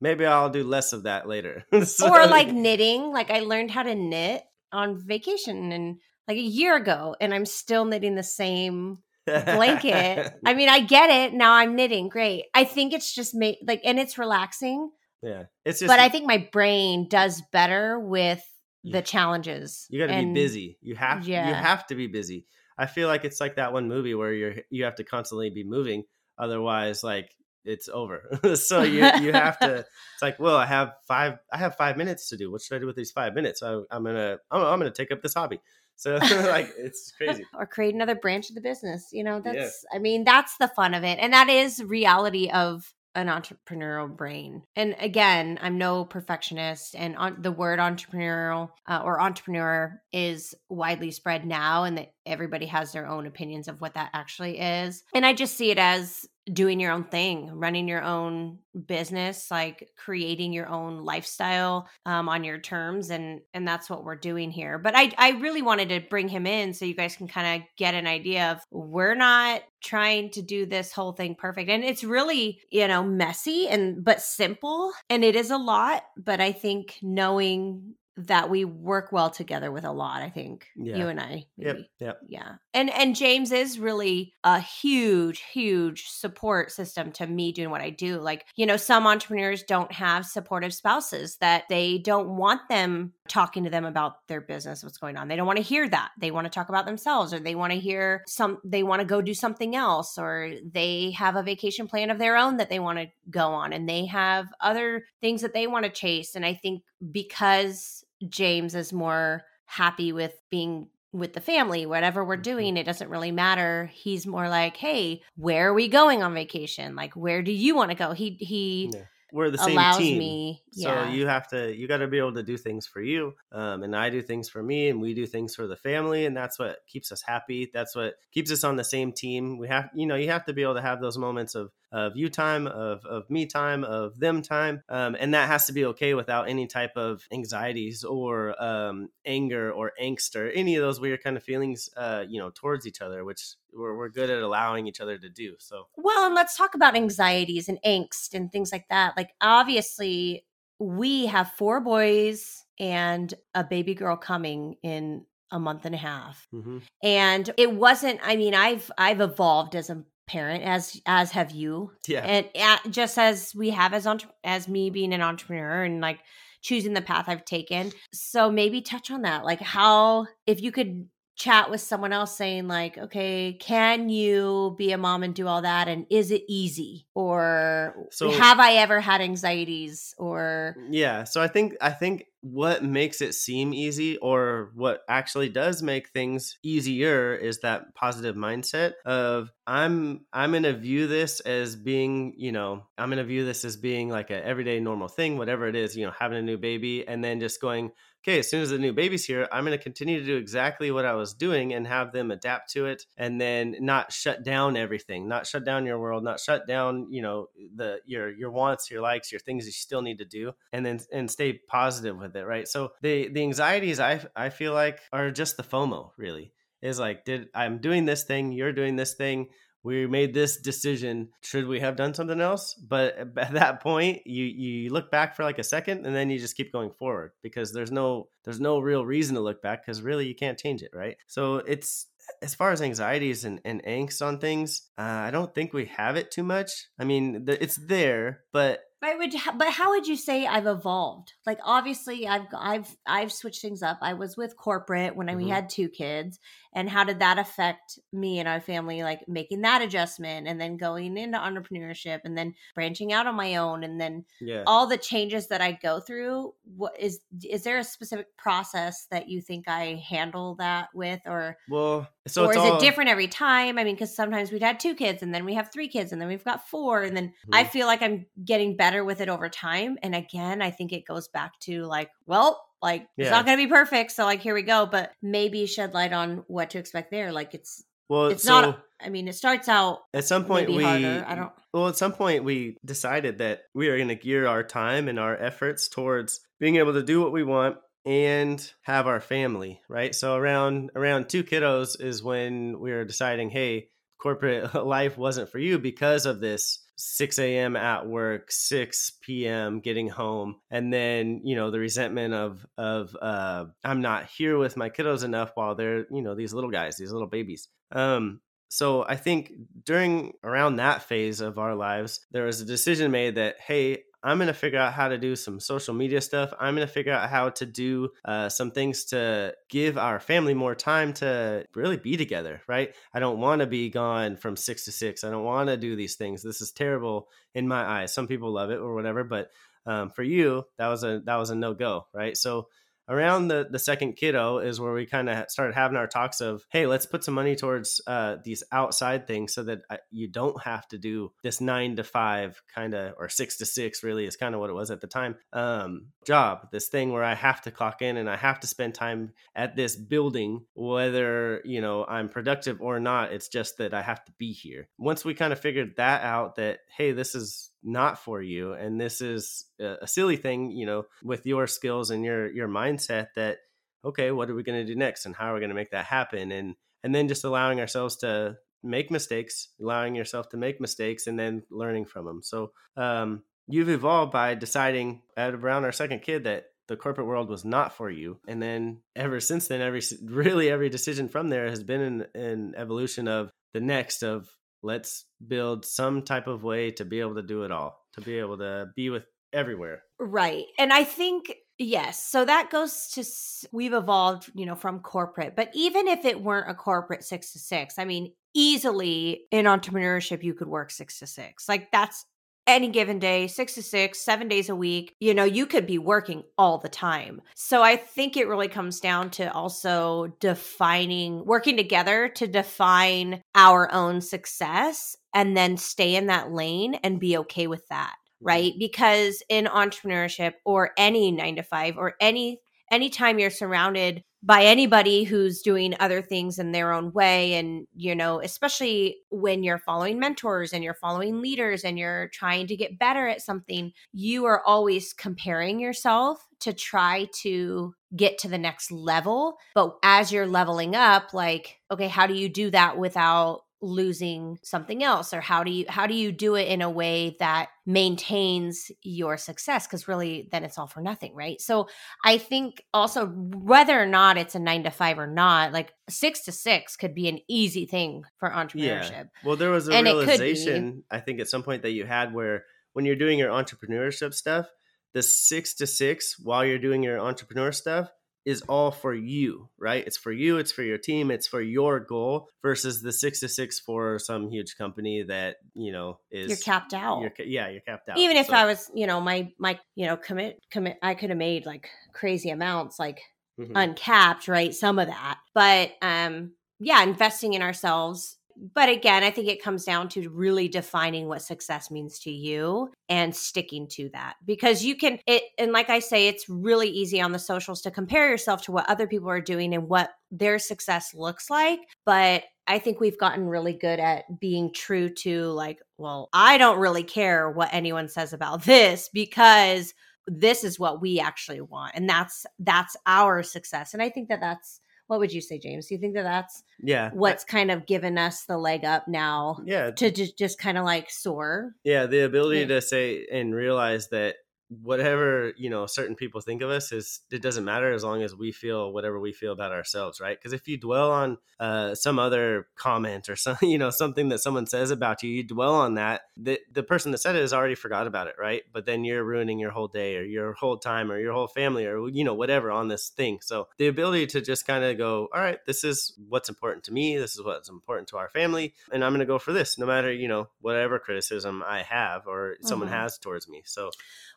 maybe 0.00 0.24
i'll 0.26 0.50
do 0.50 0.64
less 0.64 0.92
of 0.92 1.04
that 1.04 1.28
later. 1.28 1.64
So- 1.84 2.10
or 2.10 2.26
like 2.26 2.48
knitting 2.52 3.12
like 3.12 3.30
i 3.30 3.40
learned 3.40 3.70
how 3.70 3.82
to 3.82 3.94
knit 3.94 4.42
on 4.72 4.98
vacation 4.98 5.72
and 5.72 5.98
like 6.26 6.36
a 6.38 6.40
year 6.40 6.74
ago 6.76 7.14
and 7.20 7.34
i'm 7.34 7.46
still 7.46 7.84
knitting 7.84 8.14
the 8.14 8.22
same 8.22 8.98
blanket. 9.26 10.32
I 10.46 10.54
mean 10.54 10.68
i 10.68 10.80
get 10.80 11.10
it 11.10 11.32
now 11.34 11.52
i'm 11.54 11.76
knitting 11.76 12.08
great. 12.08 12.44
I 12.54 12.64
think 12.64 12.92
it's 12.92 13.14
just 13.14 13.34
made 13.34 13.56
like 13.66 13.80
and 13.84 13.98
it's 13.98 14.18
relaxing 14.18 14.90
yeah 15.24 15.44
it's 15.64 15.80
just 15.80 15.88
but 15.88 15.98
i 15.98 16.08
think 16.08 16.26
my 16.26 16.48
brain 16.52 17.08
does 17.08 17.42
better 17.52 17.98
with 17.98 18.44
the 18.84 18.90
Yeah. 18.98 19.00
challenges 19.00 19.86
you 19.88 19.98
got 19.98 20.12
to 20.12 20.20
be 20.24 20.32
busy 20.32 20.78
you 20.82 20.94
have 20.94 21.26
yeah. 21.26 21.48
you 21.48 21.54
have 21.54 21.86
to 21.86 21.94
be 21.94 22.06
busy 22.06 22.46
i 22.76 22.86
feel 22.86 23.08
like 23.08 23.24
it's 23.24 23.40
like 23.40 23.56
that 23.56 23.72
one 23.72 23.88
movie 23.88 24.14
where 24.14 24.32
you're 24.32 24.54
you 24.70 24.84
have 24.84 24.96
to 24.96 25.04
constantly 25.04 25.48
be 25.50 25.64
moving 25.64 26.04
otherwise 26.38 27.02
like 27.02 27.30
it's 27.64 27.88
over 27.88 28.38
so 28.56 28.82
you 28.82 29.00
you 29.22 29.32
have 29.32 29.58
to 29.58 29.76
it's 29.78 30.22
like 30.22 30.38
well 30.38 30.56
i 30.56 30.66
have 30.66 30.92
five 31.08 31.38
i 31.50 31.56
have 31.56 31.76
five 31.76 31.96
minutes 31.96 32.28
to 32.28 32.36
do 32.36 32.50
what 32.52 32.60
should 32.60 32.76
i 32.76 32.78
do 32.78 32.86
with 32.86 32.96
these 32.96 33.10
five 33.10 33.32
minutes 33.34 33.60
so 33.60 33.86
i'm 33.90 34.04
gonna 34.04 34.38
i'm, 34.50 34.62
I'm 34.62 34.78
gonna 34.78 34.90
take 34.90 35.10
up 35.10 35.22
this 35.22 35.32
hobby 35.32 35.60
so 35.96 36.16
like 36.20 36.70
it's 36.76 37.12
crazy 37.16 37.46
or 37.58 37.64
create 37.66 37.94
another 37.94 38.16
branch 38.16 38.50
of 38.50 38.54
the 38.54 38.60
business 38.60 39.08
you 39.12 39.24
know 39.24 39.40
Yeah. 39.42 39.52
that's 39.54 39.84
i 39.94 39.98
mean 39.98 40.24
that's 40.24 40.58
the 40.58 40.68
fun 40.68 40.92
of 40.92 41.04
it 41.04 41.18
and 41.20 41.32
that 41.32 41.48
is 41.48 41.82
reality 41.82 42.50
of 42.50 42.92
an 43.14 43.28
entrepreneurial 43.28 44.14
brain. 44.14 44.62
And 44.76 44.96
again, 44.98 45.58
I'm 45.62 45.78
no 45.78 46.04
perfectionist, 46.04 46.96
and 46.96 47.16
on, 47.16 47.36
the 47.40 47.52
word 47.52 47.78
entrepreneurial 47.78 48.70
uh, 48.88 49.02
or 49.04 49.20
entrepreneur 49.20 50.00
is 50.12 50.54
widely 50.68 51.10
spread 51.10 51.46
now, 51.46 51.84
and 51.84 51.98
that 51.98 52.12
everybody 52.26 52.66
has 52.66 52.92
their 52.92 53.06
own 53.06 53.26
opinions 53.26 53.68
of 53.68 53.80
what 53.80 53.94
that 53.94 54.10
actually 54.12 54.58
is. 54.58 55.04
And 55.14 55.24
I 55.24 55.32
just 55.32 55.56
see 55.56 55.70
it 55.70 55.78
as 55.78 56.26
doing 56.52 56.78
your 56.78 56.92
own 56.92 57.04
thing, 57.04 57.50
running 57.52 57.88
your 57.88 58.02
own 58.02 58.58
business, 58.86 59.50
like 59.50 59.88
creating 59.96 60.52
your 60.52 60.68
own 60.68 61.04
lifestyle 61.04 61.88
um, 62.04 62.28
on 62.28 62.44
your 62.44 62.58
terms, 62.58 63.10
and 63.10 63.40
and 63.54 63.66
that's 63.66 63.88
what 63.88 64.04
we're 64.04 64.16
doing 64.16 64.50
here. 64.50 64.78
But 64.78 64.94
I 64.96 65.12
I 65.16 65.30
really 65.32 65.62
wanted 65.62 65.88
to 65.90 66.00
bring 66.00 66.28
him 66.28 66.46
in 66.46 66.74
so 66.74 66.84
you 66.84 66.94
guys 66.94 67.16
can 67.16 67.28
kind 67.28 67.62
of 67.62 67.68
get 67.76 67.94
an 67.94 68.06
idea 68.06 68.52
of 68.52 68.60
we're 68.70 69.14
not 69.14 69.62
trying 69.82 70.30
to 70.30 70.42
do 70.42 70.66
this 70.66 70.92
whole 70.92 71.12
thing 71.12 71.34
perfect, 71.34 71.70
and 71.70 71.84
it's 71.84 72.04
really 72.04 72.60
you 72.70 72.86
know 72.88 73.02
messy 73.02 73.68
and 73.68 74.04
but 74.04 74.20
simple, 74.20 74.92
and 75.08 75.24
it 75.24 75.36
is 75.36 75.50
a 75.50 75.58
lot. 75.58 76.02
But 76.16 76.40
I 76.40 76.52
think 76.52 76.98
knowing 77.00 77.94
that 78.16 78.48
we 78.48 78.64
work 78.64 79.10
well 79.12 79.28
together 79.30 79.72
with 79.72 79.84
a 79.84 79.90
lot 79.90 80.22
i 80.22 80.30
think 80.30 80.66
Yeah. 80.76 80.96
you 80.96 81.08
and 81.08 81.20
i 81.20 81.44
Yep. 81.56 81.76
maybe. 81.76 81.90
Yep. 82.00 82.20
yeah 82.28 82.52
and 82.72 82.90
and 82.90 83.16
james 83.16 83.50
is 83.52 83.78
really 83.78 84.32
a 84.44 84.60
huge 84.60 85.40
huge 85.52 86.06
support 86.08 86.70
system 86.70 87.10
to 87.12 87.26
me 87.26 87.50
doing 87.52 87.70
what 87.70 87.80
i 87.80 87.90
do 87.90 88.18
like 88.20 88.44
you 88.56 88.66
know 88.66 88.76
some 88.76 89.06
entrepreneurs 89.06 89.62
don't 89.64 89.90
have 89.92 90.26
supportive 90.26 90.72
spouses 90.72 91.36
that 91.40 91.64
they 91.68 91.98
don't 91.98 92.28
want 92.36 92.60
them 92.68 93.12
talking 93.28 93.64
to 93.64 93.70
them 93.70 93.84
about 93.84 94.26
their 94.28 94.40
business 94.40 94.84
what's 94.84 94.98
going 94.98 95.16
on 95.16 95.26
they 95.28 95.34
don't 95.36 95.46
want 95.46 95.56
to 95.56 95.62
hear 95.62 95.88
that 95.88 96.10
they 96.20 96.30
want 96.30 96.44
to 96.44 96.50
talk 96.50 96.68
about 96.68 96.86
themselves 96.86 97.32
or 97.34 97.40
they 97.40 97.54
want 97.54 97.72
to 97.72 97.78
hear 97.80 98.22
some 98.28 98.58
they 98.64 98.82
want 98.82 99.00
to 99.00 99.06
go 99.06 99.20
do 99.20 99.34
something 99.34 99.74
else 99.74 100.18
or 100.18 100.52
they 100.72 101.10
have 101.10 101.34
a 101.36 101.42
vacation 101.42 101.88
plan 101.88 102.10
of 102.10 102.18
their 102.18 102.36
own 102.36 102.58
that 102.58 102.68
they 102.70 102.78
want 102.78 102.98
to 102.98 103.06
go 103.30 103.48
on 103.48 103.72
and 103.72 103.88
they 103.88 104.04
have 104.06 104.46
other 104.60 105.04
things 105.20 105.42
that 105.42 105.52
they 105.54 105.66
want 105.66 105.84
to 105.84 105.90
chase 105.90 106.36
and 106.36 106.44
i 106.46 106.54
think 106.54 106.82
because 107.10 108.03
james 108.30 108.74
is 108.74 108.92
more 108.92 109.44
happy 109.66 110.12
with 110.12 110.34
being 110.50 110.88
with 111.12 111.32
the 111.32 111.40
family 111.40 111.86
whatever 111.86 112.24
we're 112.24 112.36
Mhm. 112.36 112.42
doing 112.42 112.76
it 112.76 112.84
doesn't 112.84 113.08
really 113.08 113.30
matter 113.32 113.86
he's 113.86 114.26
more 114.26 114.48
like 114.48 114.76
hey 114.76 115.22
where 115.36 115.70
are 115.70 115.74
we 115.74 115.88
going 115.88 116.22
on 116.22 116.34
vacation 116.34 116.96
like 116.96 117.14
where 117.14 117.42
do 117.42 117.52
you 117.52 117.74
want 117.74 117.90
to 117.90 117.96
go 117.96 118.12
he 118.12 118.30
he 118.40 118.92
Yeah. 118.92 119.04
We're 119.32 119.50
the 119.50 119.58
same 119.58 119.86
allows 119.86 119.90
team. 119.90 120.20
me 120.20 120.62
So 120.70 121.02
yeah 121.02 121.04
you 121.04 121.26
have 121.26 121.48
to 121.48 121.74
you 121.74 121.86
got 121.88 121.98
to 121.98 122.08
be 122.08 122.18
able 122.18 122.34
to 122.34 122.42
do 122.42 122.56
things 122.56 122.86
for 122.86 123.00
you, 123.00 123.34
um, 123.52 123.82
and 123.84 123.94
I 123.94 124.10
do 124.10 124.22
things 124.22 124.48
for 124.48 124.60
me, 124.62 124.88
and 124.88 125.00
we 125.00 125.14
do 125.14 125.24
things 125.26 125.54
for 125.54 125.66
the 125.68 125.76
family, 125.76 126.24
and 126.26 126.36
that's 126.36 126.58
what 126.58 126.78
keeps 126.88 127.12
us 127.12 127.22
happy. 127.22 127.70
That's 127.72 127.94
what 127.94 128.14
keeps 128.32 128.50
us 128.50 128.64
on 128.64 128.74
the 128.76 128.84
same 128.84 129.12
team. 129.12 129.56
We 129.58 129.68
have 129.68 129.90
you 129.94 130.06
know 130.06 130.16
you 130.16 130.30
have 130.30 130.44
to 130.46 130.52
be 130.52 130.62
able 130.62 130.74
to 130.74 130.82
have 130.82 131.00
those 131.00 131.16
moments 131.16 131.54
of 131.54 131.72
of 131.94 132.16
you 132.16 132.28
time, 132.28 132.66
of 132.66 133.04
of 133.06 133.30
me 133.30 133.46
time, 133.46 133.84
of 133.84 134.18
them 134.18 134.42
time, 134.42 134.82
um, 134.88 135.16
and 135.18 135.32
that 135.32 135.46
has 135.48 135.66
to 135.66 135.72
be 135.72 135.84
okay 135.86 136.14
without 136.14 136.48
any 136.48 136.66
type 136.66 136.96
of 136.96 137.22
anxieties 137.32 138.02
or 138.02 138.60
um, 138.62 139.08
anger 139.24 139.70
or 139.70 139.92
angst 140.02 140.34
or 140.34 140.48
any 140.50 140.74
of 140.74 140.82
those 140.82 140.98
weird 140.98 141.22
kind 141.22 141.36
of 141.36 141.44
feelings, 141.44 141.88
uh, 141.96 142.24
you 142.28 142.40
know, 142.40 142.50
towards 142.50 142.84
each 142.84 143.00
other, 143.00 143.24
which 143.24 143.54
we're, 143.72 143.96
we're 143.96 144.08
good 144.08 144.28
at 144.28 144.42
allowing 144.42 144.88
each 144.88 145.00
other 145.00 145.16
to 145.16 145.28
do. 145.28 145.54
So 145.58 145.86
Well, 145.96 146.26
and 146.26 146.34
let's 146.34 146.56
talk 146.56 146.74
about 146.74 146.96
anxieties 146.96 147.68
and 147.68 147.78
angst 147.86 148.34
and 148.34 148.50
things 148.50 148.72
like 148.72 148.88
that. 148.88 149.16
Like, 149.16 149.30
obviously, 149.40 150.44
we 150.80 151.26
have 151.26 151.52
four 151.52 151.80
boys 151.80 152.64
and 152.80 153.32
a 153.54 153.62
baby 153.62 153.94
girl 153.94 154.16
coming 154.16 154.76
in 154.82 155.26
a 155.50 155.60
month 155.60 155.84
and 155.84 155.94
a 155.94 155.98
half. 155.98 156.48
mhm. 156.52 156.82
And 157.02 157.48
it 157.56 157.72
wasn't, 157.72 158.18
I 158.24 158.34
mean, 158.34 158.54
I've 158.54 158.90
I've 158.98 159.20
evolved 159.20 159.76
as 159.76 159.90
a 159.90 160.04
parent 160.26 160.64
as 160.64 161.00
as 161.06 161.32
have 161.32 161.50
you. 161.50 161.92
yeah, 162.06 162.20
And 162.20 162.92
just 162.94 163.18
as 163.18 163.54
we 163.54 163.70
have 163.70 163.92
as 163.92 164.06
entre- 164.06 164.30
as 164.42 164.68
me 164.68 164.90
being 164.90 165.12
an 165.12 165.22
entrepreneur 165.22 165.82
and 165.84 166.00
like 166.00 166.20
choosing 166.62 166.94
the 166.94 167.02
path 167.02 167.26
I've 167.28 167.44
taken. 167.44 167.92
So 168.12 168.50
maybe 168.50 168.80
touch 168.80 169.10
on 169.10 169.22
that. 169.22 169.44
Like 169.44 169.60
how 169.60 170.26
if 170.46 170.62
you 170.62 170.72
could 170.72 171.08
chat 171.36 171.70
with 171.70 171.80
someone 171.80 172.12
else 172.12 172.36
saying 172.36 172.68
like, 172.68 172.96
okay, 172.96 173.54
can 173.54 174.08
you 174.08 174.74
be 174.78 174.92
a 174.92 174.98
mom 174.98 175.22
and 175.22 175.34
do 175.34 175.46
all 175.48 175.62
that 175.62 175.88
and 175.88 176.06
is 176.10 176.30
it 176.30 176.44
easy? 176.48 177.06
Or 177.14 178.06
So- 178.10 178.30
have 178.30 178.60
I 178.60 178.74
ever 178.74 179.00
had 179.00 179.20
anxieties 179.20 180.14
or 180.18 180.76
Yeah, 180.90 181.24
so 181.24 181.42
I 181.42 181.48
think 181.48 181.74
I 181.80 181.90
think 181.90 182.26
what 182.40 182.84
makes 182.84 183.22
it 183.22 183.34
seem 183.34 183.72
easy 183.72 184.18
or 184.18 184.70
what 184.74 185.00
actually 185.08 185.48
does 185.48 185.82
make 185.82 186.10
things 186.10 186.58
easier 186.62 187.34
is 187.34 187.60
that 187.60 187.94
positive 187.94 188.36
mindset 188.36 188.92
of 189.06 189.50
I'm 189.66 190.26
I'm 190.32 190.50
going 190.50 190.64
to 190.64 190.74
view 190.76 191.06
this 191.06 191.40
as 191.40 191.74
being, 191.74 192.34
you 192.36 192.52
know, 192.52 192.84
I'm 192.98 193.08
going 193.08 193.18
to 193.18 193.24
view 193.24 193.46
this 193.46 193.64
as 193.64 193.76
being 193.78 194.10
like 194.10 194.30
a 194.30 194.44
everyday 194.44 194.78
normal 194.78 195.08
thing, 195.08 195.38
whatever 195.38 195.66
it 195.68 195.74
is, 195.74 195.96
you 195.96 196.04
know, 196.04 196.12
having 196.18 196.36
a 196.38 196.42
new 196.42 196.58
baby 196.58 197.08
and 197.08 197.24
then 197.24 197.40
just 197.40 197.60
going 197.62 197.92
okay, 198.24 198.38
as 198.38 198.48
soon 198.48 198.62
as 198.62 198.70
the 198.70 198.78
new 198.78 198.92
baby's 198.92 199.26
here, 199.26 199.46
I'm 199.52 199.64
going 199.64 199.76
to 199.76 199.82
continue 199.82 200.18
to 200.18 200.24
do 200.24 200.36
exactly 200.36 200.90
what 200.90 201.04
I 201.04 201.12
was 201.12 201.34
doing 201.34 201.74
and 201.74 201.86
have 201.86 202.12
them 202.12 202.30
adapt 202.30 202.70
to 202.72 202.86
it 202.86 203.04
and 203.18 203.38
then 203.38 203.76
not 203.80 204.12
shut 204.12 204.42
down 204.42 204.78
everything, 204.78 205.28
not 205.28 205.46
shut 205.46 205.64
down 205.64 205.84
your 205.84 205.98
world, 205.98 206.24
not 206.24 206.40
shut 206.40 206.66
down, 206.66 207.08
you 207.10 207.20
know, 207.20 207.48
the 207.76 208.00
your 208.06 208.30
your 208.30 208.50
wants, 208.50 208.90
your 208.90 209.02
likes, 209.02 209.30
your 209.30 209.40
things 209.40 209.66
you 209.66 209.72
still 209.72 210.00
need 210.00 210.18
to 210.18 210.24
do 210.24 210.52
and 210.72 210.86
then 210.86 211.00
and 211.12 211.30
stay 211.30 211.60
positive 211.68 212.16
with 212.16 212.34
it, 212.34 212.44
right? 212.44 212.66
So 212.66 212.92
the 213.02 213.28
the 213.28 213.42
anxieties 213.42 214.00
I 214.00 214.24
I 214.34 214.48
feel 214.48 214.72
like 214.72 215.00
are 215.12 215.30
just 215.30 215.58
the 215.58 215.62
FOMO, 215.62 216.10
really. 216.16 216.52
Is 216.80 216.98
like 216.98 217.24
did 217.24 217.48
I'm 217.54 217.78
doing 217.78 218.04
this 218.04 218.24
thing, 218.24 218.52
you're 218.52 218.72
doing 218.72 218.96
this 218.96 219.14
thing, 219.14 219.48
we 219.84 220.06
made 220.06 220.34
this 220.34 220.56
decision 220.56 221.28
should 221.42 221.68
we 221.68 221.78
have 221.80 221.94
done 221.94 222.14
something 222.14 222.40
else? 222.40 222.74
But 222.74 223.16
at 223.36 223.52
that 223.52 223.80
point 223.80 224.26
you 224.26 224.44
you 224.44 224.90
look 224.90 225.10
back 225.10 225.36
for 225.36 225.44
like 225.44 225.58
a 225.58 225.64
second 225.64 226.06
and 226.06 226.16
then 226.16 226.30
you 226.30 226.38
just 226.38 226.56
keep 226.56 226.72
going 226.72 226.90
forward 226.90 227.32
because 227.42 227.72
there's 227.72 227.92
no 227.92 228.28
there's 228.44 228.60
no 228.60 228.80
real 228.80 229.06
reason 229.06 229.34
to 229.36 229.40
look 229.40 229.62
back 229.62 229.84
because 229.84 230.02
really 230.02 230.26
you 230.26 230.34
can't 230.34 230.58
change 230.58 230.82
it 230.82 230.90
right? 230.92 231.16
So 231.26 231.56
it's 231.56 232.06
as 232.40 232.54
far 232.54 232.72
as 232.72 232.80
anxieties 232.80 233.44
and, 233.44 233.60
and 233.66 233.84
angst 233.84 234.24
on 234.24 234.38
things 234.38 234.88
uh, 234.96 235.02
i 235.02 235.30
don't 235.30 235.54
think 235.54 235.74
we 235.74 235.84
have 235.84 236.16
it 236.16 236.30
too 236.30 236.42
much. 236.42 236.70
I 236.98 237.04
mean 237.04 237.44
th- 237.44 237.58
it's 237.60 237.76
there 237.76 238.44
but 238.50 238.80
I 239.04 239.16
would, 239.16 239.34
but 239.58 239.68
how 239.68 239.90
would 239.90 240.06
you 240.06 240.16
say 240.16 240.46
I've 240.46 240.66
evolved? 240.66 241.34
Like, 241.44 241.58
obviously, 241.62 242.26
I've 242.26 242.46
I've 242.56 242.96
I've 243.06 243.32
switched 243.32 243.60
things 243.60 243.82
up. 243.82 243.98
I 244.00 244.14
was 244.14 244.36
with 244.36 244.56
corporate 244.56 245.14
when 245.14 245.28
I, 245.28 245.36
we 245.36 245.44
mm-hmm. 245.44 245.52
had 245.52 245.68
two 245.68 245.90
kids, 245.90 246.40
and 246.72 246.88
how 246.88 247.04
did 247.04 247.18
that 247.18 247.38
affect 247.38 247.98
me 248.12 248.38
and 248.38 248.48
our 248.48 248.60
family? 248.60 249.02
Like 249.02 249.28
making 249.28 249.60
that 249.60 249.82
adjustment, 249.82 250.48
and 250.48 250.58
then 250.58 250.78
going 250.78 251.18
into 251.18 251.36
entrepreneurship, 251.36 252.20
and 252.24 252.36
then 252.36 252.54
branching 252.74 253.12
out 253.12 253.26
on 253.26 253.34
my 253.34 253.56
own, 253.56 253.84
and 253.84 254.00
then 254.00 254.24
yeah 254.40 254.62
all 254.66 254.86
the 254.86 254.96
changes 254.96 255.48
that 255.48 255.60
I 255.60 255.72
go 255.72 256.00
through. 256.00 256.54
What 256.64 256.98
is 256.98 257.20
is 257.42 257.62
there 257.62 257.78
a 257.78 257.84
specific 257.84 258.34
process 258.38 259.06
that 259.10 259.28
you 259.28 259.42
think 259.42 259.68
I 259.68 260.02
handle 260.08 260.54
that 260.56 260.88
with, 260.94 261.20
or 261.26 261.58
well 261.68 262.08
so 262.26 262.44
or 262.44 262.48
it's 262.48 262.56
is 262.56 262.62
all, 262.62 262.76
it 262.76 262.80
different 262.80 263.10
every 263.10 263.28
time? 263.28 263.78
I 263.78 263.84
mean, 263.84 263.94
because 263.94 264.14
sometimes 264.14 264.50
we've 264.50 264.62
had 264.62 264.80
two 264.80 264.94
kids, 264.94 265.22
and 265.22 265.34
then 265.34 265.44
we 265.44 265.54
have 265.54 265.70
three 265.72 265.88
kids, 265.88 266.12
and 266.12 266.20
then 266.20 266.28
we've 266.28 266.44
got 266.44 266.68
four, 266.68 267.02
and 267.02 267.16
then 267.16 267.34
I 267.52 267.64
Mhm. 267.64 267.68
feel 267.70 267.86
like 267.86 268.02
I'm 268.02 268.26
getting 268.44 268.76
better 268.76 269.04
with 269.04 269.20
it 269.20 269.28
over 269.28 269.48
time. 269.48 269.98
And 270.02 270.14
again, 270.14 270.62
I 270.62 270.70
think 270.70 270.92
it 270.92 271.04
goes 271.04 271.28
back 271.28 271.58
to 271.60 271.84
like, 271.84 272.10
well, 272.26 272.64
like 272.80 273.06
it's 273.16 273.30
not 273.30 273.46
going 273.46 273.58
to 273.58 273.64
be 273.64 273.68
perfect, 273.70 274.12
so 274.12 274.24
like 274.24 274.40
here 274.40 274.54
we 274.54 274.62
go. 274.62 274.86
But 274.86 275.12
maybe 275.22 275.66
shed 275.66 275.94
light 275.94 276.12
on 276.12 276.44
what 276.48 276.70
to 276.70 276.78
expect 276.78 277.10
there. 277.10 277.32
Like 277.32 277.54
it's 277.54 277.82
well 278.08 278.26
it's 278.26 278.42
so 278.42 278.60
not. 278.60 278.84
I 279.00 279.10
mean, 279.10 279.28
it 279.28 279.34
starts 279.34 279.68
out 279.68 280.00
at 280.14 280.24
some 280.24 280.44
point 280.44 280.70
we 280.72 280.82
harder. 280.82 281.24
I 281.26 281.34
don't. 281.34 281.52
Well, 281.72 281.88
at 281.88 281.96
some 281.96 282.12
point, 282.12 282.44
we 282.44 282.76
decided 282.84 283.38
that 283.38 283.62
we 283.74 283.88
are 283.88 283.96
going 283.96 284.08
to 284.08 284.14
gear 284.14 284.46
our 284.46 284.62
time 284.62 285.08
and 285.08 285.18
our 285.18 285.36
efforts 285.36 285.88
towards 285.88 286.40
being 286.60 286.76
able 286.76 286.92
to 286.92 287.02
do 287.02 287.20
what 287.20 287.32
we 287.32 287.42
want 287.42 287.76
and 288.04 288.72
have 288.82 289.06
our 289.06 289.20
family, 289.20 289.80
right? 289.88 290.14
So 290.14 290.36
around 290.36 290.90
around 290.94 291.28
two 291.28 291.44
kiddos 291.44 292.00
is 292.00 292.22
when 292.22 292.78
we 292.78 292.92
were 292.92 293.04
deciding, 293.04 293.50
hey, 293.50 293.88
corporate 294.18 294.74
life 294.86 295.16
wasn't 295.16 295.50
for 295.50 295.58
you 295.58 295.78
because 295.78 296.26
of 296.26 296.40
this 296.40 296.80
6 296.96 297.38
a.m. 297.40 297.76
at 297.76 298.06
work, 298.06 298.52
6 298.52 299.18
p.m. 299.22 299.80
getting 299.80 300.08
home, 300.08 300.56
and 300.70 300.92
then 300.92 301.40
you 301.44 301.56
know 301.56 301.70
the 301.70 301.78
resentment 301.78 302.34
of 302.34 302.64
of 302.78 303.16
uh, 303.20 303.66
I'm 303.82 304.00
not 304.00 304.26
here 304.26 304.58
with 304.58 304.76
my 304.76 304.90
kiddos 304.90 305.24
enough 305.24 305.52
while 305.54 305.74
they're 305.74 306.06
you 306.10 306.22
know 306.22 306.34
these 306.34 306.54
little 306.54 306.70
guys, 306.70 306.96
these 306.96 307.12
little 307.12 307.28
babies. 307.28 307.68
Um, 307.90 308.40
so 308.68 309.04
I 309.06 309.16
think 309.16 309.52
during 309.84 310.32
around 310.42 310.76
that 310.76 311.02
phase 311.02 311.40
of 311.40 311.58
our 311.58 311.74
lives, 311.74 312.26
there 312.32 312.44
was 312.44 312.60
a 312.60 312.64
decision 312.64 313.10
made 313.10 313.36
that 313.36 313.56
hey, 313.60 314.04
I'm 314.24 314.38
going 314.38 314.48
to 314.48 314.54
figure 314.54 314.78
out 314.78 314.94
how 314.94 315.08
to 315.08 315.18
do 315.18 315.36
some 315.36 315.60
social 315.60 315.92
media 315.92 316.22
stuff. 316.22 316.52
I'm 316.58 316.74
going 316.74 316.86
to 316.86 316.92
figure 316.92 317.12
out 317.12 317.28
how 317.28 317.50
to 317.50 317.66
do 317.66 318.08
uh, 318.24 318.48
some 318.48 318.70
things 318.70 319.04
to 319.06 319.54
give 319.68 319.98
our 319.98 320.18
family 320.18 320.54
more 320.54 320.74
time 320.74 321.12
to 321.14 321.66
really 321.74 321.98
be 321.98 322.16
together, 322.16 322.62
right? 322.66 322.94
I 323.12 323.20
don't 323.20 323.38
want 323.38 323.60
to 323.60 323.66
be 323.66 323.90
gone 323.90 324.38
from 324.38 324.56
six 324.56 324.86
to 324.86 324.92
six. 324.92 325.24
I 325.24 325.30
don't 325.30 325.44
want 325.44 325.68
to 325.68 325.76
do 325.76 325.94
these 325.94 326.14
things. 326.14 326.42
This 326.42 326.62
is 326.62 326.72
terrible 326.72 327.28
in 327.54 327.68
my 327.68 327.84
eyes. 327.84 328.14
Some 328.14 328.26
people 328.26 328.50
love 328.50 328.70
it 328.70 328.78
or 328.78 328.94
whatever, 328.94 329.24
but 329.24 329.50
um, 329.86 330.08
for 330.08 330.22
you, 330.22 330.64
that 330.78 330.88
was 330.88 331.04
a 331.04 331.20
that 331.26 331.36
was 331.36 331.50
a 331.50 331.54
no 331.54 331.74
go, 331.74 332.06
right? 332.14 332.36
So 332.36 332.68
around 333.08 333.48
the 333.48 333.66
the 333.70 333.78
second 333.78 334.14
kiddo 334.14 334.58
is 334.58 334.80
where 334.80 334.92
we 334.92 335.06
kind 335.06 335.28
of 335.28 335.50
started 335.50 335.74
having 335.74 335.96
our 335.96 336.06
talks 336.06 336.40
of 336.40 336.64
hey 336.70 336.86
let's 336.86 337.06
put 337.06 337.24
some 337.24 337.34
money 337.34 337.56
towards 337.56 338.00
uh, 338.06 338.36
these 338.44 338.62
outside 338.72 339.26
things 339.26 339.52
so 339.54 339.62
that 339.62 339.80
uh, 339.90 339.96
you 340.10 340.28
don't 340.28 340.62
have 340.62 340.86
to 340.88 340.98
do 340.98 341.32
this 341.42 341.60
nine 341.60 341.96
to 341.96 342.04
five 342.04 342.62
kind 342.74 342.94
of 342.94 343.14
or 343.18 343.28
six 343.28 343.56
to 343.58 343.66
six 343.66 344.02
really 344.02 344.26
is 344.26 344.36
kind 344.36 344.54
of 344.54 344.60
what 344.60 344.70
it 344.70 344.74
was 344.74 344.90
at 344.90 345.00
the 345.00 345.06
time 345.06 345.36
um, 345.52 346.06
job 346.26 346.68
this 346.72 346.88
thing 346.88 347.12
where 347.12 347.24
i 347.24 347.34
have 347.34 347.60
to 347.60 347.70
clock 347.70 348.02
in 348.02 348.16
and 348.16 348.28
i 348.28 348.36
have 348.36 348.60
to 348.60 348.66
spend 348.66 348.94
time 348.94 349.32
at 349.54 349.76
this 349.76 349.96
building 349.96 350.64
whether 350.74 351.60
you 351.64 351.80
know 351.80 352.04
i'm 352.06 352.28
productive 352.28 352.80
or 352.80 353.00
not 353.00 353.32
it's 353.32 353.48
just 353.48 353.78
that 353.78 353.92
i 353.92 354.02
have 354.02 354.24
to 354.24 354.32
be 354.38 354.52
here. 354.52 354.88
Once 354.98 355.24
we 355.24 355.34
kind 355.34 355.52
of 355.52 355.60
figured 355.60 355.96
that 355.96 356.22
out 356.22 356.56
that 356.56 356.80
hey 356.96 357.12
this 357.12 357.34
is 357.34 357.70
not 357.84 358.18
for 358.18 358.40
you 358.40 358.72
and 358.72 358.98
this 358.98 359.20
is 359.20 359.66
a 359.78 360.06
silly 360.06 360.36
thing 360.36 360.70
you 360.70 360.86
know 360.86 361.04
with 361.22 361.44
your 361.44 361.66
skills 361.66 362.10
and 362.10 362.24
your 362.24 362.50
your 362.50 362.66
mindset 362.66 363.28
that 363.36 363.58
okay 364.04 364.30
what 364.30 364.50
are 364.50 364.54
we 364.54 364.62
going 364.62 364.78
to 364.78 364.92
do 364.92 364.98
next 364.98 365.26
and 365.26 365.36
how 365.36 365.50
are 365.50 365.54
we 365.54 365.60
going 365.60 365.70
to 365.70 365.74
make 365.74 365.90
that 365.90 366.06
happen? 366.06 366.52
And 366.52 366.74
and 367.02 367.14
then 367.14 367.28
just 367.28 367.44
allowing 367.44 367.80
ourselves 367.80 368.16
to 368.16 368.56
make 368.82 369.10
mistakes 369.10 369.68
allowing 369.80 370.14
yourself 370.14 370.48
to 370.50 370.56
make 370.56 370.80
mistakes 370.80 371.26
and 371.26 371.38
then 371.38 371.62
learning 371.70 372.04
from 372.04 372.26
them 372.26 372.42
so 372.42 372.72
um, 372.96 373.42
you've 373.66 373.88
evolved 373.88 374.32
by 374.32 374.54
deciding 374.54 375.22
at 375.36 375.54
around 375.54 375.84
our 375.84 375.92
second 375.92 376.20
kid 376.20 376.44
that 376.44 376.64
the 376.86 376.96
corporate 376.96 377.26
world 377.26 377.48
was 377.48 377.64
not 377.64 377.96
for 377.96 378.10
you 378.10 378.38
and 378.46 378.62
then 378.62 379.00
ever 379.16 379.40
since 379.40 379.68
then 379.68 379.80
every 379.80 380.02
really 380.24 380.70
every 380.70 380.90
decision 380.90 381.28
from 381.28 381.48
there 381.48 381.68
has 381.68 381.82
been 381.82 382.00
an, 382.00 382.26
an 382.34 382.74
evolution 382.76 383.26
of 383.26 383.50
the 383.72 383.80
next 383.80 384.22
of 384.22 384.48
let's 384.84 385.24
build 385.46 385.84
some 385.84 386.22
type 386.22 386.46
of 386.46 386.62
way 386.62 386.90
to 386.92 387.04
be 387.04 387.20
able 387.20 387.34
to 387.34 387.42
do 387.42 387.62
it 387.64 387.72
all, 387.72 387.98
to 388.12 388.20
be 388.20 388.38
able 388.38 388.58
to 388.58 388.86
be 388.94 389.10
with 389.10 389.24
everywhere. 389.52 390.02
Right. 390.20 390.66
And 390.78 390.92
I 390.92 391.04
think 391.04 391.54
Yes. 391.78 392.22
So 392.22 392.44
that 392.44 392.70
goes 392.70 393.08
to 393.14 393.24
we've 393.72 393.94
evolved, 393.94 394.50
you 394.54 394.64
know, 394.64 394.76
from 394.76 395.00
corporate. 395.00 395.56
But 395.56 395.70
even 395.74 396.06
if 396.06 396.24
it 396.24 396.40
weren't 396.40 396.70
a 396.70 396.74
corporate 396.74 397.24
6 397.24 397.52
to 397.52 397.58
6, 397.58 397.98
I 397.98 398.04
mean, 398.04 398.32
easily 398.54 399.46
in 399.50 399.66
entrepreneurship 399.66 400.44
you 400.44 400.54
could 400.54 400.68
work 400.68 400.92
6 400.92 401.18
to 401.18 401.26
6. 401.26 401.68
Like 401.68 401.90
that's 401.90 402.24
any 402.66 402.88
given 402.88 403.18
day, 403.18 403.46
six 403.46 403.74
to 403.74 403.82
six, 403.82 404.24
seven 404.24 404.48
days 404.48 404.68
a 404.68 404.76
week, 404.76 405.14
you 405.20 405.34
know, 405.34 405.44
you 405.44 405.66
could 405.66 405.86
be 405.86 405.98
working 405.98 406.42
all 406.56 406.78
the 406.78 406.88
time. 406.88 407.42
So 407.54 407.82
I 407.82 407.96
think 407.96 408.36
it 408.36 408.48
really 408.48 408.68
comes 408.68 409.00
down 409.00 409.30
to 409.30 409.52
also 409.52 410.34
defining, 410.40 411.44
working 411.44 411.76
together 411.76 412.28
to 412.36 412.46
define 412.46 413.42
our 413.54 413.92
own 413.92 414.20
success 414.20 415.16
and 415.34 415.56
then 415.56 415.76
stay 415.76 416.16
in 416.16 416.26
that 416.26 416.52
lane 416.52 416.94
and 416.94 417.20
be 417.20 417.36
okay 417.38 417.66
with 417.66 417.86
that. 417.88 418.14
Mm-hmm. 418.14 418.46
Right. 418.46 418.72
Because 418.78 419.42
in 419.48 419.66
entrepreneurship 419.66 420.54
or 420.64 420.90
any 420.96 421.30
nine 421.32 421.56
to 421.56 421.62
five 421.62 421.96
or 421.96 422.14
any 422.20 422.60
anytime 422.94 423.38
you're 423.38 423.50
surrounded 423.50 424.22
by 424.42 424.64
anybody 424.64 425.24
who's 425.24 425.62
doing 425.62 425.94
other 425.98 426.20
things 426.20 426.58
in 426.58 426.70
their 426.72 426.92
own 426.92 427.12
way 427.12 427.54
and 427.54 427.86
you 427.94 428.14
know 428.14 428.40
especially 428.40 429.16
when 429.30 429.62
you're 429.62 429.78
following 429.78 430.18
mentors 430.18 430.72
and 430.72 430.84
you're 430.84 430.94
following 430.94 431.40
leaders 431.40 431.82
and 431.82 431.98
you're 431.98 432.28
trying 432.28 432.66
to 432.66 432.76
get 432.76 432.98
better 432.98 433.26
at 433.26 433.40
something 433.40 433.90
you 434.12 434.44
are 434.44 434.62
always 434.66 435.14
comparing 435.14 435.80
yourself 435.80 436.46
to 436.60 436.72
try 436.72 437.26
to 437.42 437.94
get 438.14 438.38
to 438.38 438.48
the 438.48 438.58
next 438.58 438.90
level. 438.92 439.56
But 439.74 439.96
as 440.02 440.30
you're 440.30 440.46
leveling 440.46 440.94
up 440.94 441.32
like 441.32 441.78
okay 441.90 442.08
how 442.08 442.26
do 442.26 442.34
you 442.34 442.48
do 442.48 442.70
that 442.70 442.98
without 442.98 443.62
losing 443.82 444.58
something 444.62 445.02
else 445.02 445.34
or 445.34 445.40
how 445.40 445.62
do 445.62 445.70
you 445.70 445.84
how 445.88 446.06
do 446.06 446.14
you 446.14 446.32
do 446.32 446.54
it 446.54 446.68
in 446.68 446.80
a 446.80 446.90
way 446.90 447.36
that 447.38 447.68
maintains 447.86 448.90
your 449.02 449.36
success? 449.36 449.86
Because 449.86 450.08
really 450.08 450.48
then 450.52 450.64
it's 450.64 450.78
all 450.78 450.86
for 450.86 451.00
nothing 451.00 451.34
right? 451.34 451.60
So 451.60 451.88
i 452.24 452.38
think 452.38 452.84
also 452.92 453.26
whether 453.26 454.00
or 454.00 454.06
not 454.06 454.36
it's 454.36 454.54
a 454.54 454.58
9 454.58 454.84
to 454.84 454.90
5 454.90 455.18
or 455.18 455.26
not 455.26 455.72
like 455.72 455.92
6 456.08 456.40
to 456.44 456.52
6 456.52 456.96
could 456.96 457.14
be 457.14 457.28
an 457.28 457.40
easy 457.48 457.86
thing 457.86 458.24
for 458.38 458.50
entrepreneurship. 458.50 459.10
Yeah. 459.10 459.24
well 459.44 459.56
there 459.56 459.70
was 459.70 459.88
a 459.88 459.94
and 459.94 460.06
realization 460.06 461.04
i 461.10 461.20
think 461.20 461.40
at 461.40 461.48
some 461.48 461.62
point 461.62 461.82
that 461.82 461.92
you 461.92 462.04
had 462.04 462.34
where 462.34 462.64
when 462.92 463.04
you're 463.04 463.16
doing 463.16 463.38
your 463.38 463.50
entrepreneurship 463.50 464.34
stuff 464.34 464.66
the 465.12 465.22
6 465.22 465.74
to 465.74 465.86
6 465.86 466.36
while 466.42 466.64
you're 466.64 466.78
doing 466.78 467.02
your 467.02 467.18
entrepreneur 467.18 467.72
stuff 467.72 468.10
is 468.44 468.62
all 468.62 468.90
for 468.90 469.14
you, 469.14 469.68
right? 469.78 470.06
It's 470.06 470.16
for 470.16 470.30
you, 470.30 470.58
it's 470.58 470.70
for 470.72 470.82
your 470.82 470.98
team, 470.98 471.30
it's 471.30 471.46
for 471.46 471.60
your 471.60 472.00
goal 472.00 472.48
versus 472.62 473.00
the 473.00 473.12
six 473.12 473.40
to 473.40 473.48
six 473.48 473.80
for 473.80 474.18
some 474.18 474.50
huge 474.50 474.76
company 474.76 475.24
that, 475.26 475.56
you 475.74 475.92
know, 475.92 476.18
is 476.30 476.48
you're 476.48 476.58
capped 476.58 476.92
out. 476.92 477.22
You're, 477.22 477.32
yeah, 477.46 477.70
you're 477.70 477.80
capped 477.80 478.08
out. 478.08 478.18
Even 478.18 478.36
if 478.36 478.48
so. 478.48 478.54
I 478.54 478.66
was, 478.66 478.90
you 478.94 479.06
know, 479.06 479.20
my, 479.20 479.50
my, 479.58 479.78
you 479.94 480.06
know, 480.06 480.16
commit, 480.16 480.60
commit, 480.70 480.98
I 481.02 481.14
could 481.14 481.30
have 481.30 481.38
made 481.38 481.64
like 481.64 481.88
crazy 482.12 482.50
amounts, 482.50 482.98
like 482.98 483.20
mm-hmm. 483.58 483.74
uncapped, 483.74 484.46
right? 484.46 484.74
Some 484.74 484.98
of 484.98 485.08
that. 485.08 485.38
But, 485.54 485.92
um, 486.02 486.52
yeah, 486.80 487.02
investing 487.02 487.54
in 487.54 487.62
ourselves 487.62 488.36
but 488.74 488.88
again, 488.88 489.22
I 489.22 489.30
think 489.30 489.48
it 489.48 489.62
comes 489.62 489.84
down 489.84 490.08
to 490.10 490.28
really 490.30 490.68
defining 490.68 491.28
what 491.28 491.42
success 491.42 491.90
means 491.90 492.18
to 492.20 492.30
you 492.30 492.92
and 493.08 493.34
sticking 493.34 493.88
to 493.88 494.10
that 494.12 494.36
because 494.44 494.84
you 494.84 494.96
can 494.96 495.18
it 495.26 495.42
and 495.58 495.72
like 495.72 495.90
I 495.90 495.98
say 495.98 496.28
it's 496.28 496.48
really 496.48 496.88
easy 496.88 497.20
on 497.20 497.32
the 497.32 497.38
socials 497.38 497.82
to 497.82 497.90
compare 497.90 498.28
yourself 498.28 498.62
to 498.62 498.72
what 498.72 498.88
other 498.88 499.06
people 499.06 499.28
are 499.28 499.40
doing 499.40 499.74
and 499.74 499.88
what 499.88 500.10
their 500.30 500.58
success 500.58 501.14
looks 501.14 501.50
like, 501.50 501.80
but 502.04 502.44
I 502.66 502.78
think 502.78 502.98
we've 502.98 503.18
gotten 503.18 503.46
really 503.46 503.74
good 503.74 504.00
at 504.00 504.40
being 504.40 504.72
true 504.72 505.10
to 505.10 505.48
like, 505.48 505.80
well, 505.98 506.30
I 506.32 506.56
don't 506.56 506.78
really 506.78 507.04
care 507.04 507.50
what 507.50 507.68
anyone 507.72 508.08
says 508.08 508.32
about 508.32 508.64
this 508.64 509.10
because 509.12 509.92
this 510.26 510.64
is 510.64 510.78
what 510.78 511.00
we 511.00 511.20
actually 511.20 511.60
want 511.60 511.92
and 511.94 512.08
that's 512.08 512.46
that's 512.58 512.96
our 513.06 513.42
success 513.42 513.92
and 513.92 514.02
i 514.02 514.08
think 514.08 514.28
that 514.28 514.40
that's 514.40 514.80
what 515.06 515.20
would 515.20 515.32
you 515.32 515.40
say, 515.40 515.58
James? 515.58 515.86
Do 515.86 515.94
you 515.94 516.00
think 516.00 516.14
that 516.14 516.22
that's 516.22 516.62
yeah 516.82 517.10
what's 517.12 517.44
kind 517.44 517.70
of 517.70 517.86
given 517.86 518.18
us 518.18 518.44
the 518.44 518.58
leg 518.58 518.84
up 518.84 519.06
now? 519.08 519.58
Yeah, 519.64 519.90
to 519.92 520.10
just 520.10 520.38
just 520.38 520.58
kind 520.58 520.78
of 520.78 520.84
like 520.84 521.10
soar. 521.10 521.74
Yeah, 521.84 522.06
the 522.06 522.20
ability 522.20 522.60
yeah. 522.60 522.66
to 522.66 522.82
say 522.82 523.26
and 523.30 523.54
realize 523.54 524.08
that 524.08 524.36
whatever 524.68 525.52
you 525.56 525.68
know 525.68 525.86
certain 525.86 526.16
people 526.16 526.40
think 526.40 526.62
of 526.62 526.70
us 526.70 526.90
is 526.90 527.20
it 527.30 527.42
doesn't 527.42 527.64
matter 527.64 527.92
as 527.92 528.02
long 528.02 528.22
as 528.22 528.34
we 528.34 528.50
feel 528.50 528.92
whatever 528.92 529.20
we 529.20 529.32
feel 529.32 529.52
about 529.52 529.72
ourselves 529.72 530.20
right? 530.20 530.38
Because 530.38 530.52
if 530.52 530.66
you 530.66 530.78
dwell 530.78 531.10
on 531.10 531.38
uh, 531.60 531.94
some 531.94 532.18
other 532.18 532.66
comment 532.76 533.28
or 533.28 533.36
some 533.44 533.56
you 533.62 533.78
know 533.78 533.90
something 533.90 534.28
that 534.28 534.40
someone 534.40 534.66
says 534.66 534.90
about 534.90 535.22
you 535.22 535.30
you 535.30 535.44
dwell 535.44 535.74
on 535.74 535.94
that 535.94 536.22
the, 536.36 536.58
the 536.72 536.82
person 536.82 537.12
that 537.12 537.18
said 537.18 537.36
it 537.36 537.40
has 537.40 537.52
already 537.52 537.74
forgot 537.74 538.06
about 538.06 538.26
it 538.26 538.36
right? 538.38 538.62
But 538.72 538.86
then 538.86 539.04
you're 539.04 539.24
ruining 539.24 539.58
your 539.58 539.70
whole 539.70 539.88
day 539.88 540.16
or 540.16 540.22
your 540.22 540.52
whole 540.54 540.78
time 540.78 541.10
or 541.10 541.18
your 541.18 541.32
whole 541.32 541.48
family 541.48 541.86
or 541.86 542.08
you 542.08 542.24
know 542.24 542.34
whatever 542.34 542.70
on 542.70 542.88
this 542.88 543.08
thing. 543.08 543.38
So 543.42 543.68
the 543.78 543.86
ability 543.86 544.26
to 544.28 544.40
just 544.40 544.66
kind 544.66 544.84
of 544.84 544.98
go 544.98 545.28
all 545.32 545.40
right 545.40 545.58
this 545.66 545.84
is 545.84 546.12
what's 546.28 546.48
important 546.48 546.84
to 546.84 546.92
me 546.92 547.16
this 547.16 547.34
is 547.34 547.42
what's 547.42 547.68
important 547.68 548.08
to 548.08 548.16
our 548.16 548.28
family 548.28 548.74
and 548.92 549.04
i'm 549.04 549.12
going 549.12 549.20
to 549.20 549.26
go 549.26 549.38
for 549.38 549.52
this 549.52 549.78
no 549.78 549.86
matter 549.86 550.12
you 550.12 550.28
know 550.28 550.48
whatever 550.60 550.98
criticism 550.98 551.62
i 551.66 551.82
have 551.82 552.26
or 552.26 552.56
someone 552.60 552.88
mm-hmm. 552.88 552.98
has 552.98 553.18
towards 553.18 553.48
me. 553.48 553.62
So 553.64 553.90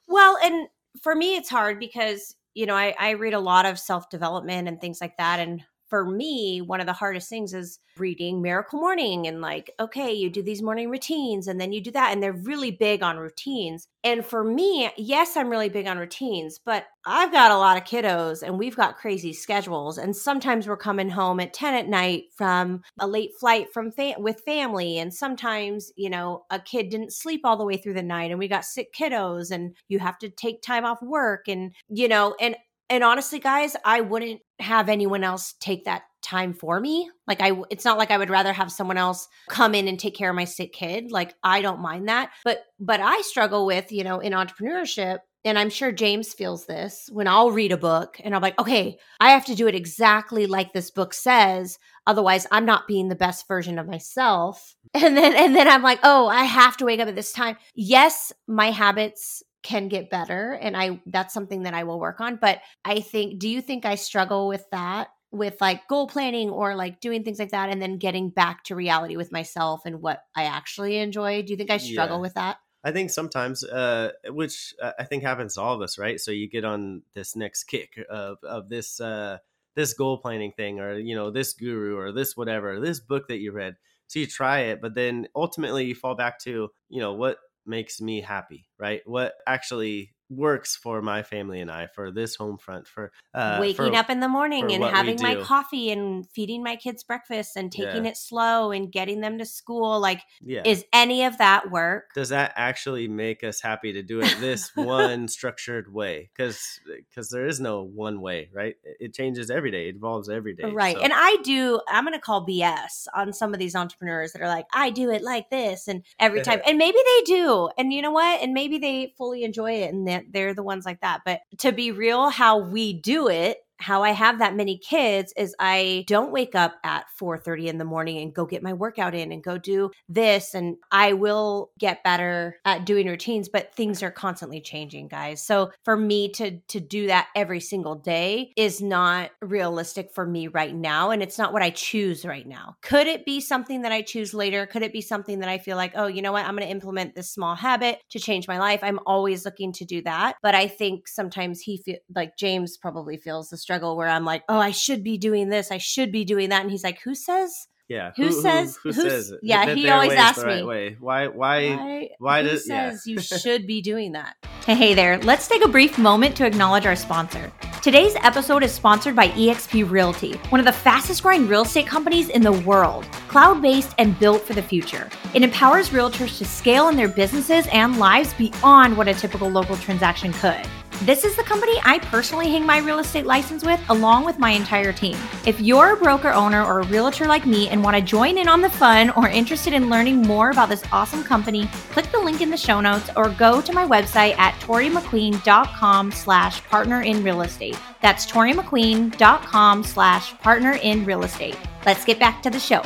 well, 0.08 0.38
and 0.44 0.68
for 1.02 1.16
me, 1.16 1.36
it's 1.36 1.50
hard 1.50 1.80
because, 1.80 2.36
you 2.54 2.66
know, 2.66 2.76
I, 2.76 2.96
I 3.00 3.12
read 3.12 3.34
a 3.34 3.40
lot 3.40 3.66
of 3.66 3.80
self 3.80 4.10
development 4.10 4.68
and 4.68 4.80
things 4.80 5.00
like 5.02 5.18
that. 5.18 5.40
And 5.40 5.64
for 5.90 6.06
me, 6.06 6.62
one 6.62 6.80
of 6.80 6.86
the 6.86 6.94
hardest 6.94 7.30
things 7.30 7.54
is 7.54 7.80
reading 7.98 8.42
Miracle 8.42 8.80
Morning 8.80 9.28
and 9.28 9.42
like, 9.42 9.72
okay, 9.80 10.14
you 10.14 10.30
do 10.30 10.44
these 10.44 10.62
morning 10.62 10.90
routines 10.90 11.48
and 11.48 11.60
then 11.60 11.72
you 11.72 11.82
do 11.82 11.92
that. 11.92 12.12
And 12.12 12.22
they're 12.22 12.34
really 12.34 12.72
big 12.72 13.02
on 13.02 13.18
routines. 13.18 13.88
And 14.04 14.26
for 14.26 14.44
me, 14.44 14.90
yes, 14.98 15.36
I'm 15.36 15.50
really 15.50 15.70
big 15.70 15.88
on 15.88 15.98
routines, 15.98 16.60
but 16.64 16.86
I've 17.06 17.32
got 17.32 17.52
a 17.52 17.58
lot 17.58 17.78
of 17.78 17.84
kiddos 17.84 18.44
and 18.44 18.60
we've 18.60 18.76
got 18.76 18.98
crazy 18.98 19.34
schedules. 19.34 19.98
And 19.98 20.16
sometimes 20.16 20.68
we're 20.68 20.78
coming 20.78 21.10
home 21.10 21.40
at 21.40 21.54
10 21.54 21.74
at 21.74 21.88
night 21.88 22.26
from 22.36 22.82
a 23.00 23.08
late 23.08 23.32
flight 23.40 23.74
from 23.74 23.92
with 24.18 24.42
family. 24.42 25.00
And 25.00 25.14
sometimes, 25.14 25.92
you 25.96 26.10
know, 26.10 26.46
a 26.50 26.60
kid 26.60 26.90
didn't 26.90 27.14
sleep 27.14 27.42
all 27.44 27.58
the 27.58 27.66
way 27.66 27.78
through 27.78 27.96
the 27.96 28.04
night 28.04 28.32
and 28.32 28.40
we 28.40 28.48
got 28.48 28.66
sick 28.66 28.94
kiddos 28.94 29.52
and 29.52 29.76
you 29.88 30.00
have 30.00 30.18
to 30.20 30.30
take 30.30 30.62
time 30.62 30.86
off 30.86 31.02
work. 31.02 31.48
And, 31.48 31.74
you 31.90 32.08
know, 32.08 32.36
and 32.40 32.56
and 32.90 33.04
honestly 33.04 33.40
guys 33.40 33.76
i 33.86 34.02
wouldn't 34.02 34.42
have 34.60 34.90
anyone 34.90 35.24
else 35.24 35.54
take 35.60 35.86
that 35.86 36.04
time 36.28 36.54
for 36.54 36.80
me. 36.80 37.10
Like 37.28 37.42
i 37.42 37.52
it's 37.70 37.86
not 37.86 37.98
like 37.98 38.12
i 38.12 38.18
would 38.18 38.30
rather 38.30 38.54
have 38.54 38.72
someone 38.72 38.98
else 38.98 39.28
come 39.50 39.74
in 39.74 39.88
and 39.88 40.00
take 40.00 40.16
care 40.16 40.30
of 40.30 40.36
my 40.36 40.46
sick 40.46 40.74
kid. 40.74 41.12
Like 41.12 41.34
i 41.44 41.62
don't 41.62 41.80
mind 41.80 42.10
that. 42.10 42.32
But 42.44 42.66
but 42.80 43.00
i 43.00 43.22
struggle 43.22 43.66
with 43.66 43.92
you 43.92 44.04
know 44.04 44.20
in 44.20 44.34
entrepreneurship 44.34 45.20
and 45.46 45.58
i'm 45.58 45.70
sure 45.70 45.92
james 45.92 46.34
feels 46.34 46.66
this 46.66 47.10
when 47.12 47.28
i'll 47.28 47.52
read 47.52 47.72
a 47.72 47.78
book 47.78 48.20
and 48.24 48.36
i'm 48.36 48.42
like 48.42 48.60
okay 48.60 48.98
i 49.20 49.30
have 49.30 49.46
to 49.46 49.56
do 49.56 49.68
it 49.68 49.76
exactly 49.76 50.48
like 50.48 50.74
this 50.74 50.90
book 50.92 51.14
says 51.14 51.78
otherwise 52.08 52.48
i'm 52.52 52.66
not 52.66 52.88
being 52.88 53.08
the 53.08 53.16
best 53.16 53.48
version 53.48 53.80
of 53.80 53.88
myself. 53.88 54.76
And 54.94 55.16
then 55.16 55.36
and 55.36 55.56
then 55.56 55.68
i'm 55.68 55.84
like 55.84 56.00
oh 56.04 56.28
i 56.28 56.44
have 56.44 56.78
to 56.78 56.86
wake 56.86 57.00
up 57.00 57.08
at 57.08 57.16
this 57.16 57.32
time. 57.32 57.58
Yes 57.76 58.34
my 58.48 58.72
habits 58.72 59.44
can 59.68 59.90
get 59.90 60.10
better 60.10 60.54
and 60.54 60.78
I 60.78 61.02
that's 61.08 61.34
something 61.34 61.64
that 61.64 61.74
I 61.74 61.84
will 61.84 62.00
work 62.00 62.22
on, 62.22 62.38
but 62.38 62.62
I 62.86 63.02
think 63.02 63.38
do 63.38 63.50
you 63.50 63.62
think 63.62 63.86
I 63.86 63.96
struggle 63.96 64.48
with 64.48 64.66
that 64.72 65.10
with 65.32 65.60
like 65.60 65.86
goal 65.90 66.08
planning 66.08 66.50
or 66.50 66.74
like 66.74 67.02
doing 67.02 67.26
things 67.26 67.38
like 67.38 67.52
that 67.52 67.70
and 67.70 67.82
then 67.82 67.98
getting 67.98 68.30
back 68.30 68.64
to 68.64 68.76
reality 68.76 69.18
with 69.18 69.30
myself 69.30 69.82
and 69.86 70.02
what 70.02 70.24
I 70.38 70.44
actually 70.44 70.98
enjoy? 70.98 71.42
Do 71.42 71.52
you 71.52 71.58
think 71.58 71.70
I 71.70 71.78
struggle 71.78 72.18
yeah. 72.18 72.22
with 72.22 72.34
that? 72.36 72.58
I 72.82 72.94
think 72.94 73.10
sometimes, 73.10 73.66
uh, 73.66 74.12
which 74.30 74.74
uh, 74.82 74.94
I 74.98 75.04
think 75.04 75.24
happens 75.24 75.56
to 75.56 75.62
all 75.62 75.76
of 75.76 75.82
us, 75.82 75.98
right? 75.98 76.18
So 76.18 76.32
you 76.32 76.48
get 76.48 76.64
on 76.64 77.02
this 77.14 77.36
next 77.36 77.66
kick 77.66 78.00
of 78.10 78.38
of 78.44 78.70
this 78.70 79.02
uh, 79.02 79.40
this 79.76 79.94
goal 79.94 80.20
planning 80.20 80.54
thing, 80.56 80.80
or 80.80 80.98
you 80.98 81.14
know, 81.14 81.30
this 81.30 81.52
guru, 81.52 81.98
or 81.98 82.14
this 82.14 82.38
whatever, 82.38 82.80
this 82.80 83.02
book 83.02 83.28
that 83.28 83.40
you 83.40 83.52
read. 83.52 83.76
So 84.08 84.20
you 84.20 84.28
try 84.28 84.60
it, 84.60 84.80
but 84.80 84.96
then 84.96 85.28
ultimately 85.36 85.84
you 85.84 85.96
fall 85.96 86.16
back 86.16 86.40
to 86.44 86.70
you 86.88 87.02
know 87.02 87.12
what 87.12 87.40
makes 87.68 88.02
me 88.02 88.22
happy, 88.22 88.68
right? 88.80 89.02
What 89.06 89.34
actually 89.48 90.14
works 90.30 90.76
for 90.76 91.02
my 91.02 91.24
family 91.24 91.62
and 91.62 91.72
I 91.72 91.88
for 91.88 92.12
this 92.12 92.36
home 92.36 92.58
front 92.58 92.88
for 92.88 93.12
uh, 93.34 93.58
waking 93.60 93.94
for, 93.94 93.96
up 93.96 94.10
in 94.10 94.20
the 94.20 94.28
morning 94.28 94.72
and 94.74 94.84
having 94.84 95.22
my 95.22 95.36
coffee 95.36 95.92
and 95.92 96.30
feeding 96.32 96.64
my 96.64 96.76
kids 96.76 97.04
breakfast 97.04 97.56
and 97.56 97.72
taking 97.72 98.04
Yeah. 98.06 98.12
it 98.12 98.18
slow 98.18 98.72
and 98.72 98.92
getting 98.92 99.22
them 99.22 99.38
to 99.38 99.46
school 99.46 100.00
like 100.00 100.22
yeah. 100.42 100.62
is 100.66 100.84
any 100.92 101.24
of 101.24 101.38
that 101.38 101.72
work 101.72 102.14
Does 102.14 102.30
that 102.30 102.54
actually 102.56 103.08
make 103.08 103.44
us 103.44 103.62
happy 103.62 103.94
to 103.94 104.04
do 104.04 104.20
it 104.22 104.36
this 104.40 104.72
one 104.76 105.28
structured 105.28 105.94
way? 105.94 106.30
Because 106.36 106.80
because 106.86 107.30
there 107.30 107.46
is 107.46 107.60
no 107.60 107.84
one 107.84 108.20
way, 108.22 108.50
right? 108.54 108.76
It 109.00 109.14
changes 109.14 109.50
every 109.50 109.72
day. 109.72 109.88
It 109.90 109.96
evolves 109.96 110.30
every 110.30 110.54
day. 110.56 110.70
right 110.72 110.96
so- 110.98 111.02
and 111.02 111.14
i 111.16 111.38
do 111.44 111.80
i'm 111.88 112.04
gonna 112.04 112.20
call 112.20 112.46
bs 112.46 113.06
on 113.14 113.32
some 113.34 113.54
of 113.54 113.60
these 113.60 113.76
entrepreneurs 113.76 114.34
that 114.34 114.42
are 114.42 114.48
like 114.48 114.66
i 114.74 114.90
do 114.90 115.10
it 115.12 115.22
like 115.22 115.50
this 115.50 115.88
and 115.88 116.04
every 116.20 116.42
time 116.48 116.60
and 116.66 116.78
maybe 116.78 116.98
they 117.06 117.22
do 117.26 117.70
and 117.78 117.94
you 117.94 118.02
know 118.02 118.12
what 118.12 118.42
and 118.42 118.54
maybe 118.54 118.78
they 118.78 119.14
fully 119.18 119.44
enjoy 119.44 119.72
it 119.72 119.94
and 119.94 120.08
they're 120.30 120.54
the 120.54 120.64
ones 120.64 120.86
like 120.86 121.02
that. 121.02 121.22
But 121.26 121.42
to 121.60 121.72
be 121.72 121.92
real 121.92 122.30
how 122.30 122.58
we 122.58 122.94
do 122.94 123.28
it 123.28 123.58
how 123.80 124.04
I 124.04 124.12
have 124.12 124.40
that 124.40 124.56
many 124.56 124.78
kids 124.78 125.34
is 125.38 125.56
I 125.60 126.06
don't 126.08 126.32
wake 126.32 126.56
up 126.56 126.76
at 126.84 127.06
4:30 127.20 127.68
in 127.68 127.78
the 127.78 127.86
morning 127.86 128.18
and 128.18 128.34
go 128.34 128.46
get 128.46 128.64
my 128.64 128.74
workout 128.74 129.14
in 129.14 129.32
and 129.32 129.44
go 129.44 129.58
do 129.58 129.92
this 130.10 130.54
and 130.54 130.78
I 130.92 131.14
will 131.14 131.72
get 131.80 132.04
better 132.04 132.60
at 132.66 132.86
doing 132.86 133.08
routines 133.08 133.50
but 133.50 133.74
things 133.74 134.02
are 134.02 134.12
constantly 134.12 134.62
changing 134.62 135.08
guys. 135.08 135.44
So 135.44 135.72
for 135.84 135.96
me 135.96 136.30
to 136.34 136.60
to 136.60 136.80
do 136.80 137.08
that 137.08 137.28
every 137.36 137.60
single 137.60 137.96
day 137.96 138.52
is 138.56 138.82
not 138.82 139.32
realistic 139.42 140.12
for 140.14 140.26
me 140.26 140.48
right 140.48 140.76
now 140.76 141.12
and 141.12 141.22
it's 141.22 141.38
not 141.38 141.54
what 141.54 141.62
I 141.62 141.70
choose 141.70 142.26
right 142.26 142.48
now. 142.48 142.76
Could 142.82 143.08
it 143.08 143.26
be 143.26 143.40
something 143.40 143.82
that 143.84 143.92
I 143.92 144.02
choose 144.02 144.34
later? 144.34 144.66
Could 144.66 144.84
it 144.84 144.94
be 144.94 145.02
something 145.02 145.40
that 145.40 145.50
I 145.50 145.58
feel 145.58 145.78
like, 145.78 145.94
"Oh, 145.96 146.08
you 146.08 146.22
know 146.22 146.32
what? 146.32 146.46
I'm 146.46 146.56
going 146.56 146.68
to 146.68 146.72
implement 146.72 147.16
this 147.16 147.32
small 147.32 147.56
habit 147.56 148.02
to 148.10 148.20
change 148.20 148.48
my 148.48 148.58
life." 148.60 148.80
I'm 148.84 149.00
always 149.06 149.46
looking 149.46 149.72
to 149.74 149.86
do 149.86 150.02
that, 150.04 150.38
but 150.42 150.56
I 150.56 150.68
think 150.68 151.08
sometimes 151.08 151.62
he 151.62 151.78
feel 151.78 151.98
like 152.16 152.38
James 152.38 152.78
probably 152.78 153.18
feels 153.18 153.50
the 153.50 153.58
struggle 153.68 153.98
where 153.98 154.08
I'm 154.08 154.24
like, 154.24 154.44
"Oh, 154.48 154.60
I 154.60 154.72
should 154.72 155.04
be 155.04 155.18
doing 155.18 155.50
this. 155.50 155.72
I 155.72 155.78
should 155.78 156.10
be 156.10 156.24
doing 156.24 156.50
that." 156.50 156.62
And 156.62 156.72
he's 156.72 156.86
like, 156.86 157.02
"Who 157.02 157.14
says?" 157.14 157.68
yeah. 157.90 158.12
who 158.18 158.32
says- 158.32 158.78
Who, 158.84 158.92
who's- 158.94 159.12
says 159.28 159.34
yeah, 159.42 159.66
That 159.66 159.78
he 159.78 159.90
always 159.90 160.10
way 160.10 160.16
is 160.16 160.20
the 160.20 160.26
asks 160.26 160.44
right 160.44 160.58
me. 160.58 160.64
way. 160.64 160.98
Why? 161.00 161.28
Why? 161.28 161.70
Why, 161.76 162.10
why 162.20 162.42
who 162.44 162.50
does- 162.50 162.68
yeah. 162.68 162.92
says 162.92 163.04
you 163.08 163.20
should 163.42 163.66
be 163.68 163.82
doing 163.82 164.14
that? 164.14 164.36
Hey, 164.66 164.76
hey 164.76 164.94
there. 164.94 165.18
Let's 165.20 165.48
take 165.50 165.64
a 165.66 165.68
brief 165.70 165.98
moment 165.98 166.36
to 166.38 166.46
acknowledge 166.46 166.86
our 166.86 166.96
sponsor. 166.98 167.52
Today's 167.82 168.16
episode 168.24 168.64
is 168.64 168.72
sponsored 168.74 169.16
by 169.16 169.30
eXp 169.30 169.90
Realty, 169.90 170.34
one 170.50 170.60
of 170.60 170.66
the 170.66 170.72
fastest 170.74 171.24
growing 171.24 171.46
real 171.48 171.62
estate 171.64 171.88
companies 171.88 172.28
in 172.30 172.42
the 172.42 172.52
world, 172.52 173.04
cloud 173.30 173.62
based 173.62 173.94
and 173.98 174.18
built 174.20 174.42
for 174.44 174.54
the 174.54 174.62
future. 174.64 175.10
It 175.34 175.44
empowers 175.44 175.90
realtors 175.90 176.38
to 176.40 176.46
scale 176.46 176.88
in 176.90 176.96
their 176.98 177.08
businesses 177.10 177.68
and 177.72 177.98
lives 178.00 178.34
beyond 178.34 178.98
what 178.98 179.08
a 179.10 179.14
typical 179.14 179.50
local 179.50 179.78
transaction 179.78 180.32
could. 180.34 180.66
This 181.04 181.24
is 181.24 181.36
the 181.36 181.44
company 181.44 181.80
I 181.86 182.00
personally 182.00 182.50
hang 182.50 182.66
my 182.66 182.80
real 182.80 182.98
estate 182.98 183.28
license 183.28 183.64
with, 183.64 183.80
along 183.90 184.26
with 184.26 184.40
my 184.40 184.50
entire 184.50 184.92
team. 184.92 185.16
If 185.46 185.62
you're 185.62 185.94
a 185.94 185.96
broker 185.96 186.30
owner 186.30 186.66
or 186.66 186.80
a 186.80 186.88
realtor 186.88 187.28
like 187.28 187.46
me 187.46 187.70
and 187.70 187.84
want 187.84 187.96
to 187.96 188.02
join 188.02 188.40
in 188.40 188.50
on 188.50 188.62
the 188.62 188.70
fun 188.70 189.12
or 189.12 189.30
interested 189.30 189.74
in 189.74 189.92
learning 189.92 190.24
more 190.24 190.50
about 190.50 190.70
this 190.70 190.84
awesome 190.92 191.24
company, 191.24 191.68
click 191.92 192.12
the 192.12 192.18
link 192.18 192.42
in 192.42 192.50
the 192.50 192.58
show 192.58 192.82
notes 192.82 193.12
or 193.16 193.30
go 193.30 193.62
to 193.62 193.74
my 193.74 193.86
website 193.86 194.36
at 194.40 194.56
torimcqueen.com 194.56 196.12
slash 196.12 196.64
partner 196.64 197.02
in 197.04 197.24
real 197.24 197.44
estate. 197.44 197.80
That's 198.02 198.26
torimcqueen.com 198.26 199.84
slash 199.84 200.38
partner 200.40 200.74
in 200.82 201.06
real 201.06 201.24
estate. 201.24 201.58
Let's 201.86 202.06
get 202.06 202.18
back 202.18 202.42
to 202.42 202.50
the 202.50 202.60
show. 202.60 202.82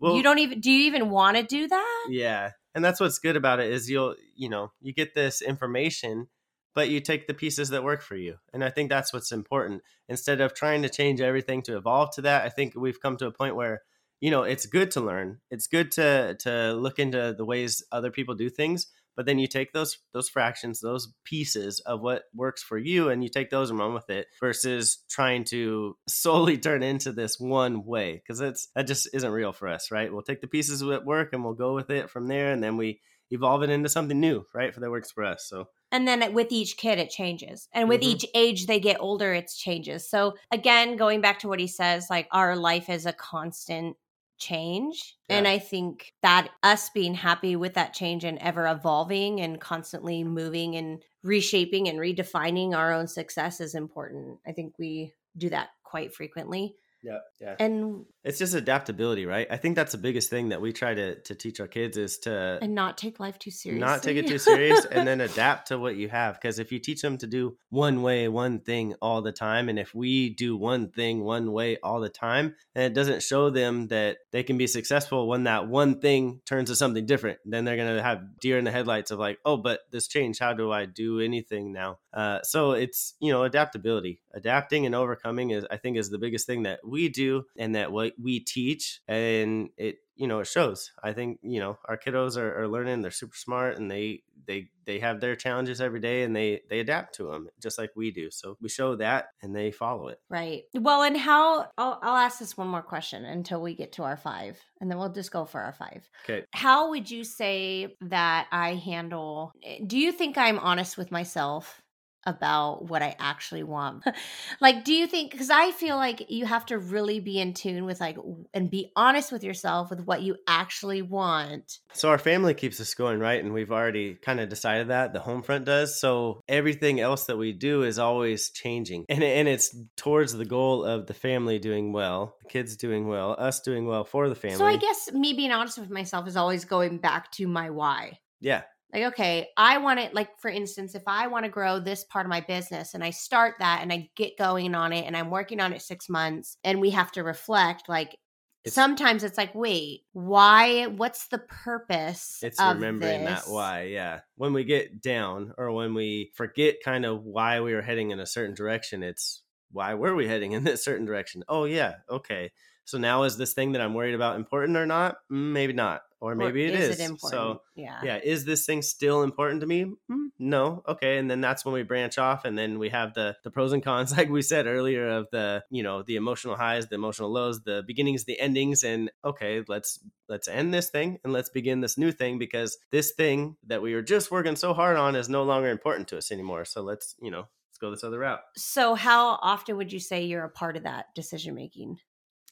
Well, 0.00 0.16
you 0.16 0.24
don't 0.24 0.38
even, 0.40 0.60
do 0.60 0.72
you 0.72 0.86
even 0.86 1.08
want 1.08 1.36
to 1.36 1.44
do 1.44 1.68
that? 1.68 2.08
Yeah. 2.10 2.50
And 2.74 2.84
that's 2.84 3.00
what's 3.00 3.18
good 3.18 3.36
about 3.36 3.60
it 3.60 3.70
is 3.70 3.90
you'll, 3.90 4.14
you 4.34 4.48
know, 4.48 4.72
you 4.80 4.92
get 4.92 5.14
this 5.14 5.42
information, 5.42 6.28
but 6.74 6.88
you 6.88 7.00
take 7.00 7.26
the 7.26 7.34
pieces 7.34 7.70
that 7.70 7.84
work 7.84 8.02
for 8.02 8.16
you. 8.16 8.36
And 8.52 8.62
I 8.62 8.70
think 8.70 8.88
that's 8.88 9.12
what's 9.12 9.32
important. 9.32 9.82
Instead 10.08 10.40
of 10.40 10.54
trying 10.54 10.82
to 10.82 10.88
change 10.88 11.20
everything 11.20 11.62
to 11.62 11.76
evolve 11.76 12.10
to 12.14 12.22
that, 12.22 12.44
I 12.44 12.48
think 12.48 12.74
we've 12.76 13.00
come 13.00 13.16
to 13.16 13.26
a 13.26 13.32
point 13.32 13.56
where, 13.56 13.82
you 14.20 14.30
know, 14.30 14.42
it's 14.42 14.66
good 14.66 14.90
to 14.92 15.00
learn. 15.00 15.40
It's 15.50 15.66
good 15.66 15.90
to 15.92 16.36
to 16.40 16.74
look 16.74 16.98
into 16.98 17.34
the 17.36 17.44
ways 17.44 17.82
other 17.90 18.10
people 18.10 18.34
do 18.34 18.50
things, 18.50 18.86
but 19.16 19.26
then 19.26 19.38
you 19.38 19.46
take 19.46 19.72
those 19.72 19.98
those 20.12 20.28
fractions, 20.28 20.80
those 20.80 21.12
pieces 21.24 21.80
of 21.80 22.00
what 22.00 22.24
works 22.34 22.62
for 22.62 22.78
you 22.78 23.08
and 23.08 23.22
you 23.22 23.28
take 23.28 23.50
those 23.50 23.70
and 23.70 23.78
run 23.78 23.94
with 23.94 24.08
it 24.10 24.26
versus 24.40 25.04
trying 25.08 25.44
to 25.44 25.96
solely 26.08 26.58
turn 26.66 26.82
into 26.82 27.12
this 27.12 27.38
one 27.38 27.84
way 27.84 28.14
because 28.14 28.40
it's 28.40 28.68
that 28.74 28.86
just 28.86 29.08
isn't 29.12 29.30
real 29.32 29.52
for 29.52 29.68
us, 29.68 29.90
right? 29.90 30.12
We'll 30.12 30.22
take 30.22 30.40
the 30.40 30.46
pieces 30.46 30.80
that 30.80 31.04
work 31.04 31.32
and 31.32 31.44
we'll 31.44 31.54
go 31.54 31.74
with 31.74 31.90
it 31.90 32.10
from 32.10 32.26
there 32.26 32.52
and 32.52 32.62
then 32.62 32.76
we 32.76 33.00
evolve 33.30 33.62
it 33.62 33.70
into 33.70 33.88
something 33.88 34.18
new, 34.18 34.44
right? 34.54 34.74
For 34.74 34.80
that 34.80 34.90
works 34.90 35.12
for 35.12 35.24
us. 35.24 35.46
So 35.48 35.68
And 35.92 36.06
then 36.06 36.32
with 36.32 36.48
each 36.50 36.76
kid, 36.76 36.98
it 36.98 37.10
changes. 37.10 37.68
And 37.72 37.88
with 37.88 38.00
Mhm. 38.00 38.06
each 38.06 38.26
age 38.34 38.66
they 38.66 38.80
get 38.80 39.00
older, 39.00 39.32
it 39.34 39.50
changes. 39.56 40.08
So 40.08 40.34
again, 40.50 40.96
going 40.96 41.20
back 41.20 41.38
to 41.40 41.48
what 41.48 41.60
he 41.60 41.66
says, 41.66 42.08
like 42.10 42.26
our 42.32 42.56
life 42.56 42.88
is 42.88 43.06
a 43.06 43.12
constant 43.12 43.96
change. 44.40 45.16
And 45.28 45.46
I 45.46 45.58
think 45.58 46.12
that 46.22 46.48
us 46.62 46.90
being 46.90 47.14
happy 47.14 47.54
with 47.54 47.74
that 47.74 47.94
change 47.94 48.24
and 48.24 48.38
ever 48.38 48.66
evolving 48.66 49.40
and 49.40 49.60
constantly 49.60 50.24
moving 50.24 50.74
and 50.76 51.02
reshaping 51.22 51.88
and 51.88 51.98
redefining 51.98 52.74
our 52.74 52.92
own 52.92 53.06
success 53.06 53.60
is 53.60 53.74
important. 53.74 54.38
I 54.46 54.52
think 54.52 54.74
we 54.78 55.12
do 55.36 55.50
that 55.50 55.68
quite 55.84 56.14
frequently. 56.14 56.74
Yeah, 57.02 57.18
yeah. 57.40 57.56
And 57.58 58.04
It's 58.24 58.38
just 58.38 58.54
adaptability, 58.54 59.24
right? 59.24 59.46
I 59.50 59.56
think 59.56 59.74
that's 59.76 59.92
the 59.92 59.98
biggest 59.98 60.28
thing 60.28 60.50
that 60.50 60.60
we 60.60 60.72
try 60.72 60.92
to 60.92 61.20
to 61.20 61.34
teach 61.34 61.58
our 61.60 61.66
kids 61.66 61.96
is 61.96 62.18
to 62.20 62.58
and 62.60 62.74
not 62.74 62.98
take 62.98 63.18
life 63.18 63.38
too 63.38 63.50
seriously. 63.50 63.80
not 63.80 64.02
take 64.02 64.16
it 64.18 64.26
too 64.26 64.38
serious 64.38 64.84
and 64.84 65.08
then 65.08 65.20
adapt 65.20 65.68
to 65.68 65.78
what 65.78 65.96
you 65.96 66.08
have 66.08 66.34
because 66.34 66.58
if 66.58 66.70
you 66.70 66.78
teach 66.78 67.00
them 67.00 67.16
to 67.18 67.26
do 67.26 67.56
one 67.70 68.02
way 68.02 68.28
one 68.28 68.60
thing 68.60 68.94
all 69.00 69.22
the 69.22 69.32
time 69.32 69.68
and 69.68 69.78
if 69.78 69.94
we 69.94 70.30
do 70.34 70.56
one 70.56 70.90
thing 70.90 71.24
one 71.24 71.52
way 71.52 71.78
all 71.82 72.00
the 72.00 72.10
time 72.10 72.54
and 72.74 72.84
it 72.84 72.94
doesn't 72.94 73.22
show 73.22 73.48
them 73.48 73.88
that 73.88 74.18
they 74.32 74.42
can 74.42 74.58
be 74.58 74.66
successful 74.66 75.26
when 75.26 75.44
that 75.44 75.68
one 75.68 76.00
thing 76.00 76.40
turns 76.44 76.68
to 76.68 76.76
something 76.76 77.06
different 77.06 77.38
then 77.46 77.64
they're 77.64 77.76
going 77.76 77.96
to 77.96 78.02
have 78.02 78.20
deer 78.40 78.58
in 78.58 78.64
the 78.64 78.70
headlights 78.70 79.10
of 79.10 79.18
like 79.18 79.38
oh 79.46 79.56
but 79.56 79.80
this 79.90 80.06
changed 80.06 80.40
how 80.40 80.52
do 80.52 80.70
i 80.70 80.84
do 80.84 81.20
anything 81.20 81.72
now 81.72 81.98
uh, 82.12 82.42
so 82.42 82.72
it's 82.72 83.14
you 83.20 83.32
know 83.32 83.44
adaptability 83.44 84.20
adapting 84.34 84.84
and 84.84 84.94
overcoming 84.94 85.50
is 85.50 85.64
i 85.70 85.76
think 85.76 85.96
is 85.96 86.10
the 86.10 86.18
biggest 86.18 86.46
thing 86.46 86.64
that 86.64 86.80
we 86.90 87.08
do 87.08 87.44
and 87.58 87.74
that 87.74 87.92
what 87.92 88.12
we 88.20 88.40
teach 88.40 89.00
and 89.08 89.70
it 89.76 89.98
you 90.16 90.26
know 90.26 90.40
it 90.40 90.46
shows 90.46 90.92
i 91.02 91.12
think 91.12 91.38
you 91.42 91.60
know 91.60 91.78
our 91.86 91.96
kiddos 91.96 92.36
are, 92.36 92.62
are 92.62 92.68
learning 92.68 93.00
they're 93.00 93.10
super 93.10 93.36
smart 93.36 93.76
and 93.78 93.90
they 93.90 94.22
they 94.46 94.68
they 94.84 94.98
have 94.98 95.20
their 95.20 95.36
challenges 95.36 95.80
every 95.80 96.00
day 96.00 96.22
and 96.22 96.34
they 96.34 96.62
they 96.68 96.80
adapt 96.80 97.14
to 97.14 97.30
them 97.30 97.48
just 97.60 97.78
like 97.78 97.90
we 97.96 98.10
do 98.10 98.30
so 98.30 98.56
we 98.60 98.68
show 98.68 98.96
that 98.96 99.28
and 99.42 99.54
they 99.54 99.70
follow 99.70 100.08
it 100.08 100.20
Right. 100.28 100.62
Well, 100.74 101.02
and 101.02 101.16
how 101.16 101.72
I'll, 101.76 101.98
I'll 102.02 102.16
ask 102.16 102.38
this 102.38 102.56
one 102.56 102.68
more 102.68 102.82
question 102.82 103.24
until 103.24 103.60
we 103.60 103.74
get 103.74 103.92
to 103.94 104.04
our 104.04 104.16
five, 104.16 104.62
and 104.80 104.88
then 104.88 104.96
we'll 104.96 105.08
just 105.12 105.32
go 105.32 105.44
for 105.44 105.60
our 105.60 105.72
five. 105.72 106.08
okay 106.24 106.46
How 106.52 106.90
would 106.90 107.10
you 107.10 107.24
say 107.24 107.96
that 108.02 108.46
I 108.52 108.74
handle? 108.74 109.52
eh, 109.62 109.80
Do 109.84 109.98
you 109.98 110.12
think 110.12 110.38
I'm 110.38 110.60
honest 110.60 110.96
with 110.96 111.10
myself 111.10 111.82
about 112.24 112.88
what 112.88 113.02
I 113.02 113.16
actually 113.18 113.62
want? 113.62 114.04
like, 114.60 114.84
do 114.84 114.92
you 114.92 115.06
think, 115.06 115.30
because 115.30 115.50
I 115.50 115.70
feel 115.72 115.96
like 115.96 116.30
you 116.30 116.46
have 116.46 116.66
to 116.66 116.78
really 116.78 117.20
be 117.20 117.38
in 117.40 117.54
tune 117.54 117.84
with, 117.84 118.00
like, 118.00 118.16
and 118.54 118.70
be 118.70 118.92
honest 118.96 119.32
with 119.32 119.42
yourself 119.42 119.90
with 119.90 120.00
what 120.06 120.22
you 120.22 120.36
actually 120.46 121.02
want. 121.02 121.78
so 121.92 122.08
our 122.08 122.18
family 122.18 122.54
keeps 122.54 122.80
us 122.80 122.94
going 122.94 123.18
right 123.18 123.42
and 123.42 123.52
we've 123.52 123.72
already 123.72 124.14
kind 124.14 124.40
of 124.40 124.48
decided 124.48 124.88
that 124.88 125.12
the 125.12 125.20
home 125.20 125.42
front 125.42 125.64
does 125.64 125.98
so 126.00 126.40
everything 126.48 127.00
else 127.00 127.26
that 127.26 127.36
we 127.36 127.52
do 127.52 127.82
is 127.82 127.98
always 127.98 128.50
changing 128.50 129.04
and, 129.08 129.22
and 129.22 129.48
it's 129.48 129.74
towards 129.96 130.32
the 130.32 130.44
goal 130.44 130.84
of 130.84 131.06
the 131.06 131.14
family 131.14 131.58
doing 131.58 131.92
well 131.92 132.34
the 132.42 132.48
kids 132.48 132.76
doing 132.76 133.06
well 133.08 133.34
us 133.38 133.60
doing 133.60 133.86
well 133.86 134.04
for 134.04 134.28
the 134.28 134.34
family 134.34 134.56
So 134.56 134.66
I 134.66 134.76
guess 134.76 135.12
me 135.12 135.32
being 135.32 135.52
honest 135.52 135.78
with 135.78 135.90
myself 135.90 136.26
is 136.28 136.36
always 136.36 136.64
going 136.64 136.98
back 136.98 137.30
to 137.32 137.46
my 137.46 137.70
why. 137.70 138.18
yeah 138.40 138.62
like 138.92 139.04
okay 139.04 139.48
i 139.56 139.78
want 139.78 140.00
it 140.00 140.14
like 140.14 140.30
for 140.40 140.50
instance 140.50 140.94
if 140.94 141.02
i 141.06 141.26
want 141.26 141.44
to 141.44 141.50
grow 141.50 141.78
this 141.78 142.04
part 142.04 142.26
of 142.26 142.30
my 142.30 142.40
business 142.40 142.94
and 142.94 143.04
i 143.04 143.10
start 143.10 143.54
that 143.58 143.80
and 143.82 143.92
i 143.92 144.08
get 144.16 144.36
going 144.36 144.74
on 144.74 144.92
it 144.92 145.04
and 145.06 145.16
i'm 145.16 145.30
working 145.30 145.60
on 145.60 145.72
it 145.72 145.82
six 145.82 146.08
months 146.08 146.56
and 146.64 146.80
we 146.80 146.90
have 146.90 147.10
to 147.12 147.22
reflect 147.22 147.88
like 147.88 148.16
It's- 148.64 148.74
sometimes 148.74 149.24
it's 149.24 149.38
like 149.38 149.54
wait 149.54 150.02
why 150.12 150.86
what's 150.86 151.28
the 151.28 151.38
purpose 151.38 152.38
It's 152.42 152.58
remembering 152.60 153.24
this? 153.24 153.44
that 153.44 153.52
why, 153.52 153.82
yeah. 153.84 154.20
When 154.36 154.52
we 154.52 154.64
get 154.64 155.00
down 155.02 155.52
or 155.58 155.72
when 155.72 155.94
we 155.94 156.32
forget 156.34 156.76
kind 156.84 157.04
of 157.04 157.22
why 157.24 157.60
we 157.60 157.74
were 157.74 157.82
heading 157.82 158.10
in 158.10 158.20
a 158.20 158.26
certain 158.26 158.54
direction, 158.54 159.02
it's 159.02 159.42
why 159.72 159.94
were 159.94 160.14
we 160.14 160.26
heading 160.26 160.52
in 160.52 160.64
this 160.64 160.82
certain 160.84 161.04
direction? 161.06 161.44
Oh, 161.48 161.64
yeah, 161.64 161.96
okay. 162.08 162.50
So 162.90 162.98
now 162.98 163.22
is 163.22 163.36
this 163.36 163.52
thing 163.52 163.72
that 163.72 163.80
I'm 163.80 163.94
worried 163.94 164.16
about 164.16 164.34
important 164.34 164.76
or 164.76 164.84
not? 164.84 165.18
Mm, 165.30 165.52
Maybe 165.52 165.72
not. 165.72 166.02
or 166.20 166.34
maybe 166.34 166.64
it 166.64 166.74
is 166.74 166.88
is. 166.90 167.00
it 167.00 167.04
important? 167.04 167.30
So 167.30 167.62
yeah. 167.76 168.00
yeah, 168.02 168.18
is 168.22 168.44
this 168.44 168.66
thing 168.66 168.82
still 168.82 169.22
important 169.22 169.60
to 169.60 169.66
me? 169.68 169.92
Hmm, 170.08 170.26
no. 170.40 170.82
Okay, 170.88 171.16
and 171.16 171.30
then 171.30 171.40
that's 171.40 171.64
when 171.64 171.72
we 171.72 171.84
branch 171.84 172.18
off, 172.18 172.44
and 172.44 172.58
then 172.58 172.80
we 172.80 172.88
have 172.88 173.14
the 173.14 173.36
the 173.44 173.50
pros 173.52 173.72
and 173.72 173.82
cons, 173.82 174.10
like 174.16 174.28
we 174.28 174.42
said 174.42 174.66
earlier, 174.66 175.08
of 175.08 175.28
the 175.30 175.62
you 175.70 175.84
know 175.84 176.02
the 176.02 176.16
emotional 176.16 176.56
highs, 176.56 176.88
the 176.88 176.96
emotional 176.96 177.30
lows, 177.30 177.62
the 177.62 177.84
beginnings, 177.86 178.24
the 178.24 178.40
endings, 178.40 178.82
and 178.82 179.10
okay, 179.24 179.62
let's 179.68 180.00
let's 180.28 180.48
end 180.48 180.74
this 180.74 180.90
thing 180.90 181.20
and 181.22 181.32
let's 181.32 181.48
begin 181.48 181.80
this 181.80 181.96
new 181.96 182.10
thing 182.10 182.38
because 182.38 182.76
this 182.90 183.12
thing 183.12 183.56
that 183.68 183.82
we 183.82 183.94
were 183.94 184.02
just 184.02 184.32
working 184.32 184.56
so 184.56 184.74
hard 184.74 184.96
on 184.96 185.14
is 185.14 185.28
no 185.28 185.44
longer 185.44 185.70
important 185.70 186.08
to 186.08 186.18
us 186.18 186.32
anymore. 186.32 186.64
So 186.64 186.82
let's 186.82 187.14
you 187.22 187.30
know 187.30 187.46
let's 187.68 187.78
go 187.80 187.90
this 187.92 188.02
other 188.02 188.18
route. 188.18 188.40
So, 188.56 188.96
how 188.96 189.38
often 189.42 189.76
would 189.76 189.92
you 189.92 190.00
say 190.00 190.24
you're 190.24 190.44
a 190.44 190.50
part 190.50 190.76
of 190.76 190.82
that 190.82 191.06
decision 191.14 191.54
making? 191.54 191.98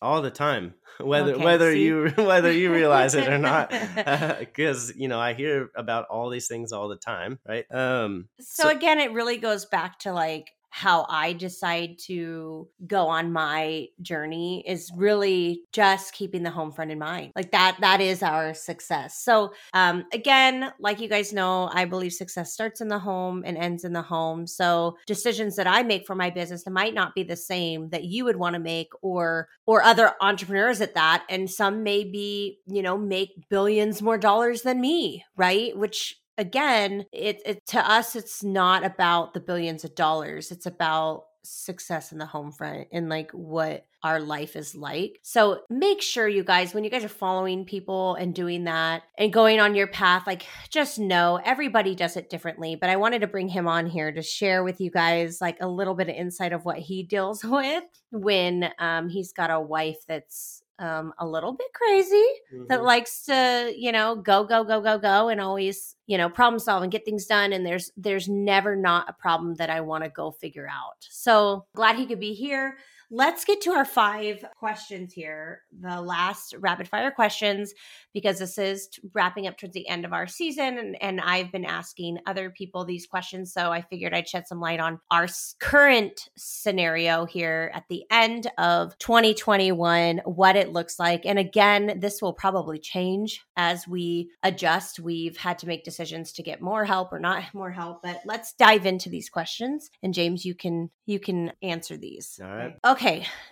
All 0.01 0.23
the 0.23 0.31
time 0.31 0.75
whether 1.01 1.33
Okay, 1.35 1.45
whether 1.45 1.73
see? 1.73 1.85
you 1.85 2.09
whether 2.17 2.51
you 2.53 2.73
realize 2.73 3.15
it 3.15 3.29
or 3.29 3.39
not 3.39 3.71
because 4.39 4.93
you 4.97 5.09
know 5.09 5.19
i 5.21 5.33
hear 5.35 5.71
about 5.77 6.07
all 6.09 6.29
these 6.31 6.49
things 6.49 6.73
all 6.73 6.89
the 6.89 6.97
time 6.97 7.39
right 7.49 7.65
um 7.73 8.29
So, 8.41 8.65
So- 8.65 8.69
again, 8.71 8.99
it 8.99 9.13
really 9.13 9.39
goes 9.39 9.65
back 9.67 9.99
to 10.01 10.13
like 10.13 10.51
how 10.71 11.07
I 11.09 11.33
decide 11.33 11.99
to 12.07 12.69
go 12.87 13.09
on 13.09 13.33
my 13.33 13.87
journey 14.03 14.65
is 14.67 14.91
really 14.95 15.63
just 15.73 16.13
keeping 16.13 16.43
the 16.43 16.51
home 16.51 16.73
front 16.73 16.91
in 16.91 16.99
mind. 16.99 17.33
Like 17.35 17.53
that 17.53 17.79
that 17.81 18.01
is 18.01 18.23
our 18.23 18.55
success. 18.55 19.23
So 19.23 19.53
um 19.73 20.05
again, 20.13 20.73
like 20.79 21.01
you 21.01 21.09
guys 21.09 21.33
know, 21.33 21.71
I 21.73 21.85
believe 21.85 22.13
success 22.13 22.53
starts 22.53 22.81
in 22.81 22.89
the 22.89 22.99
home 22.99 23.43
and 23.47 23.57
ends 23.57 23.85
in 23.85 23.93
the 23.93 24.03
home. 24.03 24.47
So 24.47 24.97
decisions 25.07 25.57
that 25.57 25.67
I 25.67 25.83
make 25.83 26.07
for 26.07 26.15
my 26.15 26.31
business 26.31 26.65
that 26.65 26.71
might 26.71 26.95
not 26.95 27.15
be 27.15 27.23
the 27.23 27.37
same 27.37 27.91
that 27.91 28.05
you 28.05 28.25
would 28.25 28.37
want 28.37 28.55
to 28.55 28.61
make 28.61 28.89
or 29.03 29.49
or 29.67 29.83
other 29.83 30.13
entrepreneurs 30.21 30.81
at 30.81 30.95
that 30.95 31.25
and 31.29 31.51
some 31.51 31.83
may 31.83 32.05
be, 32.05 32.59
you 32.67 32.83
know, 32.83 32.97
make 32.97 33.49
billions 33.49 34.03
more 34.03 34.19
dollars 34.19 34.63
than 34.63 34.81
me, 34.81 35.25
right? 35.37 35.77
Which 35.77 36.17
again, 36.38 37.05
it, 37.12 37.42
it 37.44 37.66
to 37.66 37.79
us 37.79 38.16
it's 38.16 38.42
not 38.42 38.85
about 38.85 39.35
the 39.35 39.40
billions 39.40 39.85
of 39.85 39.94
dollars. 39.94 40.51
It's 40.51 40.66
about 40.66 41.24
success 41.42 42.12
in 42.12 42.18
the 42.18 42.27
home 42.27 42.53
front 42.53 42.88
and 42.92 43.09
like 43.09 43.31
what 43.33 43.85
our 44.03 44.20
life 44.20 44.55
is 44.55 44.74
like. 44.74 45.18
So 45.22 45.62
make 45.70 46.03
sure 46.03 46.29
you 46.29 46.44
guys 46.44 46.72
when 46.72 46.85
you 46.85 46.90
guys 46.90 47.05
are 47.05 47.09
following 47.09 47.64
people 47.64 48.14
and 48.14 48.35
doing 48.35 48.64
that 48.64 49.03
and 49.16 49.33
going 49.33 49.59
on 49.59 49.74
your 49.74 49.87
path 49.87 50.27
like 50.27 50.46
just 50.70 50.98
know 50.98 51.40
everybody 51.44 51.94
does 51.94 52.16
it 52.16 52.31
differently, 52.31 52.77
but 52.77 52.90
I 52.90 52.96
wanted 52.96 53.20
to 53.20 53.27
bring 53.27 53.48
him 53.48 53.66
on 53.66 53.87
here 53.87 54.12
to 54.12 54.22
share 54.22 54.62
with 54.62 54.81
you 54.81 54.90
guys 54.90 55.40
like 55.40 55.57
a 55.61 55.68
little 55.68 55.94
bit 55.94 56.09
of 56.09 56.14
insight 56.14 56.53
of 56.53 56.64
what 56.64 56.79
he 56.79 57.03
deals 57.03 57.42
with 57.44 57.85
when 58.11 58.70
um 58.79 59.09
he's 59.09 59.33
got 59.33 59.51
a 59.51 59.61
wife 59.61 59.98
that's 60.07 60.62
um 60.79 61.12
a 61.19 61.27
little 61.27 61.53
bit 61.53 61.67
crazy 61.73 62.27
that 62.69 62.81
mhm. 62.81 62.85
likes 62.85 63.25
to 63.25 63.73
you 63.77 63.91
know 63.91 64.14
go 64.17 64.45
go 64.45 64.64
go 64.64 64.81
go 64.81 64.99
go 64.99 65.29
and 65.29 65.41
always 65.41 65.97
you 66.07 66.17
know 66.17 66.29
problem 66.29 66.59
solve 66.59 66.83
and 66.83 66.93
get 66.93 67.05
things 67.05 67.27
done 67.27 67.53
and 67.53 67.67
there's 67.67 67.91
there's 67.97 68.29
never 68.29 68.77
not 68.77 69.09
a 69.09 69.12
problem 69.12 69.55
that 69.57 69.71
i 69.71 69.81
want 69.81 70.05
to 70.05 70.11
go 70.11 70.31
figure 70.31 70.69
out 70.69 71.07
so 71.11 71.67
glad 71.75 71.97
he 71.97 72.07
could 72.07 72.21
be 72.21 72.33
here 72.33 72.77
let's 73.11 73.44
get 73.44 73.61
to 73.62 73.71
our 73.73 73.85
five 73.85 74.44
questions 74.59 75.12
here. 75.12 75.62
The 75.81 76.01
last 76.01 76.55
rapid 76.59 76.88
fire 76.88 77.11
questions 77.11 77.73
because 78.14 78.38
this 78.38 78.59
is 78.59 78.88
wrapping 79.14 79.47
up 79.47 79.57
towards 79.57 79.75
the 79.75 79.88
end 79.88 80.05
of 80.05 80.12
our 80.12 80.27
season 80.27 80.79
and, 80.79 81.01
and 81.01 81.21
i've 81.21 81.53
been 81.53 81.64
asking 81.64 82.18
other 82.27 82.51
people 82.51 82.85
these 82.85 83.07
questions 83.07 83.53
so 83.53 83.71
i 83.71 83.81
figured 83.81 84.14
i'd 84.14 84.29
shed 84.29 84.47
some 84.47 84.61
light 84.61 84.81
on 84.81 84.99
our 85.11 85.29
current 85.61 86.29
scenario 86.37 87.27
here 87.27 87.71
at 87.75 87.85
the 87.88 88.05
end 88.11 88.51
of 88.59 88.97
2021 88.99 90.21
what 90.25 90.57
it 90.57 90.73
looks 90.73 90.99
like. 90.99 91.25
And 91.25 91.38
again 91.38 91.99
this 92.01 92.21
will 92.21 92.33
probably 92.33 92.79
change 92.79 93.44
as 93.57 93.87
we 93.87 94.31
adjust. 94.42 95.01
We've 95.01 95.37
had 95.37 95.59
to 95.61 95.66
make 95.66 95.85
decisions 95.85 96.33
to 96.33 96.42
get 96.42 96.61
more 96.61 96.85
help 96.85 97.12
or 97.12 97.18
not 97.18 97.44
more 97.55 97.71
help 97.71 98.03
but 98.03 98.21
let's 98.25 98.53
dive 98.55 98.87
into 98.87 99.09
these 99.09 99.29
questions. 99.29 99.90
And 100.03 100.14
james 100.14 100.44
you 100.44 100.55
can 100.55 100.90
you 101.07 101.21
can 101.21 101.53
answer 101.62 101.97
these. 101.97 102.40
All 102.42 102.55
right. 102.55 102.75
okay 102.85 102.98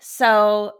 so 0.00 0.72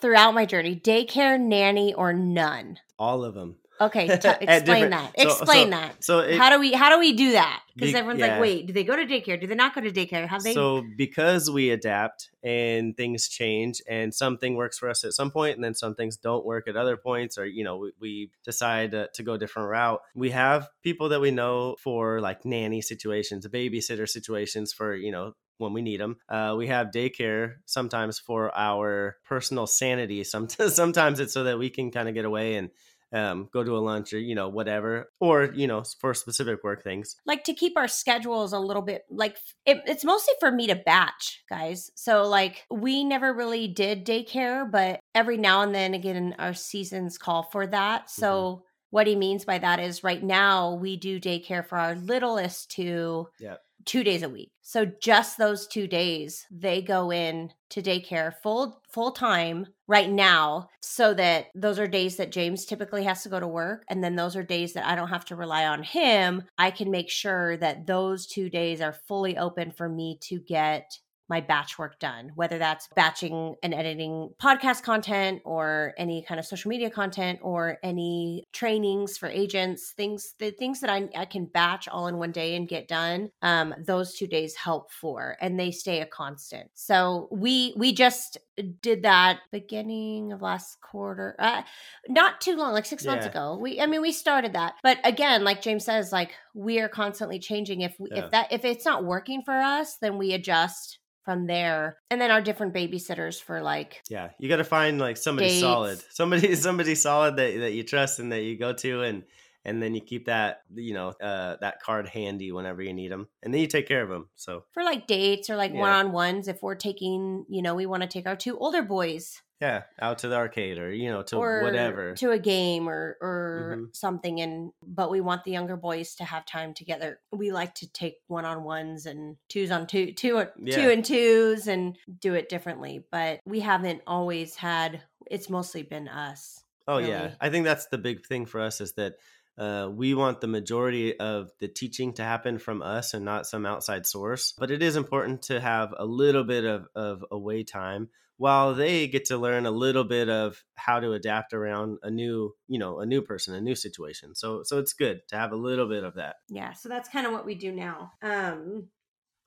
throughout 0.00 0.34
my 0.34 0.44
journey 0.44 0.74
daycare 0.74 1.40
nanny 1.40 1.94
or 1.94 2.12
none? 2.12 2.78
All 2.98 3.24
of 3.24 3.34
them 3.34 3.56
okay 3.80 4.06
t- 4.18 4.28
explain 4.40 4.90
that. 4.90 5.12
so- 5.16 5.28
explain 5.28 5.64
so- 5.66 5.70
that. 5.70 6.04
so 6.04 6.18
it, 6.20 6.38
how 6.38 6.50
do 6.50 6.60
we 6.60 6.72
how 6.72 6.90
do 6.90 6.98
we 6.98 7.12
do 7.12 7.32
that? 7.32 7.62
Because 7.74 7.92
Be- 7.92 7.98
everyone's 7.98 8.20
yeah. 8.20 8.32
like 8.32 8.40
wait 8.40 8.66
do 8.66 8.72
they 8.72 8.84
go 8.84 8.96
to 8.96 9.04
daycare? 9.06 9.40
Do 9.40 9.46
they 9.46 9.54
not 9.54 9.74
go 9.74 9.80
to 9.80 9.90
daycare? 9.90 10.26
Have 10.28 10.42
they 10.42 10.54
so 10.54 10.84
because 10.96 11.50
we 11.50 11.70
adapt 11.70 12.30
and 12.42 12.96
things 12.96 13.28
change 13.28 13.82
and 13.88 14.14
something 14.14 14.54
works 14.54 14.78
for 14.78 14.88
us 14.88 15.04
at 15.04 15.12
some 15.12 15.30
point 15.30 15.56
and 15.56 15.64
then 15.64 15.74
some 15.74 15.94
things 15.94 16.16
don't 16.16 16.44
work 16.44 16.68
at 16.68 16.76
other 16.76 16.96
points 16.96 17.36
or 17.36 17.46
you 17.46 17.64
know 17.64 17.76
we, 17.76 17.92
we 18.00 18.30
decide 18.44 18.92
to, 18.92 19.08
to 19.14 19.22
go 19.22 19.34
a 19.34 19.38
different 19.38 19.68
route 19.68 20.00
we 20.14 20.30
have 20.30 20.68
people 20.82 21.10
that 21.10 21.20
we 21.20 21.30
know 21.30 21.76
for 21.78 22.20
like 22.20 22.44
nanny 22.44 22.80
situations 22.80 23.46
babysitter 23.46 24.08
situations 24.08 24.72
for 24.72 24.94
you 24.94 25.12
know 25.12 25.34
when 25.58 25.74
we 25.74 25.82
need 25.82 26.00
them 26.00 26.16
uh, 26.30 26.54
we 26.56 26.68
have 26.68 26.86
daycare 26.88 27.56
sometimes 27.66 28.18
for 28.18 28.56
our 28.56 29.16
personal 29.28 29.66
sanity 29.66 30.24
sometimes 30.24 30.74
sometimes 30.82 31.20
it's 31.20 31.34
so 31.34 31.44
that 31.44 31.58
we 31.58 31.68
can 31.68 31.90
kind 31.90 32.08
of 32.08 32.14
get 32.14 32.24
away 32.24 32.54
and 32.54 32.70
um, 33.12 33.48
go 33.52 33.64
to 33.64 33.76
a 33.76 33.78
lunch 33.78 34.12
or 34.12 34.18
you 34.18 34.34
know 34.34 34.48
whatever 34.48 35.10
or 35.20 35.52
you 35.54 35.66
know 35.66 35.82
for 36.00 36.14
specific 36.14 36.62
work 36.62 36.82
things. 36.82 37.16
Like 37.26 37.44
to 37.44 37.54
keep 37.54 37.76
our 37.76 37.88
schedules 37.88 38.52
a 38.52 38.58
little 38.58 38.82
bit 38.82 39.04
like 39.10 39.36
it, 39.66 39.82
it's 39.86 40.04
mostly 40.04 40.34
for 40.40 40.50
me 40.50 40.66
to 40.68 40.76
batch 40.76 41.42
guys. 41.48 41.90
So 41.94 42.26
like 42.26 42.66
we 42.70 43.04
never 43.04 43.32
really 43.32 43.68
did 43.68 44.06
daycare 44.06 44.70
but 44.70 45.00
every 45.14 45.36
now 45.36 45.62
and 45.62 45.74
then 45.74 45.94
again 45.94 46.34
our 46.38 46.54
seasons 46.54 47.18
call 47.18 47.42
for 47.44 47.66
that. 47.66 48.10
So 48.10 48.64
what 48.90 49.06
he 49.06 49.16
means 49.16 49.44
by 49.44 49.58
that 49.58 49.80
is 49.80 50.04
right 50.04 50.22
now 50.22 50.74
we 50.74 50.96
do 50.96 51.20
daycare 51.20 51.66
for 51.66 51.78
our 51.78 51.94
littlest 51.94 52.70
two 52.70 53.28
Yep. 53.38 53.60
Two 53.84 54.04
days 54.04 54.22
a 54.22 54.28
week. 54.28 54.50
So 54.62 54.86
just 55.00 55.36
those 55.36 55.66
two 55.66 55.86
days 55.86 56.46
they 56.50 56.80
go 56.82 57.10
in 57.10 57.50
to 57.70 57.82
daycare 57.82 58.32
full 58.42 58.80
full 58.88 59.12
time 59.12 59.66
right 59.86 60.10
now 60.10 60.68
so 60.80 61.14
that 61.14 61.46
those 61.54 61.78
are 61.78 61.86
days 61.86 62.16
that 62.16 62.32
James 62.32 62.64
typically 62.64 63.04
has 63.04 63.22
to 63.22 63.28
go 63.28 63.40
to 63.40 63.48
work 63.48 63.84
and 63.88 64.02
then 64.02 64.16
those 64.16 64.36
are 64.36 64.42
days 64.42 64.72
that 64.74 64.86
I 64.86 64.94
don't 64.94 65.08
have 65.08 65.24
to 65.26 65.36
rely 65.36 65.66
on 65.66 65.82
him. 65.82 66.44
I 66.58 66.70
can 66.70 66.90
make 66.90 67.10
sure 67.10 67.56
that 67.56 67.86
those 67.86 68.26
two 68.26 68.48
days 68.48 68.80
are 68.80 68.92
fully 68.92 69.36
open 69.36 69.72
for 69.72 69.88
me 69.88 70.18
to 70.22 70.40
get 70.40 70.90
my 71.30 71.40
batch 71.40 71.78
work 71.78 71.98
done, 72.00 72.32
whether 72.34 72.58
that's 72.58 72.88
batching 72.96 73.54
and 73.62 73.72
editing 73.72 74.30
podcast 74.42 74.82
content 74.82 75.40
or 75.44 75.94
any 75.96 76.22
kind 76.22 76.38
of 76.40 76.44
social 76.44 76.68
media 76.68 76.90
content 76.90 77.38
or 77.40 77.78
any 77.82 78.44
trainings 78.52 79.16
for 79.16 79.28
agents, 79.28 79.92
things 79.96 80.34
the 80.40 80.50
things 80.50 80.80
that 80.80 80.90
I, 80.90 81.08
I 81.16 81.24
can 81.24 81.46
batch 81.46 81.88
all 81.88 82.08
in 82.08 82.18
one 82.18 82.32
day 82.32 82.56
and 82.56 82.68
get 82.68 82.88
done. 82.88 83.30
Um, 83.42 83.74
those 83.86 84.14
two 84.14 84.26
days 84.26 84.56
help 84.56 84.90
for, 84.90 85.36
and 85.40 85.58
they 85.58 85.70
stay 85.70 86.00
a 86.00 86.06
constant. 86.06 86.68
So 86.74 87.28
we 87.30 87.72
we 87.76 87.92
just 87.94 88.36
did 88.82 89.04
that 89.04 89.38
beginning 89.52 90.32
of 90.32 90.42
last 90.42 90.80
quarter, 90.82 91.34
uh, 91.38 91.62
not 92.08 92.40
too 92.40 92.56
long, 92.56 92.72
like 92.72 92.84
six 92.84 93.06
months 93.06 93.24
ago. 93.26 93.56
We 93.60 93.80
I 93.80 93.86
mean 93.86 94.02
we 94.02 94.12
started 94.12 94.52
that, 94.54 94.74
but 94.82 94.98
again, 95.04 95.44
like 95.44 95.62
James 95.62 95.84
says, 95.84 96.10
like 96.12 96.32
we 96.54 96.80
are 96.80 96.88
constantly 96.88 97.38
changing. 97.38 97.82
If 97.82 97.94
we, 98.00 98.10
Yeah. 98.10 98.24
if 98.24 98.30
that 98.32 98.52
if 98.52 98.64
it's 98.64 98.84
not 98.84 99.04
working 99.04 99.42
for 99.44 99.54
us, 99.54 99.96
then 100.00 100.18
we 100.18 100.32
adjust 100.32 100.98
from 101.24 101.46
there 101.46 101.98
and 102.10 102.20
then 102.20 102.30
our 102.30 102.40
different 102.40 102.74
babysitters 102.74 103.40
for 103.40 103.60
like 103.60 104.02
Yeah, 104.08 104.30
you 104.38 104.48
got 104.48 104.56
to 104.56 104.64
find 104.64 104.98
like 104.98 105.16
somebody 105.16 105.48
Dates. 105.48 105.60
solid, 105.60 105.98
somebody 106.10 106.54
somebody 106.66 106.94
solid 106.94 107.36
that 107.36 107.58
that 107.60 107.72
you 107.72 107.82
trust 107.82 108.18
and 108.18 108.32
that 108.32 108.42
you 108.42 108.58
go 108.58 108.72
to, 108.72 109.02
and 109.02 109.24
and 109.64 109.82
then 109.82 109.94
you 109.94 110.00
keep 110.00 110.26
that 110.26 110.62
you 110.74 110.94
know 110.94 111.08
uh, 111.22 111.56
that 111.60 111.80
card 111.82 112.08
handy 112.08 112.50
whenever 112.52 112.82
you 112.82 112.92
need 112.94 113.12
them, 113.12 113.28
and 113.42 113.52
then 113.52 113.60
you 113.60 113.66
take 113.66 113.86
care 113.86 114.02
of 114.02 114.08
them. 114.08 114.28
So 114.36 114.64
for 114.72 114.82
like 114.82 115.06
dates 115.06 115.50
or 115.50 115.56
like 115.56 115.72
Yeah. 115.72 115.80
one-on-ones 115.80 116.48
if 116.48 116.62
we're 116.62 116.74
taking 116.74 117.44
you 117.48 117.62
know 117.62 117.74
we 117.74 117.86
want 117.86 118.02
to 118.02 118.08
take 118.08 118.26
our 118.26 118.36
two 118.36 118.56
older 118.58 118.82
boys 118.82 119.40
yeah, 119.60 119.82
out 120.00 120.18
to 120.20 120.28
the 120.28 120.36
arcade 120.36 120.78
or 120.78 120.90
you 120.92 121.10
know 121.10 121.22
to 121.24 121.36
or 121.36 121.62
whatever. 121.62 122.14
to 122.14 122.30
a 122.30 122.38
game 122.38 122.88
or 122.88 123.16
or 123.20 123.76
Mhm. 123.78 123.94
something 123.96 124.40
and 124.40 124.72
but 124.82 125.10
we 125.10 125.20
want 125.20 125.44
the 125.44 125.50
younger 125.50 125.76
boys 125.76 126.14
to 126.16 126.24
have 126.24 126.44
time 126.46 126.72
together 126.74 127.20
we 127.32 127.52
like 127.52 127.74
to 127.76 127.90
take 127.92 128.16
one-on-ones 128.28 129.06
and 129.06 129.36
twos 129.48 129.70
on 129.70 129.86
two 129.86 130.12
two 130.12 130.44
Yeah. 130.58 130.76
two 130.76 130.90
and 130.90 131.04
twos 131.04 131.66
and 131.68 131.96
do 132.20 132.34
it 132.34 132.48
differently 132.48 133.04
but 133.10 133.40
we 133.44 133.60
haven't 133.60 134.02
always 134.06 134.56
had 134.56 135.02
it's 135.30 135.50
mostly 135.50 135.82
been 135.82 136.08
us 136.08 136.64
oh 136.88 136.98
yeah. 136.98 137.32
I 137.40 137.50
think 137.50 137.64
that's 137.66 137.86
the 137.86 137.98
big 137.98 138.26
thing 138.26 138.46
for 138.46 138.60
us 138.60 138.80
is 138.80 138.92
that. 138.94 139.14
Uh, 139.58 139.90
we 139.92 140.14
want 140.14 140.40
the 140.40 140.46
majority 140.46 141.18
of 141.20 141.50
the 141.58 141.68
teaching 141.68 142.14
to 142.14 142.22
happen 142.22 142.58
from 142.58 142.80
us 142.80 143.12
and 143.12 143.26
not 143.26 143.46
some 143.46 143.66
outside 143.66 144.06
source. 144.06 144.54
But 144.58 144.70
it 144.70 144.82
is 144.82 144.96
important 144.96 145.42
to 145.50 145.60
have 145.60 145.92
a 145.98 146.06
little 146.06 146.44
bit 146.44 146.64
of, 146.64 146.86
of 146.94 147.22
away 147.30 147.64
time 147.64 148.08
while 148.40 148.74
they 148.74 149.06
get 149.06 149.26
to 149.26 149.36
learn 149.36 149.66
a 149.66 149.70
little 149.70 150.02
bit 150.02 150.30
of 150.30 150.64
how 150.74 150.98
to 150.98 151.12
adapt 151.12 151.52
around 151.52 151.98
a 152.02 152.10
new, 152.10 152.54
you 152.68 152.78
know, 152.78 153.00
a 153.00 153.04
new 153.04 153.20
person, 153.20 153.54
a 153.54 153.60
new 153.60 153.74
situation. 153.74 154.34
So 154.34 154.62
so 154.64 154.78
it's 154.78 154.94
good 154.94 155.20
to 155.28 155.36
have 155.36 155.52
a 155.52 155.56
little 155.56 155.86
bit 155.86 156.04
of 156.04 156.14
that. 156.14 156.36
yeah 156.48 156.72
so 156.72 156.88
that's 156.88 157.08
kind 157.10 157.26
of 157.26 157.32
what 157.34 157.44
we 157.44 157.54
do 157.54 157.70
now 157.70 158.12
um 158.22 158.88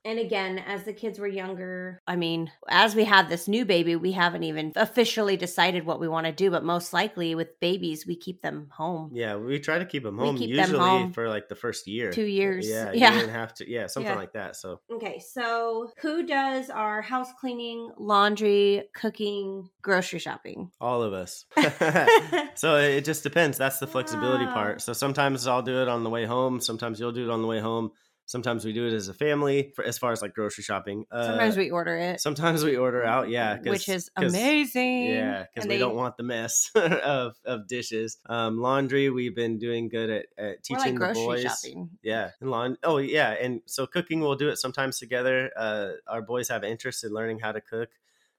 And 0.06 0.20
again, 0.20 0.60
as 0.60 0.84
the 0.84 0.94
kids 0.94 1.18
were 1.18 1.28
younger, 1.28 2.02
I 2.08 2.18
mean, 2.18 2.52
as 2.68 2.94
we 2.94 3.06
have 3.06 3.30
this 3.30 3.48
new 3.48 3.64
baby, 3.66 3.96
we 3.96 4.12
haven't 4.12 4.44
even 4.44 4.74
officially 4.76 5.38
decided 5.38 5.86
what 5.86 6.00
we 6.00 6.10
want 6.10 6.26
to 6.28 6.34
do, 6.34 6.52
but 6.52 6.64
most 6.66 6.92
likely 6.92 7.36
with 7.36 7.58
babies, 7.62 8.06
we 8.06 8.18
keep 8.18 8.42
them 8.42 8.68
home. 8.72 9.12
Yeah, 9.14 9.38
we 9.38 9.60
try 9.60 9.80
to 9.80 9.86
keep 9.86 10.04
them 10.04 10.18
We 10.18 10.26
home 10.26 10.36
keep 10.36 10.50
them 10.56 10.70
usually 10.70 10.80
home 10.80 11.14
for 11.14 11.30
like 11.30 11.48
the 11.48 11.56
first 11.56 11.88
year. 11.88 12.12
Two 12.12 12.26
years. 12.26 12.68
Yeah, 12.68 12.92
Yeah. 12.92 13.14
year 13.14 13.24
and 13.24 13.32
half 13.32 13.54
to 13.56 13.70
yeah, 13.70 13.88
something 13.88 14.10
Yeah. 14.12 14.20
like 14.20 14.34
that. 14.34 14.58
So 14.58 14.82
Okay, 14.92 15.20
so 15.20 15.92
who 16.02 16.26
does 16.26 16.70
our 16.70 17.02
house 17.02 17.32
cleaning, 17.40 17.90
laundry, 17.98 18.90
cooking, 18.94 19.70
grocery 19.82 20.20
shopping? 20.20 20.72
all 20.82 21.02
of 21.02 21.14
us. 21.14 21.46
so 22.56 22.76
it 22.78 22.96
it 22.98 23.06
just 23.06 23.24
depends. 23.24 23.58
That's 23.58 23.80
the 23.80 23.88
flexibility 23.88 24.46
Wow. 24.46 24.54
part. 24.54 24.82
So 24.82 24.94
sometimes 24.94 25.48
I'll 25.48 25.62
do 25.62 25.82
it 25.82 25.88
on 25.88 26.04
the 26.04 26.10
way 26.10 26.26
home. 26.26 26.60
Sometimes 26.60 27.00
you'll 27.00 27.12
do 27.12 27.24
it 27.30 27.32
on 27.32 27.42
the 27.42 27.48
way 27.48 27.60
home. 27.60 27.92
Sometimes 28.26 28.64
we 28.64 28.72
do 28.72 28.88
it 28.88 28.94
as 28.94 29.10
a 29.10 29.14
family 29.14 29.74
for, 29.76 29.84
as 29.84 29.98
far 29.98 30.12
as 30.14 30.22
like 30.22 30.34
grocery 30.34 30.64
shopping. 30.64 31.06
Uh, 31.12 31.26
Sometimes 31.28 31.58
we 31.58 31.70
order 31.72 31.96
it, 31.98 32.22
sometimes 32.22 32.64
we 32.64 32.78
order 32.78 33.04
out. 33.04 33.30
yeah, 33.30 33.60
which 33.66 33.90
is 33.90 34.10
amazing. 34.16 35.08
Yeah, 35.08 35.46
because 35.54 35.68
we 35.68 35.76
they- 35.76 35.80
don't 35.80 35.96
want 35.96 36.18
the 36.18 36.24
mess 36.24 36.72
of, 36.76 37.36
of 37.46 37.68
dishes. 37.68 38.18
Um, 38.28 38.60
laundry, 38.60 39.10
we've 39.10 39.36
been 39.36 39.58
doing 39.60 39.90
good 39.90 40.10
at, 40.10 40.26
at 40.38 40.64
teaching 40.64 40.80
like 40.80 40.94
the 40.94 40.98
grocery 41.00 41.26
boys. 41.26 41.42
shopping. 41.44 41.90
Yeah, 42.02 42.32
and 42.40 42.50
lawn. 42.50 42.78
Oh, 42.84 42.98
yeah, 42.98 43.32
and 43.32 43.62
so 43.66 43.86
cooking, 43.86 44.22
we'll 44.22 44.36
do 44.36 44.50
it 44.50 44.58
sometimes 44.58 45.00
together. 45.00 45.52
Uh, 45.58 45.90
our 46.08 46.22
boys 46.22 46.48
have 46.50 46.64
interest 46.64 47.04
in 47.04 47.12
learning 47.12 47.40
how 47.40 47.52
to 47.52 47.62
cook, 47.62 47.90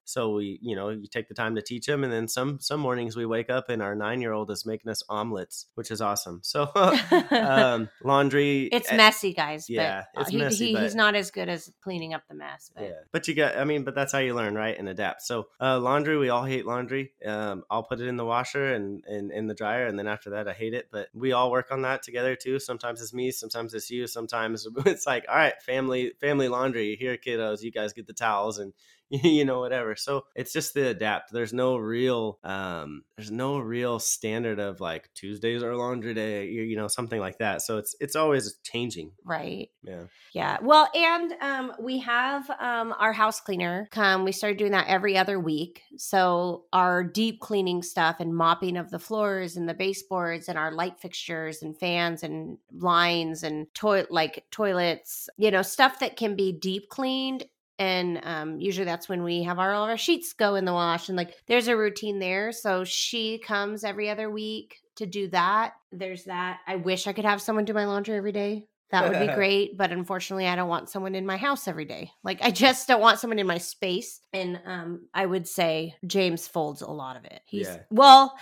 so 0.05 0.35
we, 0.35 0.59
you 0.63 0.77
know, 0.77 0.91
you 0.91 1.07
take 1.07 1.29
the 1.29 1.35
time 1.35 1.55
to 1.55 1.63
teach 1.63 1.87
them, 1.87 2.05
and 2.05 2.13
then 2.13 2.29
some 2.29 2.59
some 2.61 2.81
mornings 2.81 3.17
we 3.17 3.27
wake 3.27 3.51
up 3.51 3.69
and 3.69 3.83
our 3.83 3.95
nine 3.95 4.21
year 4.21 4.33
old 4.33 4.51
is 4.51 4.67
making 4.67 4.91
us 4.91 5.03
omelets, 5.09 5.67
which 5.75 5.91
is 5.91 6.01
awesome. 6.01 6.41
So, 6.43 6.71
um, 7.31 7.89
laundry. 8.03 8.69
it's 8.73 8.91
eh, 8.93 8.97
messy, 8.97 9.33
guys. 9.33 9.69
yeah, 9.69 10.05
but 10.15 10.21
uh, 10.21 10.23
it's 10.23 10.31
he, 10.31 10.39
messy, 10.39 10.67
he- 10.73 10.77
he's 10.79 10.95
not 10.95 11.15
as 11.15 11.31
good 11.31 11.49
as 11.49 11.73
cleaning 11.83 12.15
up 12.15 12.23
the 12.29 12.35
mess. 12.35 12.71
But 12.75 12.85
Yeah, 12.85 12.91
but 13.13 13.29
you 13.29 13.35
got. 13.35 13.57
I 13.57 13.65
mean, 13.65 13.85
but 13.85 13.95
that's 13.95 14.13
how 14.13 14.19
you 14.19 14.35
learn, 14.35 14.55
right? 14.55 14.79
And 14.79 14.89
adapt. 14.89 15.23
So, 15.23 15.49
uh, 15.61 15.79
laundry, 15.79 16.19
we 16.19 16.29
all 16.29 16.45
hate 16.45 16.67
laundry. 16.67 17.13
Um, 17.25 17.65
I'll 17.71 17.83
put 17.83 18.01
it 18.01 18.07
in 18.07 18.17
the 18.17 18.25
washer 18.25 18.75
and, 18.75 19.05
and 19.07 19.33
in 19.33 19.47
the 19.47 19.55
dryer, 19.55 19.87
and 19.87 19.99
then 19.99 20.07
after 20.07 20.31
that, 20.31 20.49
I 20.49 20.53
hate 20.53 20.75
it. 20.75 20.89
But 20.91 21.09
we 21.15 21.33
all 21.33 21.51
work 21.51 21.71
on 21.71 21.83
that 21.83 22.03
together 22.03 22.37
too. 22.37 22.59
Sometimes 22.59 23.01
it's 23.01 23.15
me, 23.15 23.31
sometimes 23.31 23.75
it's 23.75 23.91
you, 23.91 24.07
sometimes 24.07 24.67
it's 24.87 25.07
like, 25.07 25.25
all 25.29 25.37
right, 25.37 25.61
family, 25.63 26.13
family 26.21 26.49
laundry. 26.49 26.97
Here, 26.97 27.17
kiddos, 27.17 27.63
you 27.63 27.71
guys 27.71 27.93
get 27.93 28.07
the 28.07 28.13
towels 28.13 28.59
and 28.59 28.73
you 29.11 29.45
know 29.45 29.61
whatever. 29.61 29.97
So 29.97 30.25
it's 30.35 30.53
just 30.53 30.75
the 30.75 30.89
adapt. 30.89 31.33
There's 31.33 31.53
no 31.53 31.77
real, 31.77 32.39
um, 32.45 33.05
there's 33.17 33.31
no 33.31 33.59
real 33.59 33.99
standard 33.99 34.59
of 34.59 34.81
like 34.81 35.11
Tuesdays 35.15 35.63
are 35.63 35.77
laundry 35.77 36.15
day, 36.15 36.47
you, 36.49 36.63
you 36.63 36.77
know, 36.77 36.89
something 36.89 37.21
like 37.21 37.39
that. 37.39 37.63
So 37.63 37.79
it's 37.79 37.95
it's 38.01 38.17
always 38.17 38.57
changing. 38.63 39.13
right. 39.25 39.71
Yeah. 39.83 40.05
Yeah. 40.33 40.59
Well, 40.63 40.89
and 40.95 41.33
um, 41.41 41.73
we 41.79 41.99
have 42.01 42.51
um, 42.59 42.95
our 42.99 43.13
house 43.13 43.41
cleaner 43.41 43.89
come. 43.93 44.25
We 44.25 44.33
started 44.33 44.59
doing 44.59 44.73
that 44.73 44.89
every 44.89 45.17
other 45.17 45.39
week. 45.39 45.83
So 45.97 46.65
our 46.73 47.05
deep 47.05 47.41
cleaning 47.41 47.83
stuff 47.83 48.17
and 48.19 48.35
mopping 48.35 48.77
of 48.77 48.91
the 48.91 48.99
floors 48.99 49.57
and 49.57 49.69
the 49.69 49.75
baseboards 49.75 50.49
and 50.49 50.59
our 50.59 50.73
light 50.73 50.99
fixtures 50.99 51.63
and 51.63 51.79
fans 51.79 52.23
and 52.23 52.59
lines 52.73 53.43
and 53.43 53.73
toilet 53.75 54.11
like 54.11 54.45
toilets, 54.51 55.29
you 55.37 55.51
know, 55.51 55.63
stuff 55.63 56.01
that 56.01 56.17
can 56.17 56.35
be 56.35 56.53
deep 56.53 56.89
cleaned. 56.89 57.45
And 57.79 58.21
um, 58.23 58.61
usually 58.61 58.85
that's 58.85 59.09
when 59.09 59.23
we 59.25 59.43
have 59.43 59.59
our 59.59 59.73
all 59.73 59.85
of 59.85 59.91
our 59.91 59.97
sheets 59.97 60.33
go 60.33 60.55
in 60.55 60.65
the 60.65 60.73
wash 60.73 61.09
and 61.09 61.17
like 61.17 61.35
there's 61.47 61.69
a 61.69 61.77
routine 61.77 62.19
there. 62.19 62.53
So 62.53 62.85
she 62.85 63.39
comes 63.39 63.83
every 63.85 64.09
other 64.11 64.31
week 64.31 64.77
to 64.97 65.07
do 65.07 65.29
that. 65.29 65.73
There's 65.91 66.25
that. 66.25 66.61
I 66.67 66.77
wish 66.77 67.07
I 67.07 67.13
could 67.13 67.25
have 67.25 67.43
someone 67.43 67.65
do 67.65 67.73
my 67.75 67.87
laundry 67.87 68.17
every 68.17 68.33
day. 68.33 68.67
That 68.91 69.09
would 69.09 69.19
be 69.19 69.27
great, 69.35 69.77
but 69.77 69.91
unfortunately, 69.91 70.47
I 70.47 70.55
don't 70.55 70.69
want 70.69 70.89
someone 70.89 71.17
in 71.17 71.27
my 71.27 71.37
house 71.37 71.67
every 71.67 71.85
day. 71.85 72.13
Like 72.23 72.39
I 72.43 72.53
just 72.53 72.87
don't 72.87 73.01
want 73.01 73.19
someone 73.19 73.41
in 73.41 73.47
my 73.47 73.59
space. 73.59 74.21
And 74.33 74.61
um, 74.65 75.09
I 75.13 75.27
would 75.27 75.49
say 75.49 75.97
James 76.07 76.47
folds 76.47 76.81
a 76.81 76.91
lot 76.91 77.17
of 77.17 77.25
it. 77.25 77.41
He's 77.45 77.67
Yeah. 77.67 77.79
well, 77.91 78.37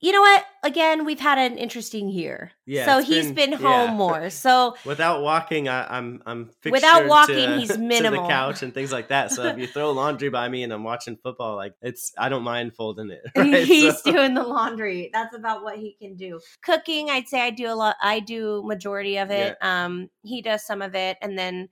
you 0.00 0.12
know 0.12 0.20
what? 0.20 0.44
Again, 0.62 1.04
we've 1.04 1.18
had 1.18 1.38
an 1.38 1.58
interesting 1.58 2.08
year. 2.08 2.52
Yeah, 2.66 2.84
so 2.86 3.02
he's 3.02 3.32
been- 3.32 3.50
been, 3.50 3.52
home 3.60 3.90
yeah. 3.90 3.94
more. 3.94 4.30
So 4.30 4.76
Without 4.84 5.22
walking, 5.22 5.68
I, 5.68 5.96
I'm 5.98 6.22
I'm 6.26 6.50
Without 6.64 7.06
walking, 7.06 7.34
to, 7.48 7.58
he's 7.58 7.70
to 7.70 7.78
minimal. 7.78 8.22
the 8.22 8.28
couch 8.28 8.62
and 8.62 8.72
things 8.72 8.92
like 8.92 9.08
that. 9.08 9.32
So 9.32 9.44
if 9.44 9.58
you 9.58 9.66
throw 9.74 9.90
laundry 9.92 10.28
by 10.28 10.48
me 10.48 10.62
and 10.62 10.72
I'm 10.72 10.84
watching 10.84 11.16
football, 11.16 11.56
like 11.56 11.74
it's 11.82 12.12
I 12.16 12.28
don't 12.28 12.42
mind 12.44 12.74
folding 12.76 13.10
it. 13.10 13.22
Right? 13.36 13.64
he's 13.64 14.00
So- 14.02 14.12
doing 14.12 14.34
the 14.34 14.42
laundry. 14.44 15.10
That's 15.12 15.34
about 15.34 15.62
what 15.64 15.78
he 15.78 15.96
can 16.00 16.14
do. 16.16 16.40
Cooking, 16.62 17.10
I'd 17.10 17.28
say 17.28 17.40
I 17.40 17.50
do 17.50 17.68
a 17.68 17.74
lot. 17.74 17.96
I 18.02 18.20
do 18.20 18.62
majority 18.64 19.18
of 19.18 19.30
it. 19.30 19.56
Um, 19.62 20.10
he 20.22 20.42
does 20.42 20.64
some 20.64 20.80
of 20.82 20.94
it, 20.94 21.16
and 21.22 21.36
then 21.38 21.68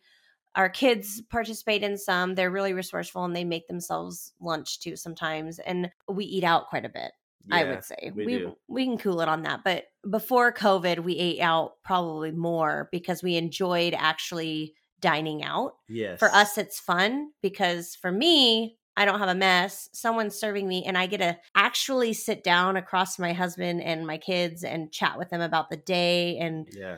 our 0.57 0.69
kids 0.71 1.21
participate 1.31 1.83
in 1.83 1.99
some. 1.99 2.35
They're 2.35 2.51
really 2.51 2.73
resourceful, 2.73 3.25
and 3.25 3.37
they 3.37 3.45
make 3.45 3.69
themselves 3.69 4.33
lunch 4.41 4.81
too 4.81 4.97
sometimes. 4.97 5.59
And 5.59 5.91
we 6.09 6.25
eat 6.25 6.45
out 6.45 6.69
quite 6.69 6.85
a 6.85 6.89
bit. 6.89 7.13
I 7.51 7.65
would 7.65 7.85
say 7.85 8.13
we 8.15 8.25
we 8.27 8.53
we 8.69 8.85
can 8.85 8.99
cool 8.99 9.21
it 9.21 9.29
on 9.29 9.43
that. 9.43 9.63
But 9.65 9.85
before 10.09 10.53
COVID, 10.53 11.01
we 11.01 11.17
ate 11.17 11.41
out 11.41 11.75
probably 11.85 12.33
more 12.33 12.89
because 12.93 13.23
we 13.23 13.37
enjoyed 13.37 13.95
actually 13.97 14.75
dining 15.01 15.45
out 15.45 15.75
Yes. 15.89 16.19
for 16.19 16.31
us 16.31 16.57
it's 16.57 16.81
fun 16.81 17.31
because 17.43 17.95
for 17.95 18.11
me 18.11 18.79
i 18.97 19.05
don't 19.05 19.19
have 19.19 19.29
a 19.29 19.35
mess 19.35 19.91
someone's 19.93 20.35
serving 20.41 20.67
me 20.67 20.85
and 20.87 20.97
i 20.97 21.07
get 21.07 21.19
to 21.19 21.37
actually 21.55 22.15
sit 22.15 22.43
down 22.43 22.79
across 22.79 23.19
my 23.19 23.35
husband 23.35 23.83
and 23.83 24.07
my 24.07 24.17
kids 24.17 24.65
and 24.65 24.91
chat 24.91 25.19
with 25.19 25.29
them 25.29 25.43
about 25.43 25.69
the 25.69 25.77
day 25.77 26.39
and 26.39 26.67
Yeah. 26.73 26.97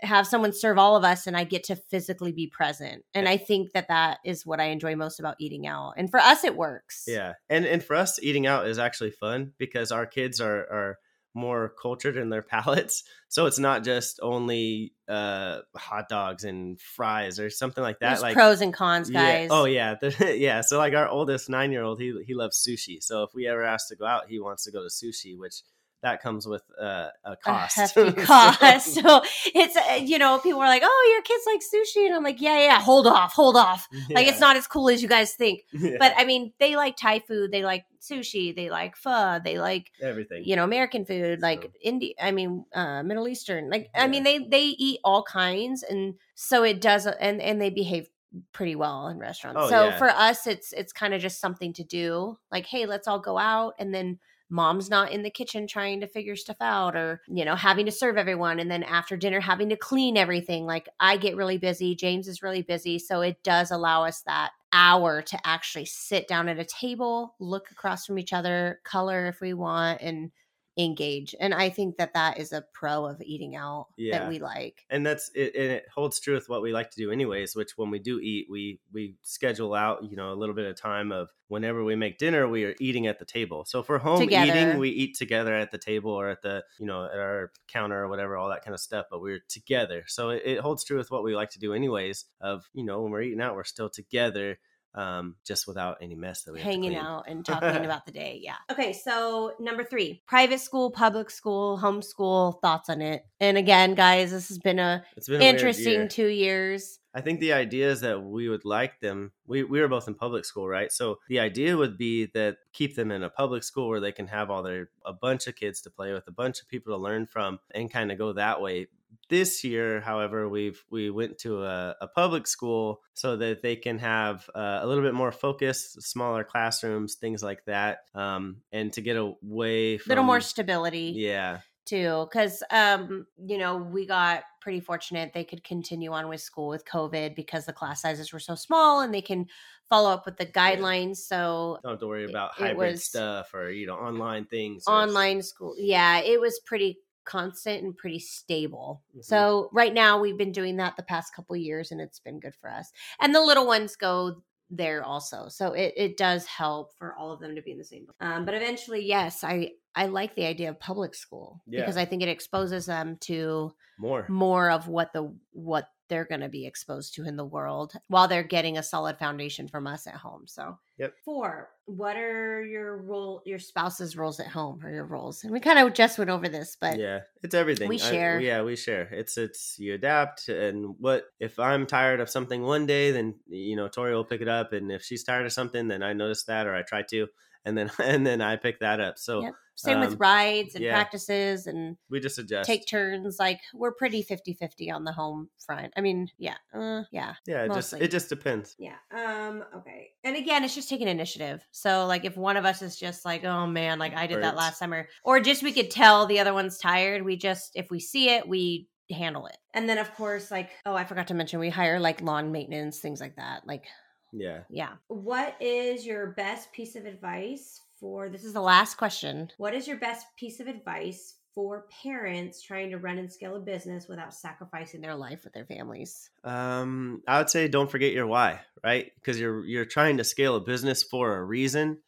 Have 0.00 0.26
someone 0.26 0.52
serve 0.52 0.76
all 0.78 0.96
of 0.96 1.04
us 1.04 1.26
and 1.26 1.36
i 1.36 1.44
get 1.44 1.62
to 1.64 1.76
physically 1.76 2.32
be 2.32 2.46
present 2.48 3.04
and 3.14 3.28
i 3.28 3.36
think 3.36 3.70
that 3.72 3.86
that 3.88 4.18
is 4.24 4.44
what 4.44 4.58
i 4.60 4.64
enjoy 4.64 4.96
most 4.96 5.20
about 5.20 5.36
eating 5.38 5.66
out 5.66 5.92
and 5.96 6.10
for 6.10 6.18
us 6.18 6.42
it 6.44 6.56
works 6.56 7.04
Yeah. 7.06 7.34
And 7.48 7.64
and 7.64 7.82
for 7.82 7.94
us, 7.96 8.18
eating 8.22 8.46
out 8.46 8.66
is 8.66 8.78
actually 8.78 9.12
fun 9.12 9.52
because 9.58 9.92
our 9.92 10.04
kids 10.06 10.40
are 10.40 10.58
are 10.58 10.98
more 11.34 11.72
cultured 11.80 12.16
in 12.16 12.30
their 12.30 12.42
palates. 12.54 13.04
So 13.28 13.46
it's 13.46 13.58
not 13.58 13.84
just 13.84 14.18
only 14.22 14.92
uh 15.08 15.60
hot 15.76 16.08
dogs 16.08 16.42
and 16.44 16.80
fries 16.80 17.38
or 17.38 17.48
something 17.50 17.82
like 17.82 18.00
that. 18.00 18.08
there's 18.08 18.22
like 18.22 18.34
pros 18.34 18.60
and 18.60 18.74
cons 18.74 19.08
Yeah. 19.10 19.20
guys 19.42 19.48
Oh 19.52 19.64
yeah, 19.66 19.94
yeah. 20.20 20.60
So 20.62 20.76
like 20.78 20.94
our 20.94 21.08
oldest 21.08 21.48
nine 21.48 21.70
year 21.70 21.82
old, 21.82 22.00
he 22.00 22.12
he 22.26 22.34
loves 22.34 22.58
sushi. 22.66 23.00
So 23.02 23.22
if 23.22 23.30
we 23.34 23.46
ever 23.46 23.62
ask 23.62 23.88
to 23.88 23.96
go 23.96 24.06
out, 24.06 24.28
he 24.28 24.40
wants 24.40 24.64
to 24.64 24.72
go 24.72 24.82
to 24.82 24.88
sushi, 24.88 25.38
which 25.38 25.62
that 26.02 26.22
comes 26.22 26.46
with 26.46 26.62
uh, 26.80 27.08
a 27.24 27.36
cost. 27.36 27.96
a 27.96 28.12
cost. 28.16 28.94
so 28.94 29.22
it's 29.54 29.76
uh, 29.76 29.94
you 30.02 30.18
know 30.18 30.38
people 30.38 30.60
are 30.60 30.68
like, 30.68 30.82
"Oh, 30.84 31.10
your 31.12 31.22
kids 31.22 31.44
like 31.46 31.60
sushi," 31.60 32.06
and 32.06 32.14
I'm 32.14 32.22
like, 32.22 32.40
"Yeah, 32.40 32.58
yeah, 32.58 32.80
hold 32.80 33.06
off, 33.06 33.32
hold 33.32 33.56
off. 33.56 33.88
Like 34.10 34.26
it's 34.28 34.40
not 34.40 34.56
as 34.56 34.66
cool 34.66 34.88
as 34.88 35.02
you 35.02 35.08
guys 35.08 35.32
think." 35.34 35.64
But 35.72 36.12
I 36.16 36.24
mean, 36.24 36.52
they 36.60 36.76
like 36.76 36.96
Thai 36.96 37.20
food, 37.20 37.50
they 37.50 37.62
like 37.64 37.84
sushi, 38.00 38.54
they 38.54 38.70
like 38.70 38.96
pho, 38.96 39.40
they 39.42 39.58
like 39.58 39.90
everything. 40.00 40.42
you 40.44 40.54
know 40.56 40.64
American 40.64 41.04
food, 41.04 41.40
like 41.40 41.62
So- 41.62 41.70
India. 41.82 42.14
I 42.20 42.30
mean, 42.30 42.64
uh, 42.72 43.02
Middle 43.02 43.26
Eastern. 43.28 43.70
Like 43.70 43.90
I 43.94 44.06
mean, 44.06 44.22
they 44.22 44.38
they 44.38 44.66
eat 44.66 45.00
all 45.04 45.22
kinds, 45.24 45.82
and 45.82 46.14
so 46.34 46.62
it 46.62 46.80
does, 46.80 47.06
and 47.06 47.40
and 47.42 47.60
they 47.60 47.70
behave 47.70 48.08
pretty 48.52 48.76
well 48.76 49.08
in 49.08 49.18
restaurants. 49.18 49.58
Oh, 49.62 49.68
so 49.70 49.86
yeah. 49.86 49.98
for 49.98 50.08
us, 50.10 50.46
it's 50.46 50.72
it's 50.72 50.92
kind 50.92 51.14
of 51.14 51.20
just 51.20 51.40
something 51.40 51.72
to 51.74 51.82
do. 51.82 52.38
Like, 52.52 52.66
hey, 52.66 52.86
let's 52.86 53.08
all 53.08 53.18
go 53.18 53.36
out, 53.38 53.74
and 53.78 53.92
then 53.92 54.18
mom's 54.50 54.88
not 54.88 55.12
in 55.12 55.22
the 55.22 55.30
kitchen 55.30 55.66
trying 55.66 56.00
to 56.00 56.06
figure 56.06 56.36
stuff 56.36 56.56
out 56.60 56.96
or 56.96 57.20
you 57.28 57.44
know 57.44 57.54
having 57.54 57.86
to 57.86 57.92
serve 57.92 58.16
everyone 58.16 58.58
and 58.58 58.70
then 58.70 58.82
after 58.82 59.16
dinner 59.16 59.40
having 59.40 59.68
to 59.68 59.76
clean 59.76 60.16
everything 60.16 60.64
like 60.64 60.88
i 61.00 61.16
get 61.16 61.36
really 61.36 61.58
busy 61.58 61.94
james 61.94 62.28
is 62.28 62.42
really 62.42 62.62
busy 62.62 62.98
so 62.98 63.20
it 63.20 63.42
does 63.42 63.70
allow 63.70 64.04
us 64.04 64.22
that 64.22 64.50
hour 64.72 65.22
to 65.22 65.38
actually 65.44 65.84
sit 65.84 66.28
down 66.28 66.48
at 66.48 66.58
a 66.58 66.64
table 66.64 67.34
look 67.40 67.70
across 67.70 68.06
from 68.06 68.18
each 68.18 68.32
other 68.32 68.80
color 68.84 69.26
if 69.26 69.40
we 69.40 69.52
want 69.52 70.00
and 70.00 70.30
engage 70.78 71.34
and 71.40 71.52
i 71.52 71.68
think 71.68 71.96
that 71.96 72.14
that 72.14 72.38
is 72.38 72.52
a 72.52 72.62
pro 72.72 73.04
of 73.04 73.20
eating 73.20 73.56
out 73.56 73.88
Yeah. 73.96 74.20
that 74.20 74.28
we 74.28 74.38
like 74.38 74.86
and 74.88 75.04
that's 75.04 75.28
it 75.34 75.52
and 75.56 75.72
it 75.72 75.86
holds 75.92 76.20
true 76.20 76.34
with 76.34 76.48
what 76.48 76.62
we 76.62 76.72
like 76.72 76.90
to 76.92 76.96
do 76.96 77.10
anyways 77.10 77.56
which 77.56 77.72
when 77.76 77.90
we 77.90 77.98
do 77.98 78.20
eat 78.20 78.46
we 78.48 78.80
we 78.92 79.16
schedule 79.22 79.74
out 79.74 80.04
you 80.08 80.16
know 80.16 80.32
a 80.32 80.36
little 80.36 80.54
bit 80.54 80.66
of 80.66 80.76
time 80.76 81.10
of 81.10 81.30
whenever 81.48 81.82
we 81.82 81.96
make 81.96 82.16
dinner 82.18 82.46
we 82.46 82.64
are 82.64 82.76
eating 82.78 83.08
at 83.08 83.18
the 83.18 83.24
table 83.24 83.64
so 83.64 83.82
for 83.82 83.98
home 83.98 84.20
Together. 84.20 84.52
eating 84.52 84.78
we 84.78 84.90
eat 84.90 85.16
together 85.16 85.52
at 85.54 85.72
the 85.72 85.78
table 85.78 86.12
or 86.12 86.28
at 86.28 86.42
the 86.42 86.62
you 86.78 86.86
know 86.86 87.04
at 87.06 87.18
our 87.18 87.50
counter 87.66 88.04
or 88.04 88.08
whatever 88.08 88.36
all 88.36 88.48
that 88.48 88.64
kind 88.64 88.74
of 88.74 88.80
stuff 88.80 89.06
but 89.10 89.20
we're 89.20 89.40
together 89.48 90.04
so 90.06 90.30
it, 90.30 90.42
it 90.44 90.60
holds 90.60 90.84
true 90.84 90.96
with 90.98 91.10
what 91.10 91.24
we 91.24 91.34
like 91.34 91.50
to 91.50 91.58
do 91.58 91.72
anyways 91.74 92.26
of 92.40 92.64
you 92.72 92.84
know 92.84 93.02
when 93.02 93.10
we're 93.10 93.22
eating 93.22 93.40
out 93.40 93.56
we're 93.56 93.64
still 93.64 93.90
together 93.90 94.58
um 94.98 95.36
just 95.46 95.66
without 95.66 95.98
any 96.02 96.16
mess 96.16 96.42
that 96.42 96.52
we 96.52 96.58
have 96.58 96.66
to 96.66 96.70
hanging 96.70 96.96
out 96.96 97.24
and 97.28 97.44
talking 97.44 97.84
about 97.84 98.04
the 98.04 98.12
day. 98.12 98.40
Yeah. 98.42 98.56
Okay. 98.70 98.92
So, 98.92 99.54
number 99.60 99.84
three 99.84 100.22
private 100.26 100.60
school, 100.60 100.90
public 100.90 101.30
school, 101.30 101.78
homeschool, 101.78 102.60
thoughts 102.60 102.90
on 102.90 103.00
it. 103.00 103.24
And 103.40 103.56
again, 103.56 103.94
guys, 103.94 104.32
this 104.32 104.48
has 104.48 104.58
been 104.58 104.78
a 104.78 105.04
it's 105.16 105.28
been 105.28 105.40
a 105.40 105.44
interesting 105.44 105.92
year. 105.92 106.08
two 106.08 106.26
years. 106.26 106.98
I 107.14 107.20
think 107.20 107.40
the 107.40 107.54
idea 107.54 107.90
is 107.90 108.02
that 108.02 108.22
we 108.22 108.48
would 108.48 108.64
like 108.64 109.00
them. 109.00 109.32
We, 109.46 109.64
we 109.64 109.80
were 109.80 109.88
both 109.88 110.06
in 110.08 110.14
public 110.14 110.44
school, 110.44 110.68
right? 110.68 110.92
So 110.92 111.18
the 111.28 111.40
idea 111.40 111.76
would 111.76 111.96
be 111.96 112.26
that 112.34 112.58
keep 112.72 112.94
them 112.94 113.10
in 113.10 113.22
a 113.22 113.30
public 113.30 113.64
school 113.64 113.88
where 113.88 113.98
they 113.98 114.12
can 114.12 114.26
have 114.28 114.50
all 114.50 114.62
their 114.62 114.90
a 115.04 115.12
bunch 115.12 115.46
of 115.46 115.56
kids 115.56 115.80
to 115.82 115.90
play 115.90 116.12
with, 116.12 116.28
a 116.28 116.32
bunch 116.32 116.60
of 116.60 116.68
people 116.68 116.94
to 116.94 117.02
learn 117.02 117.26
from, 117.26 117.60
and 117.74 117.90
kind 117.90 118.12
of 118.12 118.18
go 118.18 118.34
that 118.34 118.60
way. 118.60 118.88
This 119.28 119.62
year, 119.62 120.00
however, 120.00 120.48
we've 120.48 120.82
we 120.90 121.10
went 121.10 121.38
to 121.38 121.64
a, 121.64 121.96
a 122.00 122.08
public 122.08 122.46
school 122.46 123.02
so 123.14 123.36
that 123.36 123.62
they 123.62 123.76
can 123.76 123.98
have 123.98 124.48
uh, 124.54 124.80
a 124.82 124.86
little 124.86 125.04
bit 125.04 125.14
more 125.14 125.32
focus, 125.32 125.96
smaller 126.00 126.44
classrooms, 126.44 127.16
things 127.16 127.42
like 127.42 127.64
that, 127.66 128.00
um, 128.14 128.62
and 128.72 128.92
to 128.94 129.00
get 129.00 129.16
away 129.16 129.98
from 129.98 130.10
little 130.10 130.24
more 130.24 130.40
stability 130.40 131.12
Yeah, 131.16 131.60
too 131.88 132.26
because 132.30 132.62
um 132.70 133.26
you 133.38 133.56
know 133.56 133.76
we 133.78 134.06
got 134.06 134.44
pretty 134.60 134.80
fortunate 134.80 135.32
they 135.32 135.44
could 135.44 135.64
continue 135.64 136.12
on 136.12 136.28
with 136.28 136.40
school 136.40 136.68
with 136.68 136.84
covid 136.84 137.34
because 137.34 137.64
the 137.64 137.72
class 137.72 138.02
sizes 138.02 138.32
were 138.32 138.38
so 138.38 138.54
small 138.54 139.00
and 139.00 139.14
they 139.14 139.22
can 139.22 139.46
follow 139.88 140.10
up 140.10 140.26
with 140.26 140.36
the 140.36 140.44
guidelines 140.44 141.16
so 141.16 141.78
don't 141.82 141.92
have 141.92 142.00
to 142.00 142.06
worry 142.06 142.26
about 142.26 142.52
hybrid 142.52 143.00
stuff 143.00 143.54
or 143.54 143.70
you 143.70 143.86
know 143.86 143.94
online 143.94 144.44
things. 144.44 144.86
online 144.86 145.40
school 145.40 145.74
yeah 145.78 146.18
it 146.18 146.38
was 146.38 146.60
pretty 146.66 146.98
constant 147.28 147.84
and 147.84 147.96
pretty 147.96 148.18
stable. 148.18 149.02
Mhm. 149.14 149.24
so 149.24 149.68
right 149.72 149.94
now 149.94 150.18
we've 150.20 150.38
been 150.38 150.52
doing 150.52 150.76
that 150.78 150.96
the 150.96 151.02
past 151.02 151.34
couple 151.34 151.54
years 151.56 151.92
and 151.92 152.00
it's 152.00 152.18
been 152.20 152.40
good 152.40 152.54
for 152.60 152.70
us. 152.70 152.90
And 153.20 153.34
the 153.34 153.40
little 153.40 153.66
ones 153.66 153.96
go 153.96 154.42
there 154.70 155.02
also. 155.02 155.48
So 155.48 155.72
it, 155.72 155.94
it 155.96 156.16
does 156.16 156.44
help 156.46 156.92
for 156.98 157.14
all 157.16 157.30
of 157.32 157.40
them 157.40 157.54
to 157.54 157.62
be 157.62 157.72
in 157.72 157.78
the 157.78 157.84
same 157.84 158.06
um, 158.20 158.44
but 158.44 158.54
eventually 158.54 159.04
yes 159.04 159.44
i 159.44 159.70
i 159.94 160.06
like 160.06 160.34
the 160.34 160.44
idea 160.44 160.68
of 160.70 160.78
public 160.80 161.14
school 161.14 161.62
because 161.80 161.96
i 161.96 162.04
think 162.04 162.22
it 162.22 162.28
exposes 162.28 162.86
them 162.86 163.16
to 163.20 163.72
more. 163.98 164.26
more 164.28 164.70
of 164.70 164.88
what 164.88 165.12
the 165.12 165.34
what 165.52 165.88
they're 166.08 166.24
going 166.24 166.40
to 166.40 166.48
be 166.48 166.66
exposed 166.66 167.14
to 167.14 167.24
in 167.24 167.36
the 167.36 167.44
world 167.44 167.92
while 168.08 168.26
they're 168.28 168.42
getting 168.42 168.78
a 168.78 168.82
solid 168.82 169.18
foundation 169.18 169.68
from 169.68 169.86
us 169.86 170.06
at 170.06 170.14
home 170.14 170.44
so 170.46 170.78
Yep. 170.98 171.14
four 171.24 171.68
what 171.84 172.16
are 172.16 172.64
your 172.64 172.96
role 172.96 173.40
your 173.46 173.60
spouse's 173.60 174.16
roles 174.16 174.40
at 174.40 174.48
home 174.48 174.80
or 174.84 174.90
your 174.90 175.04
roles 175.04 175.44
and 175.44 175.52
we 175.52 175.60
kind 175.60 175.78
of 175.78 175.94
just 175.94 176.18
went 176.18 176.28
over 176.28 176.48
this 176.48 176.76
but 176.80 176.98
yeah, 176.98 177.20
it's 177.42 177.54
everything. 177.54 177.88
we 177.88 177.96
I- 178.00 178.10
share. 178.10 178.40
yeah, 178.40 178.62
we 178.62 178.74
share. 178.74 179.02
It's 179.12 179.38
it's 179.38 179.76
you 179.78 179.94
adapt, 179.94 180.48
and 180.48 180.96
what 180.98 181.26
if 181.38 181.58
I'm 181.60 181.86
tired 181.86 182.18
of 182.18 182.28
something 182.28 182.62
one 182.62 182.86
day, 182.86 183.12
then 183.12 183.36
you 183.48 183.76
know 183.76 183.86
Tori 183.86 184.12
will 184.12 184.24
pick 184.24 184.40
it 184.40 184.48
up, 184.48 184.72
and 184.72 184.90
if 184.90 185.02
she's 185.02 185.22
tired 185.22 185.46
of 185.46 185.52
something, 185.52 185.86
then 185.86 186.02
I 186.02 186.14
notice 186.14 186.42
that 186.44 186.66
or 186.66 186.74
I 186.74 186.82
try 186.82 187.02
to, 187.10 187.28
and 187.68 187.78
then 187.78 187.90
and 188.02 188.26
then 188.26 188.40
I 188.40 188.56
pick 188.56 188.80
that 188.80 189.00
up. 189.00 189.18
So 189.18 189.42
Yep. 189.42 189.54
same 189.76 189.98
um, 189.98 190.08
with 190.08 190.18
rides 190.18 190.74
and 190.74 190.82
yeah. 190.82 190.92
practices 190.92 191.66
and 191.68 191.96
we 192.10 192.18
just 192.18 192.38
adjust. 192.38 192.66
take 192.66 192.86
turns 192.86 193.36
like 193.38 193.60
we're 193.72 193.92
pretty 193.92 194.24
50-50 194.24 194.92
on 194.92 195.04
the 195.04 195.12
home 195.12 195.50
front 195.64 195.92
i 195.96 196.00
mean 196.00 196.26
yeah 196.36 196.56
uh, 196.74 197.02
yeah 197.12 197.34
yeah, 197.46 197.64
it 197.64 197.72
just 197.72 197.92
it 197.92 198.10
just 198.10 198.28
depends. 198.28 198.74
Yeah. 198.78 198.96
Um, 199.10 199.64
okay. 199.76 200.10
And 200.24 200.36
again, 200.36 200.64
it's 200.64 200.74
just 200.74 200.88
taking 200.88 201.08
initiative. 201.08 201.64
So 201.70 202.06
like 202.06 202.24
if 202.24 202.36
one 202.36 202.56
of 202.56 202.64
us 202.64 202.82
is 202.82 202.96
just 202.96 203.24
like, 203.24 203.44
oh 203.44 203.66
man, 203.66 203.98
like 203.98 204.14
I 204.14 204.26
did 204.26 204.38
that 204.38 204.54
Burnt. 204.54 204.56
last 204.56 204.78
summer, 204.78 205.08
or 205.24 205.40
just 205.40 205.62
we 205.62 205.72
could 205.72 205.90
tell 205.90 206.26
the 206.26 206.40
other 206.40 206.52
one's 206.54 206.78
tired, 206.78 207.22
we 207.24 207.36
just 207.36 207.72
if 207.74 207.90
we 207.90 208.00
see 208.00 208.30
it, 208.30 208.48
we 208.48 208.88
handle 209.10 209.46
it. 209.46 209.56
And 209.74 209.88
then 209.88 209.98
of 209.98 210.12
course, 210.14 210.50
like, 210.50 210.70
oh, 210.84 210.94
I 210.94 211.04
forgot 211.04 211.28
to 211.28 211.34
mention 211.34 211.60
we 211.60 211.70
hire 211.70 212.00
like 212.00 212.20
lawn 212.20 212.52
maintenance, 212.52 212.98
things 212.98 213.20
like 213.20 213.36
that. 213.36 213.66
Like, 213.66 213.84
Yeah. 214.32 214.60
yeah. 214.70 214.92
What 215.08 215.56
is 215.60 216.06
your 216.06 216.28
best 216.28 216.72
piece 216.72 216.96
of 216.96 217.06
advice 217.06 217.80
for 218.00 218.28
this 218.28 218.44
is 218.44 218.52
the 218.52 218.60
last 218.60 218.96
question. 218.96 219.50
What 219.56 219.74
is 219.74 219.88
your 219.88 219.98
best 219.98 220.26
piece 220.36 220.60
of 220.60 220.66
advice 220.66 221.34
for 221.54 221.86
parents 222.02 222.62
trying 222.62 222.90
to 222.90 222.98
run 222.98 223.18
and 223.18 223.32
scale 223.32 223.56
a 223.56 223.60
business 223.60 224.06
without 224.08 224.32
sacrificing 224.32 225.00
their 225.00 225.16
life 225.16 225.44
with 225.44 225.52
their 225.52 225.64
families? 225.64 226.30
Um, 226.44 227.22
I 227.26 227.38
would 227.38 227.50
say 227.50 227.68
don't 227.68 227.90
forget 227.90 228.12
your 228.12 228.26
why, 228.26 228.60
right? 228.84 229.10
Because 229.16 229.40
you're 229.40 229.64
you're 229.64 229.84
trying 229.84 230.18
to 230.18 230.24
scale 230.24 230.56
a 230.56 230.60
business 230.60 231.02
for 231.02 231.36
a 231.36 231.42
reason. 231.42 231.98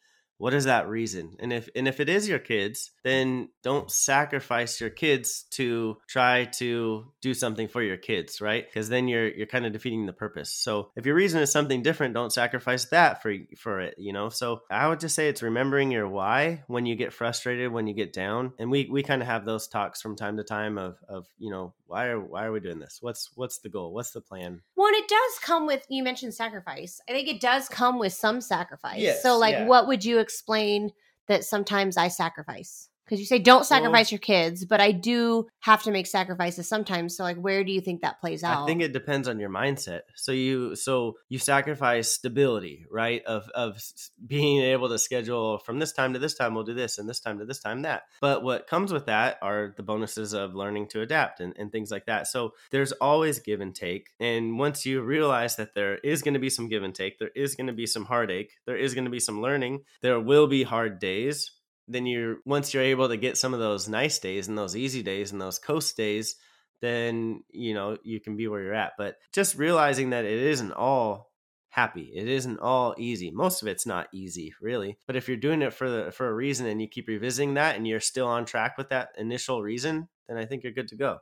What 0.41 0.55
is 0.55 0.63
that 0.63 0.89
reason? 0.89 1.35
And 1.37 1.53
if 1.53 1.69
and 1.75 1.87
if 1.87 1.99
it 1.99 2.09
is 2.09 2.27
your 2.27 2.39
kids, 2.39 2.89
then 3.03 3.49
don't 3.61 3.91
sacrifice 3.91 4.81
your 4.81 4.89
kids 4.89 5.43
to 5.51 5.97
try 6.07 6.45
to 6.57 7.05
do 7.21 7.35
something 7.35 7.67
for 7.67 7.83
your 7.83 7.97
kids, 7.97 8.41
right? 8.41 8.65
Because 8.65 8.89
then 8.89 9.07
you're 9.07 9.27
you're 9.27 9.45
kind 9.45 9.67
of 9.67 9.71
defeating 9.71 10.07
the 10.07 10.13
purpose. 10.13 10.51
So 10.51 10.89
if 10.95 11.05
your 11.05 11.13
reason 11.13 11.43
is 11.43 11.51
something 11.51 11.83
different, 11.83 12.15
don't 12.15 12.33
sacrifice 12.33 12.85
that 12.85 13.21
for 13.21 13.35
for 13.55 13.81
it, 13.81 13.93
you 13.99 14.13
know? 14.13 14.29
So 14.29 14.61
I 14.71 14.87
would 14.87 14.99
just 14.99 15.13
say 15.13 15.27
it's 15.27 15.43
remembering 15.43 15.91
your 15.91 16.07
why 16.07 16.63
when 16.65 16.87
you 16.87 16.95
get 16.95 17.13
frustrated, 17.13 17.71
when 17.71 17.85
you 17.85 17.93
get 17.93 18.11
down. 18.11 18.53
And 18.57 18.71
we 18.71 18.89
we 18.91 19.03
kind 19.03 19.21
of 19.21 19.27
have 19.27 19.45
those 19.45 19.67
talks 19.67 20.01
from 20.01 20.15
time 20.15 20.37
to 20.37 20.43
time 20.43 20.79
of 20.79 20.97
of, 21.07 21.27
you 21.37 21.51
know, 21.51 21.75
why 21.85 22.07
are 22.07 22.19
why 22.19 22.45
are 22.45 22.51
we 22.51 22.61
doing 22.61 22.79
this? 22.79 22.97
What's 22.99 23.29
what's 23.35 23.59
the 23.59 23.69
goal? 23.69 23.93
What's 23.93 24.11
the 24.11 24.21
plan? 24.21 24.61
Well, 24.75 24.89
it 24.93 25.07
does 25.07 25.39
come 25.43 25.67
with 25.67 25.85
you 25.89 26.03
mentioned 26.03 26.33
sacrifice. 26.33 26.99
I 27.07 27.11
think 27.11 27.27
it 27.27 27.41
does 27.41 27.69
come 27.69 27.99
with 27.99 28.13
some 28.13 28.41
sacrifice. 28.41 28.97
Yes, 28.97 29.21
so, 29.21 29.37
like, 29.37 29.53
yeah. 29.53 29.65
what 29.67 29.87
would 29.87 30.03
you 30.03 30.17
explain 30.31 30.91
that 31.27 31.43
sometimes 31.43 31.97
I 31.97 32.07
sacrifice? 32.07 32.89
Because 33.11 33.19
you 33.19 33.25
say 33.25 33.39
don't 33.39 33.65
sacrifice 33.65 34.09
your 34.09 34.19
kids, 34.19 34.63
but 34.63 34.79
I 34.79 34.93
do 34.93 35.47
have 35.59 35.83
to 35.83 35.91
make 35.91 36.07
sacrifices 36.07 36.69
sometimes. 36.69 37.17
So, 37.17 37.23
like, 37.23 37.35
where 37.35 37.65
do 37.65 37.73
you 37.73 37.81
think 37.81 38.03
that 38.03 38.21
plays 38.21 38.41
out? 38.41 38.63
I 38.63 38.65
think 38.65 38.81
it 38.81 38.93
depends 38.93 39.27
on 39.27 39.37
your 39.37 39.49
mindset. 39.49 40.03
So 40.15 40.31
you 40.31 40.77
so 40.77 41.17
you 41.27 41.37
sacrifice 41.37 42.13
stability, 42.13 42.85
right? 42.89 43.21
Of 43.25 43.49
of 43.49 43.83
being 44.25 44.61
able 44.61 44.87
to 44.87 44.97
schedule 44.97 45.57
from 45.57 45.79
this 45.79 45.91
time 45.91 46.13
to 46.13 46.19
this 46.19 46.35
time 46.35 46.55
we'll 46.55 46.63
do 46.63 46.73
this 46.73 46.99
and 46.99 47.09
this 47.09 47.19
time 47.19 47.37
to 47.39 47.45
this 47.45 47.59
time 47.59 47.81
that. 47.81 48.03
But 48.21 48.43
what 48.43 48.65
comes 48.65 48.93
with 48.93 49.07
that 49.07 49.37
are 49.41 49.73
the 49.75 49.83
bonuses 49.83 50.31
of 50.31 50.55
learning 50.55 50.87
to 50.91 51.01
adapt 51.01 51.41
and, 51.41 51.53
and 51.57 51.69
things 51.69 51.91
like 51.91 52.05
that. 52.05 52.27
So 52.27 52.53
there's 52.69 52.93
always 52.93 53.39
give 53.39 53.59
and 53.59 53.75
take. 53.75 54.11
And 54.21 54.57
once 54.57 54.85
you 54.85 55.01
realize 55.01 55.57
that 55.57 55.75
there 55.75 55.97
is 55.97 56.21
going 56.21 56.35
to 56.35 56.39
be 56.39 56.49
some 56.49 56.69
give 56.69 56.83
and 56.83 56.95
take, 56.95 57.19
there 57.19 57.31
is 57.35 57.55
going 57.55 57.67
to 57.67 57.73
be 57.73 57.85
some 57.85 58.05
heartache, 58.05 58.53
there 58.65 58.77
is 58.77 58.93
going 58.93 59.03
to 59.03 59.11
be 59.11 59.19
some 59.19 59.41
learning, 59.41 59.81
there 60.01 60.19
will 60.19 60.47
be 60.47 60.63
hard 60.63 60.99
days. 60.99 61.51
Then 61.91 62.05
you're 62.05 62.37
once 62.45 62.73
you're 62.73 62.83
able 62.83 63.09
to 63.09 63.17
get 63.17 63.37
some 63.37 63.53
of 63.53 63.59
those 63.59 63.87
nice 63.89 64.19
days 64.19 64.47
and 64.47 64.57
those 64.57 64.75
easy 64.75 65.03
days 65.03 65.31
and 65.31 65.41
those 65.41 65.59
coast 65.59 65.97
days, 65.97 66.35
then 66.81 67.43
you 67.51 67.73
know 67.73 67.97
you 68.03 68.19
can 68.19 68.35
be 68.37 68.47
where 68.47 68.61
you're 68.61 68.73
at 68.73 68.93
but 68.97 69.15
just 69.33 69.55
realizing 69.57 70.09
that 70.11 70.25
it 70.25 70.39
isn't 70.39 70.71
all 70.73 71.29
happy 71.69 72.11
it 72.15 72.27
isn't 72.27 72.59
all 72.59 72.95
easy 72.97 73.29
most 73.31 73.61
of 73.61 73.67
it's 73.67 73.85
not 73.85 74.07
easy 74.11 74.51
really 74.61 74.97
but 75.07 75.15
if 75.15 75.27
you're 75.27 75.37
doing 75.37 75.61
it 75.61 75.73
for 75.73 75.89
the 75.89 76.11
for 76.11 76.27
a 76.27 76.33
reason 76.33 76.65
and 76.65 76.81
you 76.81 76.87
keep 76.87 77.07
revisiting 77.07 77.53
that 77.53 77.75
and 77.75 77.87
you're 77.87 77.99
still 77.99 78.27
on 78.27 78.45
track 78.45 78.77
with 78.79 78.89
that 78.89 79.09
initial 79.17 79.61
reason 79.61 80.07
then 80.27 80.37
i 80.37 80.45
think 80.45 80.63
you're 80.63 80.73
good 80.73 80.87
to 80.89 80.95
go 80.95 81.17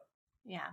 yeah. 0.45 0.67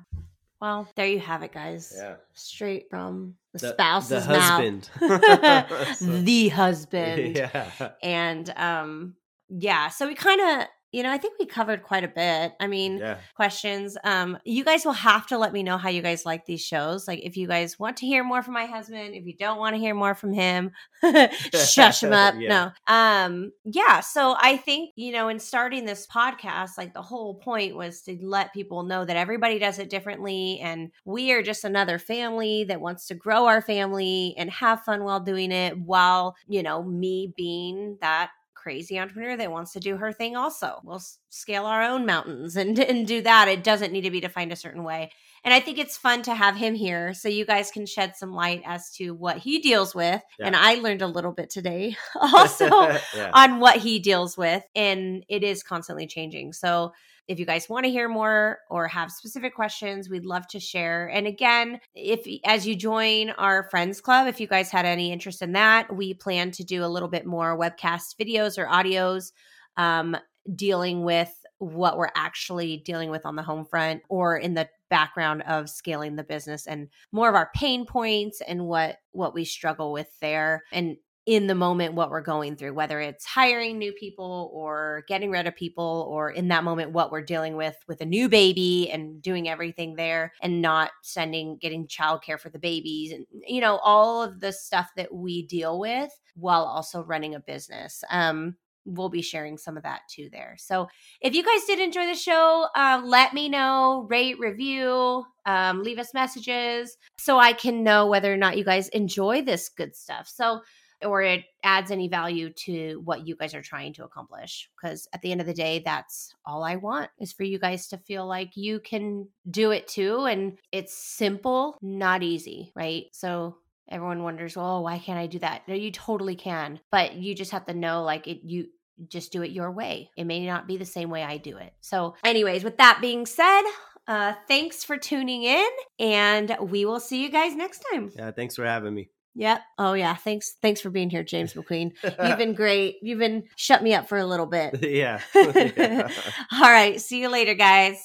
Well, 0.61 0.89
there 0.97 1.07
you 1.09 1.19
have 1.21 1.43
it, 1.43 1.53
guys. 1.53 1.93
yeah 1.95 2.15
Straight 2.33 2.87
from 2.89 3.35
the, 3.53 3.59
The- 3.59 3.73
spouse's 3.75 4.27
the 4.27 4.33
mouth. 4.33 4.51
husband. 4.51 4.91
So- 5.99 6.23
the 6.23 6.49
husband. 6.49 7.37
yeah 7.43 7.91
And 8.03 8.49
um, 8.57 9.17
yeah. 9.49 9.89
So 9.89 10.07
we 10.07 10.15
kind 10.15 10.41
of, 10.41 10.69
you 10.93 11.03
know, 11.03 11.11
I 11.13 11.19
think 11.19 11.39
we 11.39 11.47
covered 11.47 11.83
quite 11.83 12.05
a 12.05 12.09
bit. 12.09 12.53
I 12.61 12.67
mean, 12.67 12.99
yeah 12.99 13.19
questions. 13.35 13.97
Um, 14.03 14.39
you 14.45 14.65
guys 14.65 14.85
will 14.85 14.93
have 14.93 15.27
to 15.27 15.39
let 15.39 15.53
me 15.53 15.63
know 15.63 15.77
how 15.77 15.91
you 15.91 16.01
guys 16.03 16.25
like 16.25 16.47
these 16.47 16.65
shows. 16.65 17.07
Like, 17.07 17.21
if 17.23 17.37
you 17.37 17.47
guys 17.47 17.79
want 17.79 17.99
to 17.99 18.07
hear 18.07 18.25
more 18.25 18.43
from 18.43 18.55
my 18.55 18.65
husband, 18.65 19.15
if 19.15 19.27
you 19.27 19.35
don't 19.39 19.59
want 19.59 19.75
to 19.75 19.79
hear 19.79 19.95
more 19.95 20.15
from 20.15 20.33
him, 20.33 20.73
shush 21.55 22.03
him 22.03 22.13
up. 22.15 22.35
Yeah. 22.39 22.49
No. 22.89 22.95
Um, 22.95 23.53
yeah. 23.65 24.01
So 24.01 24.37
I 24.39 24.57
think 24.57 24.91
you 24.97 25.13
know, 25.13 25.29
in 25.29 25.39
starting 25.39 25.85
this 25.85 26.07
podcast, 26.07 26.79
like 26.79 26.95
the 26.95 27.03
whole 27.03 27.35
point 27.35 27.77
was 27.77 28.01
to 28.03 28.17
let 28.23 28.55
people 28.55 28.85
know 28.85 29.05
that 29.05 29.17
everybody 29.17 29.59
does 29.59 29.79
it 29.79 29.91
differently, 29.91 30.61
and 30.63 30.91
we 31.05 31.33
are 31.33 31.43
just 31.43 31.65
another 31.65 31.99
family 31.99 32.65
that 32.65 32.81
wants 32.81 33.07
to 33.09 33.15
grow 33.15 33.47
our 33.47 33.61
family 33.61 34.35
and 34.39 34.51
have 34.51 34.83
fun 34.83 35.05
while 35.05 35.21
doing 35.21 35.53
it. 35.53 35.79
While 35.79 36.37
you 36.49 36.63
know, 36.63 36.83
me 36.83 37.33
being 37.37 37.99
that 38.01 38.31
crazy 38.67 38.99
entrepreneur 38.99 39.37
that 39.37 39.53
wants 39.53 39.73
to 39.75 39.79
do 39.79 39.97
her 39.97 40.11
thing 40.11 40.35
also. 40.35 40.81
We'll 40.83 41.01
scale 41.31 41.67
our 41.67 41.85
own 41.85 42.05
mountains 42.05 42.57
and, 42.57 42.77
and 42.81 43.07
do 43.07 43.23
that. 43.23 43.47
It 43.47 43.63
doesn't 43.63 43.93
need 43.93 44.01
to 44.01 44.11
be 44.11 44.19
defined 44.19 44.51
a 44.51 44.57
certain 44.57 44.83
way. 44.83 45.13
And 45.45 45.55
I 45.55 45.61
think 45.61 45.79
it's 45.79 45.97
fun 45.97 46.23
to 46.23 46.35
have 46.35 46.57
him 46.57 46.75
here 46.75 47.15
so 47.15 47.29
you 47.29 47.47
guys 47.47 47.71
can 47.71 47.87
shed 47.87 48.17
some 48.17 48.33
light 48.33 48.63
as 48.67 48.91
to 48.97 49.13
what 49.13 49.37
he 49.37 49.61
deals 49.61 49.95
with. 49.95 50.21
Yeah. 50.41 50.47
And 50.47 50.57
I 50.57 50.75
learned 50.75 51.03
a 51.03 51.07
little 51.07 51.31
bit 51.31 51.49
today 51.49 51.97
also 52.21 52.67
yeah 53.15 53.31
on 53.33 53.61
what 53.61 53.77
he 53.77 54.01
deals 54.01 54.37
with. 54.37 54.65
And 54.75 55.25
it 55.29 55.45
is 55.45 55.63
constantly 55.63 56.09
changing. 56.09 56.53
So 56.53 56.93
if 57.29 57.39
you 57.39 57.47
guys 57.47 57.69
want 57.69 57.85
to 57.85 57.91
hear 57.91 58.09
more 58.09 58.59
or 58.71 58.89
have 58.89 59.11
specific 59.11 59.55
questions, 59.55 60.09
we'd 60.09 60.27
love 60.27 60.47
to 60.49 60.61
share. 60.61 61.09
And 61.09 61.27
again, 61.27 61.81
if 61.95 62.27
as 62.45 62.67
you 62.67 62.77
join 62.77 63.31
our 63.31 63.65
friends 63.65 64.01
club, 64.01 64.29
if 64.29 64.41
you 64.41 64.47
guys 64.47 64.71
had 64.71 64.87
any 64.87 65.13
interest 65.13 65.43
in 65.43 65.53
that, 65.53 65.95
we 65.95 66.15
plan 66.15 66.51
to 66.53 66.65
do 66.65 66.85
a 66.85 66.89
little 66.89 67.09
bit 67.09 67.27
more 67.27 67.59
webcast 67.59 68.17
videos 68.21 68.59
or 68.59 68.67
audios 68.67 69.33
um, 69.77 70.17
dealing 70.55 71.03
with 71.03 71.33
what 71.59 71.97
we're 71.97 72.11
actually 72.15 72.77
dealing 72.79 73.11
with 73.11 73.25
on 73.25 73.35
the 73.35 73.43
home 73.43 73.65
front 73.65 74.03
or 74.09 74.37
in 74.37 74.55
the 74.55 74.69
background 74.91 75.43
of 75.43 75.69
scaling 75.69 76.17
the 76.17 76.23
business 76.23 76.67
and 76.67 76.89
more 77.13 77.29
of 77.29 77.35
our 77.35 77.51
pain 77.55 77.87
points 77.87 78.41
and 78.47 78.67
what 78.67 78.99
what 79.13 79.35
we 79.35 79.45
struggle 79.45 79.91
with 79.91 80.09
there 80.21 80.63
and 80.71 80.97
in 81.27 81.49
the 81.49 81.55
moment 81.57 81.95
what 81.95 82.11
we're 82.11 82.21
going 82.21 82.55
through, 82.55 82.73
whether 82.73 83.01
it's 83.01 83.25
hiring 83.25 83.79
new 83.79 83.93
people 83.93 84.49
or 84.55 85.03
getting 85.09 85.31
rid 85.31 85.47
of 85.47 85.57
people, 85.57 86.09
or 86.11 86.31
in 86.31 86.49
that 86.49 86.63
moment 86.63 86.93
what 86.93 87.11
we're 87.11 87.21
dealing 87.21 87.57
with 87.57 87.77
with 87.89 88.01
a 88.01 88.07
new 88.07 88.29
baby 88.29 88.89
and 88.91 89.21
doing 89.21 89.49
everything 89.49 89.97
there 89.97 90.33
and 90.41 90.63
not 90.63 90.93
sending, 91.03 91.57
getting 91.57 91.87
childcare 91.89 92.39
for 92.39 92.49
the 92.49 92.61
babies 92.61 93.13
and, 93.13 93.27
you 93.47 93.61
know, 93.61 93.79
all 93.79 94.23
of 94.23 94.39
the 94.41 94.53
stuff 94.53 94.91
that 94.97 95.13
we 95.13 95.43
deal 95.47 95.81
with 95.81 96.11
while 96.37 96.65
also 96.65 97.03
running 97.03 97.35
a 97.35 97.41
business. 97.41 98.05
Um, 98.09 98.55
we'll 98.85 99.09
be 99.09 99.21
sharing 99.21 99.59
some 99.59 99.77
of 99.77 99.83
that 99.83 100.03
too 100.09 100.29
there. 100.31 100.55
So 100.61 100.87
if 101.21 101.35
you 101.35 101.43
guys 101.43 101.65
did 101.67 101.81
enjoy 101.81 102.07
the 102.07 102.15
show, 102.15 102.69
uh, 102.77 103.03
let 103.05 103.35
me 103.35 103.49
know, 103.49 104.07
rate, 104.09 104.39
review, 104.39 105.25
um, 105.45 105.83
leave 105.83 105.99
us 105.99 106.15
messages 106.15 106.97
so 107.19 107.37
I 107.37 107.53
can 107.53 107.83
know 107.83 108.07
whether 108.07 108.33
or 108.33 108.37
not 108.37 108.57
you 108.57 108.63
guys 108.65 108.89
enjoy 108.91 109.43
this 109.43 109.69
good 109.69 109.97
stuff. 109.97 110.29
So 110.33 110.61
or 111.05 111.23
it 111.23 111.45
adds 111.63 111.91
any 111.91 112.09
value 112.09 112.51
to 112.51 113.01
what 113.05 113.27
you 113.27 113.37
guys 113.37 113.55
are 113.55 113.63
trying 113.63 113.93
to 113.95 114.05
accomplish. 114.05 114.71
Because 114.81 115.09
at 115.13 115.23
the 115.23 115.33
end 115.33 115.41
of 115.41 115.47
the 115.47 115.55
day, 115.55 115.83
that's 115.85 116.35
all 116.45 116.65
I 116.65 116.77
want 116.77 117.11
is 117.19 117.33
for 117.33 117.45
you 117.45 117.59
guys 117.59 117.89
to 117.89 117.99
feel 117.99 118.27
like 118.27 118.57
you 118.57 118.81
can 118.81 119.29
do 119.51 119.71
it 119.71 119.89
too. 119.89 120.25
And 120.25 120.59
it's 120.73 120.97
simple, 120.97 121.77
not 121.83 122.23
easy, 122.23 122.73
right? 122.75 123.05
So 123.13 123.57
everyone 123.89 124.23
wonders, 124.23 124.57
well, 124.57 124.83
why 124.83 124.99
can't 124.99 125.19
I 125.19 125.27
do 125.27 125.39
that? 125.41 125.63
No, 125.69 125.75
you 125.75 125.91
totally 125.91 126.37
can. 126.37 126.81
But 126.91 127.15
you 127.15 127.35
just 127.35 127.53
have 127.53 127.67
to 127.67 127.75
know 127.75 128.03
like 128.03 128.27
it 128.27 128.41
you 128.45 128.69
just 129.09 129.33
do 129.33 129.43
it 129.43 129.51
your 129.51 129.71
way. 129.71 130.11
It 130.17 130.25
may 130.25 130.47
not 130.47 130.67
be 130.67 130.77
the 130.77 130.85
same 130.85 131.11
way 131.11 131.23
I 131.23 131.37
do 131.37 131.59
it. 131.59 131.73
So, 131.81 132.15
anyways, 132.25 132.65
with 132.65 132.79
that 132.79 132.99
being 133.01 133.27
said, 133.27 133.63
uh, 134.09 134.35
thanks 134.49 134.85
for 134.85 134.97
tuning 134.97 135.43
in, 135.43 135.69
and 135.99 136.57
we 136.61 136.85
will 136.85 137.01
see 137.01 137.23
you 137.23 137.31
guys 137.31 137.55
next 137.55 137.85
time. 137.91 138.11
Yeah, 138.17 138.31
thanks 138.31 138.57
for 138.57 138.65
having 138.65 138.95
me. 138.95 139.11
Yep. 139.37 139.61
Oh 139.77 139.93
yeah. 139.93 140.15
Thanks. 140.17 140.57
Thanks 140.63 140.81
for 140.81 140.89
being 140.89 141.11
here, 141.11 141.23
James 141.23 141.53
McQueen. 141.53 141.93
You've 142.03 142.39
been 142.39 142.55
great. 142.55 142.97
You've 143.03 143.19
been 143.19 143.45
shut 143.57 143.83
me 143.83 143.95
up 143.95 144.09
for 144.09 144.17
a 144.17 144.25
little 144.25 144.47
bit. 144.47 144.83
yeah. 144.91 145.21
yeah. 145.35 146.09
All 146.53 146.71
right. 146.71 147.01
See 147.01 147.21
you 147.21 147.29
later, 147.29 147.55
guys. 147.55 148.01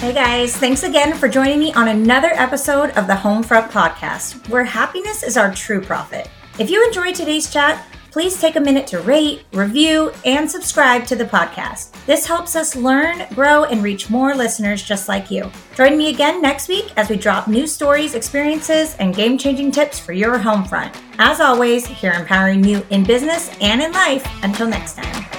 Hey 0.00 0.14
guys, 0.14 0.56
thanks 0.56 0.82
again 0.82 1.14
for 1.14 1.28
joining 1.28 1.58
me 1.58 1.74
on 1.74 1.88
another 1.88 2.30
episode 2.32 2.88
of 2.92 3.06
the 3.06 3.12
Homefront 3.12 3.68
Podcast, 3.68 4.48
where 4.48 4.64
happiness 4.64 5.22
is 5.22 5.36
our 5.36 5.54
true 5.54 5.82
profit. 5.82 6.30
If 6.58 6.70
you 6.70 6.82
enjoyed 6.86 7.14
today's 7.14 7.52
chat, 7.52 7.86
please 8.10 8.40
take 8.40 8.56
a 8.56 8.60
minute 8.60 8.86
to 8.88 9.00
rate, 9.00 9.44
review, 9.52 10.12
and 10.24 10.50
subscribe 10.50 11.06
to 11.06 11.16
the 11.16 11.24
podcast. 11.24 11.92
This 12.06 12.26
helps 12.26 12.56
us 12.56 12.76
learn, 12.76 13.26
grow, 13.34 13.64
and 13.64 13.82
reach 13.82 14.10
more 14.10 14.34
listeners 14.34 14.82
just 14.82 15.08
like 15.08 15.30
you. 15.30 15.50
Join 15.76 15.96
me 15.96 16.08
again 16.08 16.42
next 16.42 16.68
week 16.68 16.92
as 16.96 17.08
we 17.08 17.16
drop 17.16 17.48
new 17.48 17.66
stories, 17.66 18.14
experiences, 18.14 18.96
and 18.98 19.14
game 19.14 19.38
changing 19.38 19.70
tips 19.70 19.98
for 19.98 20.12
your 20.12 20.38
home 20.38 20.64
front. 20.64 20.94
As 21.18 21.40
always, 21.40 21.86
here 21.86 22.12
empowering 22.12 22.64
you 22.64 22.84
in 22.90 23.04
business 23.04 23.50
and 23.60 23.80
in 23.80 23.92
life. 23.92 24.26
Until 24.42 24.66
next 24.66 24.96
time. 24.96 25.29